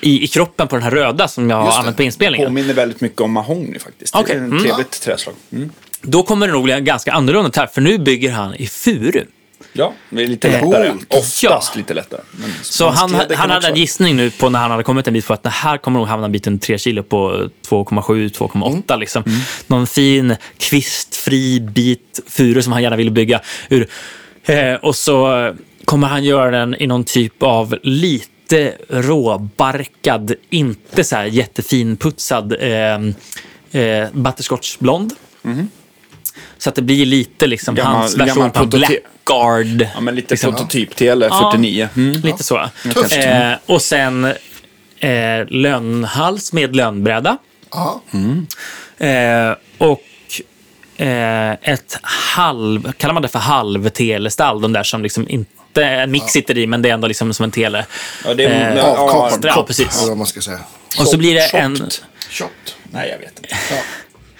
[0.00, 2.46] i, i kroppen på den här röda som jag har använt på inspelningen.
[2.48, 4.14] Påminner väldigt mycket om mahogny faktiskt.
[4.14, 4.34] Okej.
[4.34, 4.62] Det är ett Mm.
[4.64, 5.34] trevligt träslag.
[5.52, 5.70] Mm.
[6.02, 9.24] Då kommer det nog bli ganska annorlunda här, för nu bygger han i furu.
[9.76, 10.88] Ja, det är lite Eh, lättare.
[10.90, 11.06] coolt.
[11.14, 11.62] Oftast Ja.
[11.76, 12.20] lite lättare.
[12.62, 15.32] Så han, han hade en gissning nu på när han hade kommit en bit på
[15.34, 18.98] att det här kommer nog hamna en biten 3 kilo på 2,7-2,8.
[18.98, 19.22] Liksom.
[19.26, 19.40] Mm.
[19.66, 23.88] Någon fin kvistfri bit furu som han gärna ville bygga ur.
[24.44, 25.52] Eh, och så
[25.84, 33.80] kommer han göra den i någon typ av lite råbarkad, inte så här jättefinputsad eh,
[33.82, 35.12] eh, butterscotchblond.
[36.58, 39.04] Så att det blir lite liksom Gammal- hans version på prototyp.
[39.24, 39.88] Blackguard.
[39.94, 40.54] Ja, men lite liksom.
[40.54, 41.50] prototyp-tele, Ja.
[41.52, 41.88] 49.
[41.96, 42.20] Mm.
[42.20, 42.58] Lite så.
[43.16, 44.24] Eh, och sen
[45.00, 47.36] eh, lönnhals med lönnbräda.
[47.70, 48.02] Ja.
[49.06, 50.02] Eh, och
[51.06, 54.60] eh, ett halv, kallar man det för halvtelestall?
[54.60, 57.44] De där som liksom inte en mick sitter i, men det är ändå liksom som
[57.44, 57.86] en tele.
[58.24, 59.98] Ja, det är, Eh, ja, Avkapad ja, kopp, precis.
[59.98, 60.60] eller vad man ska säga.
[61.00, 61.76] Och så blir det en,
[62.30, 62.50] Shot.
[62.90, 63.56] Nej, jag vet inte.
[63.70, 63.76] Ja.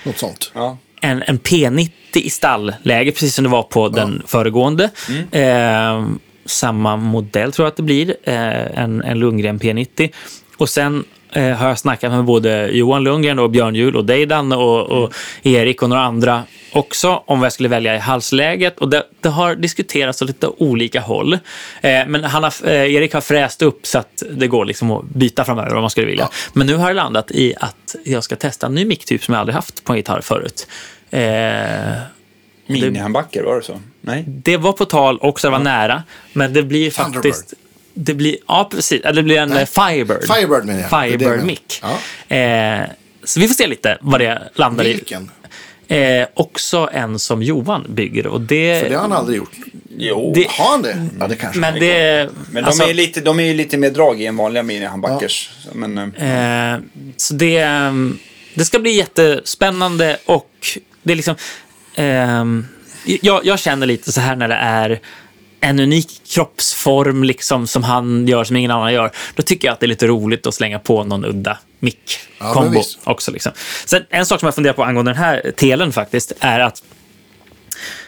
[0.02, 0.50] Något sånt.
[0.54, 0.78] Ja.
[1.04, 4.90] En, en P90 i stallläge, precis som det var på den föregående.
[5.30, 6.06] Eh,
[6.44, 10.10] samma modell tror jag att det blir, eh, en, en Lundgren P90.
[10.56, 14.26] Och sen eh, har jag snackat med både Johan Lundgren och Björn Juhl och dig
[14.26, 18.78] Danne och, och Erik och några andra också om vad jag skulle välja i halsläget.
[18.78, 21.32] Och det, det har diskuterats åt lite olika håll.
[21.32, 21.38] Eh,
[22.06, 25.44] men han har, eh, Erik har fräst upp så att det går liksom att byta
[25.44, 26.28] framöver om man skulle vilja.
[26.52, 29.40] Men nu har det landat i att jag ska testa en ny micktyp som jag
[29.40, 30.66] aldrig haft på en gitarr förut.
[31.18, 31.96] Eh,
[32.66, 33.80] Minihandbacker, var det så?
[34.00, 34.24] Nej?
[34.26, 36.02] det var på tal också, det var nära.
[36.32, 37.54] Men det blir faktiskt...
[37.94, 39.00] Det blir, ja, precis.
[39.04, 40.22] Ja, Det blir en eh, Firebird.
[40.34, 40.90] Firebird menar jag.
[40.90, 41.44] Det är det jag Firebird menar.
[41.44, 41.82] mick.
[42.28, 42.36] Ja.
[42.36, 42.86] Eh,
[43.24, 45.30] så vi får se lite vad det landar Vilken?
[45.88, 45.96] i.
[46.20, 48.26] Eh, också en som Johan bygger.
[48.26, 49.52] Och det, För det har han aldrig gjort.
[49.98, 50.32] Jo.
[50.34, 51.06] Det- Har han det?
[51.20, 52.30] Ja, det kanske men han det...
[52.50, 55.50] Men alltså, de, är lite, de är ju lite mer drag i än vanliga minihandbackers.
[55.72, 56.80] Men, eh, Eh,
[57.16, 58.18] så det, ehm,
[58.54, 60.50] det ska bli jättespännande och
[61.04, 61.34] det är liksom...
[61.94, 62.66] ehm,
[63.04, 65.00] jag, jag känner lite så här när det är
[65.60, 69.10] en unik kroppsform liksom, som han gör som ingen annan gör.
[69.34, 72.78] Då tycker jag att det är lite roligt att slänga på någon udda Ja, mick-kombo
[72.78, 72.98] visst.
[73.04, 73.30] också.
[73.30, 73.52] Liksom.
[73.84, 76.82] Sen, en sak som jag funderar på angående den här telen faktiskt är att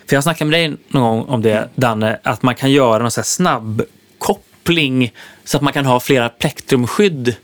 [0.08, 3.10] för jag snackade med dig någon gång om det, Danne, att man kan göra någon
[3.10, 3.82] så här snabb
[4.18, 5.12] koppling
[5.44, 7.36] så att man kan ha flera plektrumskydd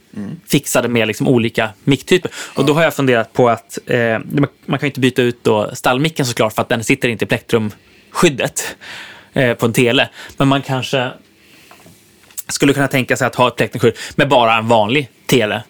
[0.47, 2.31] fixade med liksom olika micktyper.
[2.55, 5.43] Och då har jag funderat på att eh, man, man kan ju inte byta ut
[5.43, 8.75] då stallmicken såklart för att den sitter inte i plektrumskyddet
[9.33, 10.09] eh, på en tele.
[10.37, 11.11] Men man kanske
[12.47, 15.63] skulle kunna tänka sig att ha ett plektrumskydd med bara en vanlig tele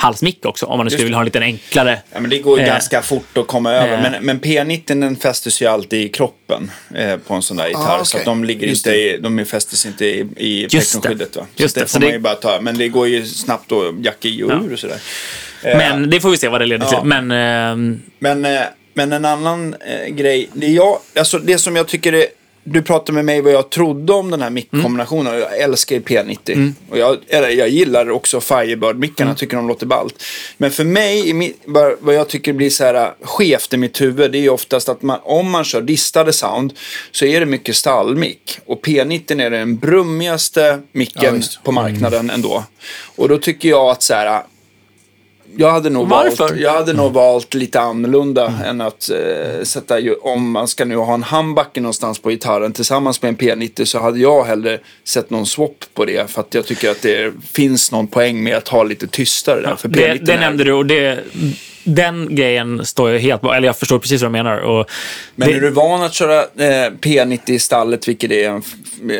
[0.00, 1.98] halsmick också, om man nu skulle vilja ha en liten enklare.
[2.12, 3.94] ja, men det går ju Eh, ganska fort att komma över.
[3.94, 4.02] eh.
[4.10, 7.98] Men, men P90 den fästes ju alltid i kroppen eh, på en sån där gitarr.
[8.00, 8.20] Ah, Så okej.
[8.20, 10.78] att de, ligger Just inte i, de fästes inte i, i Just det.
[10.78, 11.36] plektrumskyddet.
[11.36, 11.46] Va?
[11.56, 12.60] Just så det, det så får det- man ju bara ta.
[12.60, 14.98] Men det går ju snabbt att jacka i och ur och sådär.
[15.62, 16.98] Eh, Men det får vi se vad det leder Ja.
[17.00, 17.08] till.
[17.08, 18.60] Men ehm, Men, eh,
[18.94, 22.26] men en annan eh, grej, det, jag, alltså det som jag tycker är,
[22.72, 25.34] du pratade med mig vad jag trodde om den här mickkombinationen.
[25.34, 26.72] och Jag älskar ju P90.
[26.90, 30.22] Och jag, jag gillar också Firebird-mickarna, tycker de låter ballt.
[30.56, 31.54] Men för mig,
[32.00, 34.88] vad jag tycker blir så här äh, skevt i mitt huvud, det är ju oftast
[34.88, 36.72] att man, om man kör distade sound
[37.12, 38.58] så är det mycket stallmick.
[38.66, 41.62] Och P90 är den brummigaste Ja, micken visst.
[41.64, 42.64] på marknaden ändå.
[43.16, 44.42] Och då tycker jag att så här,
[45.56, 46.44] jag hade nog Varför?
[46.48, 50.84] valt, jag hade nog valt lite annorlunda än att eh, sätta, ju- om man ska
[50.84, 54.78] nu ha en handbacke någonstans på gitarren tillsammans med en P90 så hade jag hellre
[55.04, 58.56] sett någon swap på det för att jag tycker att det finns någon poäng med
[58.56, 59.76] att ha lite tystare där.
[59.76, 61.18] För Det, P90 det är- nämnde du och det,
[61.94, 63.52] den grejen står jag helt på.
[63.52, 64.58] Eller jag förstår precis vad du menar.
[64.58, 64.90] Och
[65.34, 68.62] Men det, är du van att köra eh, P90 i stallet, vilket är en,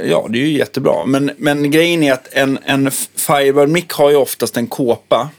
[0.08, 1.06] ja det är ju jättebra.
[1.06, 5.30] Men, men grejen är att en, en Firebird mick har ju oftast en kåpa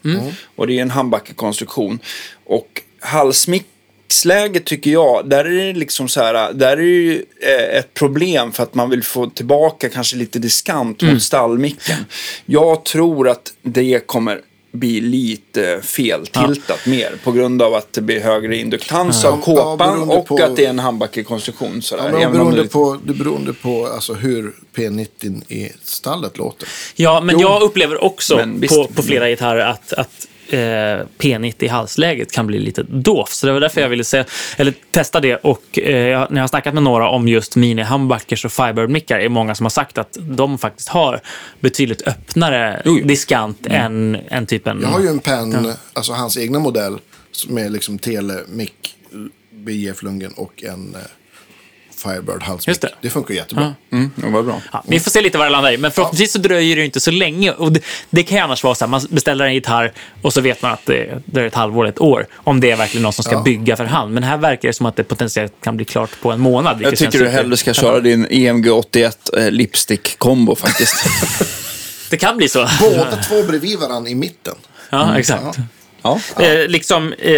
[0.55, 1.99] och det är en handbackekonstruktion.
[2.45, 7.77] Och halsmicksläget tycker jag, där är det liksom så här, där är det ju eh,
[7.79, 12.05] ett problem för att man vill få tillbaka kanske lite diskant mot stallmicken.
[12.45, 18.19] Jag tror att det kommer bli lite feltiltat mer på grund av att det blir
[18.19, 21.81] högre induktans av Ja, kåpan beroende och på- att det är en handbackekonstruktion.
[21.81, 22.17] sådär.
[22.21, 26.67] Ja, beroende det- på, det beror på alltså, hur P90 i stallet låter.
[26.95, 27.41] ja, men Jo.
[27.47, 28.75] jag upplever också Men visst.
[28.75, 33.29] på, på flera gitarrer att, att eh, P90 i halsläget kan bli lite dovt.
[33.29, 34.25] Så det var därför jag ville se,
[34.57, 35.35] eller testa det.
[35.35, 39.55] Och eh, när jag har snackat med några om just mini-humbuckers och Firebird-mickar är många
[39.55, 41.21] som har sagt att de faktiskt har
[41.59, 44.81] betydligt öppnare diskant än, än typ en...
[44.81, 46.99] Jag har ju en pen, alltså hans egna modell,
[47.31, 48.95] som är liksom telemick,
[49.51, 51.01] BF Lundgren och en eh,
[52.03, 52.67] Firebird halsmick.
[52.67, 52.89] Just det.
[53.01, 53.73] det funkar jättebra.
[53.91, 54.61] Mm, det var bra.
[54.73, 56.99] Ja, vi får se lite vad det landar i, men förhoppningsvis så dröjer det inte
[56.99, 57.51] så länge.
[57.51, 60.41] Och det, det kan ju annars vara så här, man beställer en gitarr och så
[60.41, 62.27] vet man att det, är ett halvår, ett år.
[62.35, 63.41] Om det är verkligen någon som ska Ja.
[63.41, 64.13] bygga för hand.
[64.13, 66.81] Men här verkar det som att det potentiellt kan bli klart på en månad.
[66.81, 70.95] Jag tycker du hellre ska köra din EMG 81 eh, lipstick-kombo faktiskt.
[72.09, 72.67] Det kan bli så.
[72.79, 74.55] Båda två bredvid varandra i mitten.
[74.89, 75.57] Ja, exakt.
[76.01, 76.19] ja.
[76.39, 77.33] Eh, liksom eh,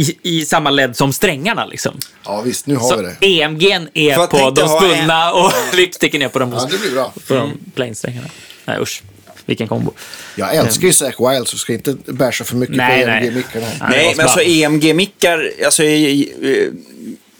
[0.00, 1.66] i, i samma led som strängarna.
[1.66, 1.98] Liksom.
[2.24, 3.26] Ja visst, nu har Så vi det.
[3.26, 7.12] EMG'n är på de ha spunna och lipsticken är på de, Ja, det blir bra.
[7.28, 8.28] på de plain-strängarna.
[8.64, 9.02] Nej, usch.
[9.46, 9.92] Vilken kombo.
[10.36, 13.26] Jag älskar ju Zack Wild så ska inte basha för mycket Nej, på nej.
[13.28, 13.66] EMG-mickarna.
[13.80, 14.40] Nej, Nej, var men alltså.
[14.40, 15.82] EMG-mickar, alltså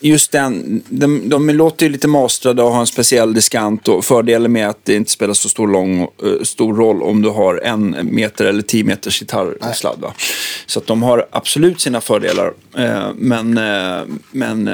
[0.00, 4.52] just den, de, de låter ju lite mastrade och har en speciell diskant och fördelen
[4.52, 6.08] med att det inte spelar så stor, lång, eh,
[6.42, 10.04] stor roll om du har en meter eller tio meters gitarrsladd.
[10.66, 12.52] Så att de har absolut sina fördelar.
[12.76, 14.00] Eh, Men, eh,
[14.30, 14.70] men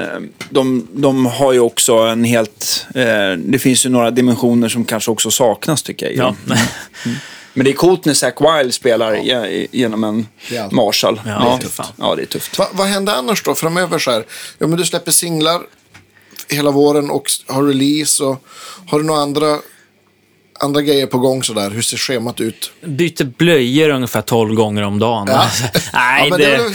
[0.49, 2.85] de, de har ju också en helt...
[2.95, 3.03] eh,
[3.37, 6.15] Det finns ju några dimensioner som kanske också saknas tycker jag.
[6.15, 6.23] Ja.
[6.23, 6.57] dem.
[7.57, 10.27] Men det är coolt när Zack Wild spelar ge- genom en
[10.63, 10.71] allt.
[10.71, 11.21] Marshall.
[11.25, 11.85] Ja, Ja, det är fan.
[11.97, 12.57] ja, det är tufft.
[12.57, 14.25] Va, vad händer annars då framöver så här?
[14.57, 15.61] Ja men du släpper singlar
[16.49, 18.43] hela våren och har release och
[18.87, 19.59] har du några andra,
[20.59, 21.69] andra grejer på gång sådär?
[21.69, 22.71] Hur ser schemat ut?
[22.81, 25.27] Byter blöjor ungefär 12 gånger om dagen.
[25.31, 25.45] Ja.
[25.93, 26.73] Nej, ja, men det, det, är det,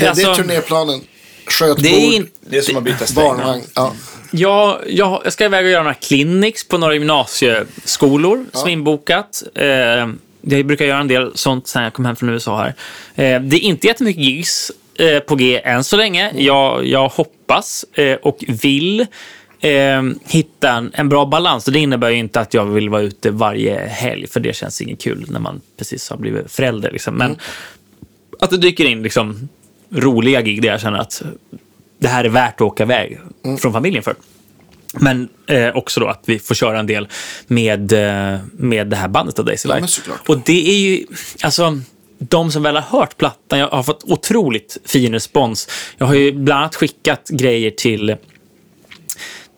[0.00, 1.00] det alltså, är turnéplanen.
[1.48, 2.30] Skötbord, det är inte...
[2.40, 3.62] Det är som att byta barnvagn.
[3.74, 3.92] Ja.
[4.30, 9.42] Jag, jag, jag ska iväg och göra några clinics på några gymnasieskolor som är inbokat.
[9.54, 9.66] Eh,
[10.40, 12.74] jag brukar göra en del sånt sen jag kom hem från USA här.
[13.14, 16.32] Eh, det är inte jättemycket gigs eh, på G än så länge.
[16.36, 19.06] Jag, jag hoppas eh, och vill
[19.60, 21.66] eh, hitta en, en bra balans.
[21.66, 24.80] Och det innebär ju inte att jag vill vara ute varje helg, för det känns
[24.80, 26.90] inget kul när man precis har blivit förälder.
[26.90, 27.14] Liksom.
[27.14, 27.36] Men
[28.40, 29.48] att det dyker in liksom,
[29.90, 31.22] roliga gig där jag känner att
[31.98, 33.20] det här är värt att åka iväg
[33.60, 34.14] från familjen för.
[34.94, 37.08] Men eh, också då att vi får köra en del
[37.46, 39.90] med, eh, med det här bandet av Daisy Light.
[39.90, 40.28] såklart.
[40.28, 41.06] och det är ju,
[41.42, 41.80] alltså,
[42.18, 45.68] de som väl har hört plattan, jag har fått otroligt fin respons.
[45.98, 48.16] Jag har ju bland annat skickat grejer till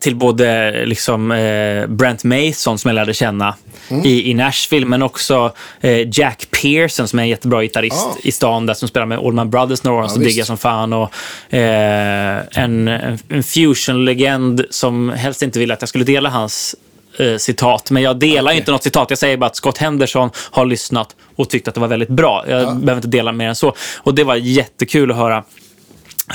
[0.01, 3.55] till både liksom, eh, Brent Mason som jag lärde känna
[3.89, 4.05] Mm.
[4.05, 8.17] i, i Nashville, men också eh, Jack Pearson som är en jättebra gitarrist Ah.
[8.23, 10.31] i stan där som spelar med Allman Brothers några år, som visst.
[10.35, 10.93] diggar som fan.
[10.93, 11.13] Och,
[11.53, 16.75] eh, en, en, en fusion-legend som helst inte ville att jag skulle dela hans
[17.19, 17.91] eh, citat.
[17.91, 19.09] Men jag delar ju inte något citat.
[19.09, 22.45] Jag säger bara att Scott Henderson har lyssnat och tyckt att det var väldigt bra.
[22.47, 23.73] Jag behöver inte dela mer än så.
[23.97, 25.43] Och det var jättekul att höra.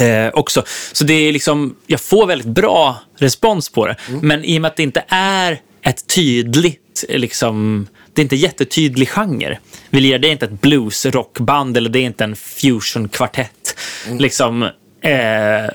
[0.01, 0.65] Eh, också.
[0.93, 3.97] Så det är liksom, jag får väldigt bra respons på det.
[4.23, 8.37] Men i och med att det inte är ett tydligt, eh, liksom, det är inte
[8.37, 9.59] jättetydlig genre.
[9.91, 13.77] Vi lirar, det är inte ett blues-rockband eller det är inte en fusion-kvartett.
[14.19, 14.63] Liksom,
[15.03, 15.71] eh,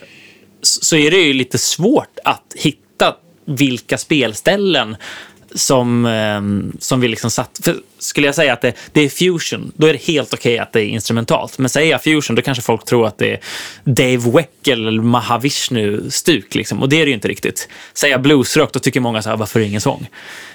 [0.61, 3.15] så är det ju lite svårt att hitta
[3.45, 4.95] vilka spelställen
[5.56, 6.41] som, eh,
[6.80, 7.60] som vi liksom satt...
[7.64, 10.73] För skulle jag säga att det, det är fusion, då är det helt okej att
[10.73, 11.57] det är instrumentalt.
[11.57, 13.40] Men säger jag fusion, då kanske folk tror att det är
[13.84, 16.56] Dave Weckel eller Mahavishnu-stuk.
[16.56, 16.82] Liksom.
[16.82, 17.69] Och det är det ju inte riktigt.
[17.94, 20.10] Säger jag bluesrock, då tycker många så här, varför är det ingen sång?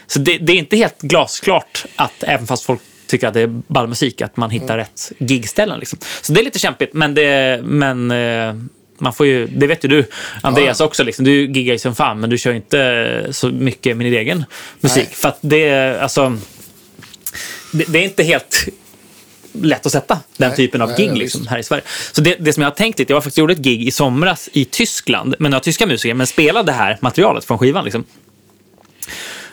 [0.06, 3.47] Så det, det är inte helt glasklart att, även fast folk tycker att det är
[3.47, 5.78] ball musik, att man hittar rätt gigställen.
[5.78, 5.98] Liksom.
[6.23, 8.55] Så det är lite kämpigt, men, det, men eh,
[9.01, 10.06] man får ju, det vet ju du,
[10.43, 11.05] Andreas också.
[11.05, 11.24] Liksom.
[11.24, 14.44] Du giggar ju som fan, men du kör inte så mycket med din egen
[14.81, 15.06] musik.
[15.06, 15.14] Nej.
[15.14, 16.39] För att det, är, alltså,
[17.73, 18.68] det, det är inte helt
[19.62, 21.82] lätt att sätta den Nej, typen av nej, gig nej, liksom, här i Sverige.
[22.12, 24.48] Så det, det som jag har tänkt lite, jag faktiskt gjorde ett gig i somras
[24.52, 27.85] i Tyskland med några tyska musiker, men spelade det här materialet från skivan.
[27.85, 28.05] Liksom.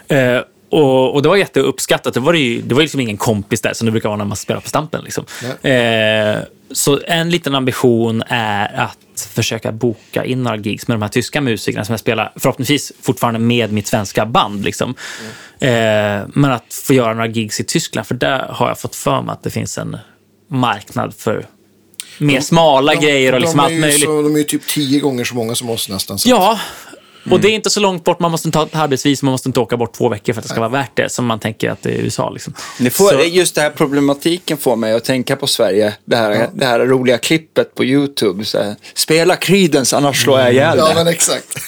[0.08, 2.14] Eh, och, och det var jätteuppskattat.
[2.14, 4.38] Det var, ju, det var liksom ingen kompis där som det brukar vara när man
[4.38, 5.04] spelar på Stampen.
[5.04, 5.26] Liksom.
[5.62, 6.38] Eh,
[6.72, 8.98] så en liten ambition är att
[9.34, 13.40] försöka boka in några gigs med de här tyska musikerna som jag spelar, förhoppningsvis fortfarande
[13.40, 14.66] med mitt svenska band.
[14.66, 14.96] Liksom.
[15.60, 15.70] Eh,
[16.34, 19.34] men att få göra några gigs i Tyskland, för där har jag fått för mig
[19.34, 19.98] att det finns en
[20.48, 21.46] marknad för
[22.18, 24.06] mer smala grejer och liksom de, allt möjligt.
[24.06, 26.20] De är ju typ tio gånger så många som oss nästan.
[26.20, 26.30] Så.
[26.30, 26.60] Ja,
[27.32, 28.20] och det är inte så långt bort.
[28.20, 30.44] Man måste inte ha ett arbetsvis, man måste inte åka bort två veckor för att
[30.44, 32.30] det ska vara värt det, som man tänker att det är i USA.
[32.30, 32.54] Liksom.
[32.80, 35.94] Det får, Så- Just den här problematiken får mig att tänka på Sverige.
[36.06, 38.46] Det här, det här roliga klippet på YouTube.
[38.46, 41.46] Så här, Spela Creedence annars slår jag ihjäl Ja, dig." men exakt.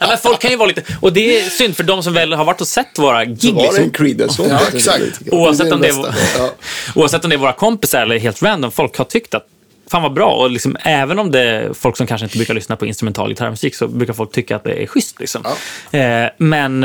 [0.00, 0.82] Ja, men folk kan ju vara lite...
[1.00, 3.54] Och det är synd för de som väl har varit och sett våra gig.
[3.54, 4.42] Var det Liksom, en Creedence?
[4.48, 5.02] ja, exakt.
[5.30, 6.14] Oavsett det om det är.
[6.38, 6.50] Ja.
[6.94, 9.46] oavsett om det är våra kompisar eller helt random, folk har tyckt att
[9.92, 10.32] fan vad bra.
[10.34, 13.74] Och liksom, även om det är folk som kanske inte brukar lyssna på instrumental gitarrmusik
[13.74, 15.20] så brukar folk tycka att det är schysst.
[15.20, 15.44] Liksom.
[15.90, 16.80] Eh, men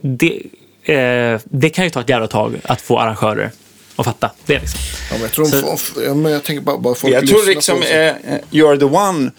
[0.00, 0.42] det,
[0.84, 3.50] eh, det kan ju ta ett jävla tag att få arrangörer
[3.96, 4.58] att fatta det.
[4.58, 4.80] Liksom.
[5.10, 7.80] Ja, men jag tror Så- ja, men jag tänker bara, bara folk Jag tror liksom
[7.80, 8.14] på eh, eh,
[8.50, 9.30] You're the one.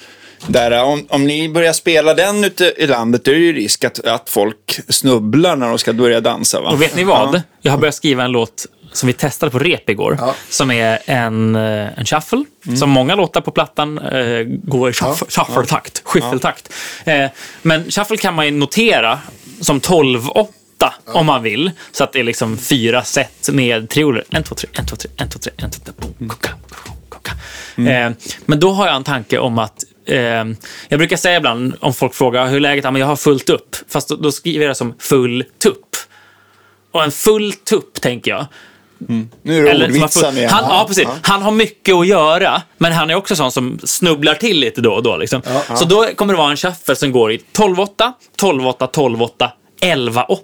[0.48, 3.84] Där, om, om ni börjar spela den ute i landet, då är det ju risk
[3.84, 6.62] att, att folk snubblar när de ska börja dansa.
[6.62, 6.70] Va?
[6.72, 7.36] Och vet ni vad?
[7.36, 7.42] Ja.
[7.62, 10.18] Jag har börjat skriva en låt som vi testade på rep igår.
[10.20, 10.36] Ja.
[10.50, 12.46] Som är en, eh, en shuffle.
[12.76, 16.74] Som många låtar på plattan eh, går i shuffle, shuffle-takt, skyffeltakt.
[17.06, 17.30] Eh,
[17.62, 19.20] men shuffle kan man ju notera
[19.62, 20.48] som 12-8
[21.06, 21.72] om man vill.
[21.92, 24.24] Så att det är liksom fyra set med trioler.
[24.30, 26.98] En, två, tre, en, två, tre, en, två, tre, en, två, tre, boom, kuka, boom,
[27.10, 27.32] kuka.
[27.92, 28.12] Eh,
[28.46, 30.46] men då har jag en tanke om att eh,
[30.90, 33.76] jag brukar säga ibland om folk frågar hur läget är, men jag har fullt upp.
[33.90, 35.96] Fast då, då skriver jag det som full tupp.
[36.92, 38.46] Och en full tupp, tänker jag.
[39.08, 40.50] Nu är det Eller ordvitsar igen.
[40.50, 41.08] han, ja, precis.
[41.22, 44.94] Han har mycket att göra, men han är också sån som snubblar till lite då
[44.94, 45.18] och då.
[45.18, 45.42] Liksom.
[45.76, 47.88] Så då kommer det vara en shuffle som går i 12-8,
[48.42, 49.50] 12-8, 12-8,
[49.82, 50.38] 11-8.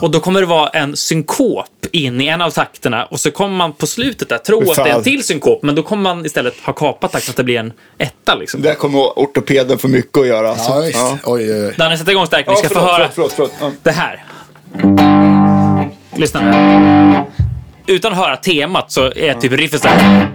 [0.00, 3.56] Och då kommer det vara en synkop in i en av takterna och så kommer
[3.56, 6.26] man på slutet där tro att det är en till synkop, men då kommer man
[6.26, 8.34] istället ha kapat takten så att det blir en etta.
[8.34, 8.62] Liksom.
[8.62, 10.50] Där kommer ortopeden få mycket att göra.
[10.50, 10.70] Alltså.
[10.72, 11.18] Ja.
[11.24, 11.74] Oj, oj, oj.
[11.78, 12.26] Danne, sätt igång.
[12.32, 13.72] Ni Ja, ska få förlåt, höra förlåt, förlåt, förlåt.
[13.74, 13.78] Ja.
[13.82, 15.43] det här.
[16.16, 17.24] Lyssna.
[17.86, 20.28] Utan att höra temat så är typ riffet så här.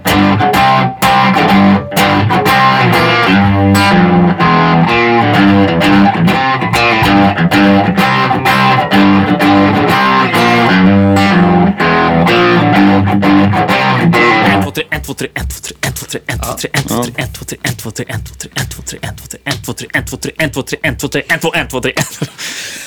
[14.69, 17.11] En, två, tre, en, två, tre, en, två, tre, en, två, tre, en, två, tre,
[17.13, 19.39] en, två, tre, en, två, tre, en, två, tre, en, två, tre, en, två, tre,
[19.43, 21.39] en, två, tre, en, två, tre, en, två, tre, en, två, tre, en, två, tre,
[21.39, 22.27] en, två, en, två, tre, en.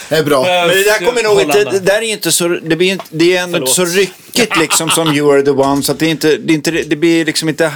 [0.09, 0.43] Det är bra.
[0.43, 3.37] Men det där kommer nog inte, det där är inte så, det, blir inte, det
[3.37, 5.83] är ändå inte så ryckigt liksom som You are the one.
[5.83, 7.73] Så att det, är inte, det, är inte, det blir liksom inte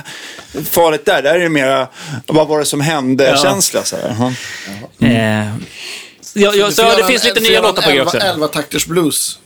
[0.71, 1.23] farligt där.
[1.23, 1.89] Där är det mera,
[2.27, 3.85] vad var det som hände-känsla.
[3.85, 4.33] Så här.
[4.99, 5.07] Ja.
[5.07, 5.55] Eh,
[6.39, 8.19] Ja, ja, så det finns lite nya låtar på G också.
[8.19, 9.39] 11 takters blues.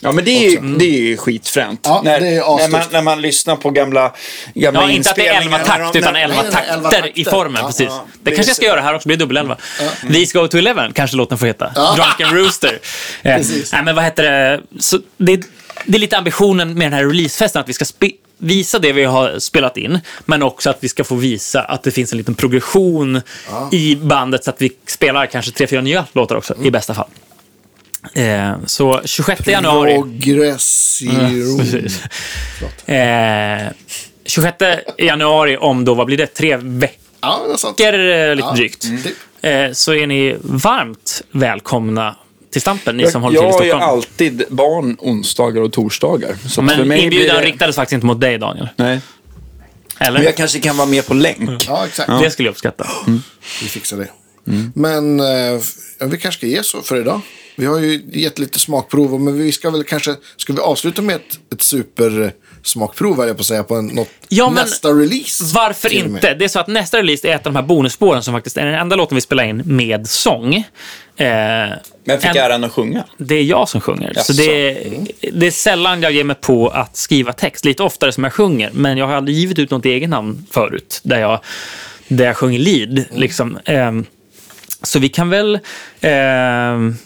[0.00, 1.80] Ja, men det är, ju, det är ju skitfränt.
[1.84, 4.12] Ja, när, det är när, man, när man lyssnar på gamla,
[4.54, 6.64] gamla Ja, inte att det är 11 inspelningar, när takt, utan när- 11 nej, nej,
[6.68, 7.60] elva takter i formen.
[7.62, 7.86] Ja, precis.
[7.88, 8.06] ja.
[8.22, 9.56] Det, kanske jag ska göra här också, blir dubbel 11.
[10.12, 11.94] These go to 11, kanske låten får heta.
[11.96, 12.78] Drunken Rooster.
[13.22, 13.72] Eh, Precis.
[13.72, 14.60] nej, men vad heter det?
[14.78, 15.36] Så det,
[15.84, 19.04] det är lite ambitionen med den här releasefesten, att vi ska spe, visa det vi
[19.04, 22.34] har spelat in, men också att vi ska få visa att det finns en liten
[22.34, 23.20] progression
[23.72, 27.08] i bandet så att vi spelar kanske tre, fyra nya låtar också, i bästa fall.
[28.14, 29.94] Eh, så 26 januari.
[29.94, 31.58] Progressiron.
[31.58, 32.00] Precis.
[32.88, 33.72] Eh,
[34.24, 34.56] 26
[34.98, 37.80] januari om då, vad blir det, tre veckor Ja, det är sant.
[37.80, 38.80] eh, lite Ja, drygt.
[38.82, 39.16] typ.
[39.42, 42.16] Eh, så är ni varmt välkomna
[42.52, 43.90] till Stampen, ni som håller till i jag har ju Stockholm.
[43.96, 46.36] alltid barn onsdagar och torsdagar.
[46.48, 48.68] Så Men mig inbjudan blir det- riktades faktiskt inte mot dig, Daniel.
[48.76, 49.00] Nej.
[49.98, 50.18] Eller?
[50.18, 51.64] Men jag kanske kan vara med på länk.
[51.68, 52.10] Ja, exakt.
[52.22, 52.86] Det skulle jag uppskatta.
[53.62, 54.08] Vi fixar det.
[54.74, 55.26] Men eh,
[55.98, 57.20] ja, vi kanske ska ge så för idag.
[57.58, 60.14] Vi har ju gett lite smakprov, men vi ska väl kanske...
[60.36, 64.08] Ska vi avsluta med ett, ett supersmakprov, höll jag på att säga, på en, något,
[64.28, 65.44] Ja, men nästa release?
[65.54, 66.34] Varför inte?
[66.34, 68.66] Det är så att nästa release är ett av de här bonusspåren som faktiskt är
[68.66, 70.54] den enda låten vi spelar in med sång.
[70.54, 70.64] Eh,
[71.16, 73.04] Men fick en- äran att sjunga.
[73.18, 74.14] Det är jag som sjunger.
[74.16, 77.64] Så det, är, det är sällan jag ger mig på att skriva text.
[77.64, 78.70] Lite oftare som jag sjunger.
[78.74, 81.00] Men jag har aldrig givit ut något eget namn förut.
[81.02, 81.40] Där jag,
[82.08, 83.04] där jag sjunger lead.
[83.14, 83.58] Liksom.
[83.64, 84.04] Ehm,
[84.82, 85.58] så vi kan väl...
[86.00, 86.96] ehm,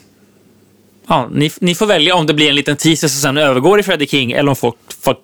[1.10, 3.82] ja, ni, ni får välja om det blir en liten teaser som sen övergår i
[3.82, 4.32] Freddie King.
[4.32, 5.18] Eller om folk, folk,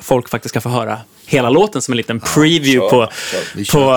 [0.00, 3.40] folk faktiskt ska få höra hela låten som en liten preview kör, på, kör.
[3.54, 3.94] Vi på,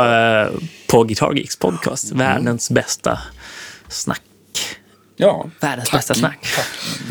[0.61, 2.11] eh, på Guitar Geeks podcast.
[2.11, 3.19] Världens bästa
[3.89, 4.21] snack.
[5.17, 5.45] Ja.
[5.59, 6.47] Världens bästa snack.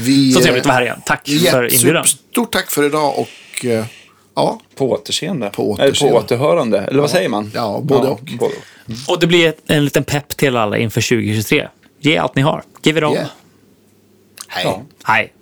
[0.00, 1.00] Vi, Så trevligt att vara här igen.
[1.06, 2.04] Tack jätte- för inbjudan.
[2.06, 3.84] Stort tack för idag och eh,
[4.34, 5.50] Ja, På återseende.
[5.50, 6.18] På Eller återseende.
[6.20, 6.78] på återhörande.
[6.78, 7.50] Eller vad säger man?
[7.54, 8.20] Ja, både och.
[8.38, 9.12] Både och.
[9.14, 11.68] Och det blir en liten pepp till alla inför 2023.
[12.00, 12.62] Ge allt ni har.
[12.82, 13.14] Give it all.
[13.14, 13.26] Yeah.
[14.50, 14.64] Hej.
[14.64, 15.39] Ja.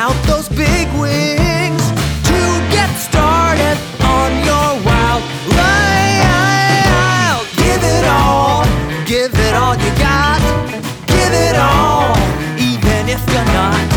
[0.00, 1.84] out those big wings
[2.24, 2.40] to
[2.72, 5.22] get started on your wild
[5.54, 7.44] ride.
[7.54, 8.64] Give it all,
[9.04, 10.40] give it all you got,
[11.06, 12.16] give it all,
[12.56, 13.89] even if you're not.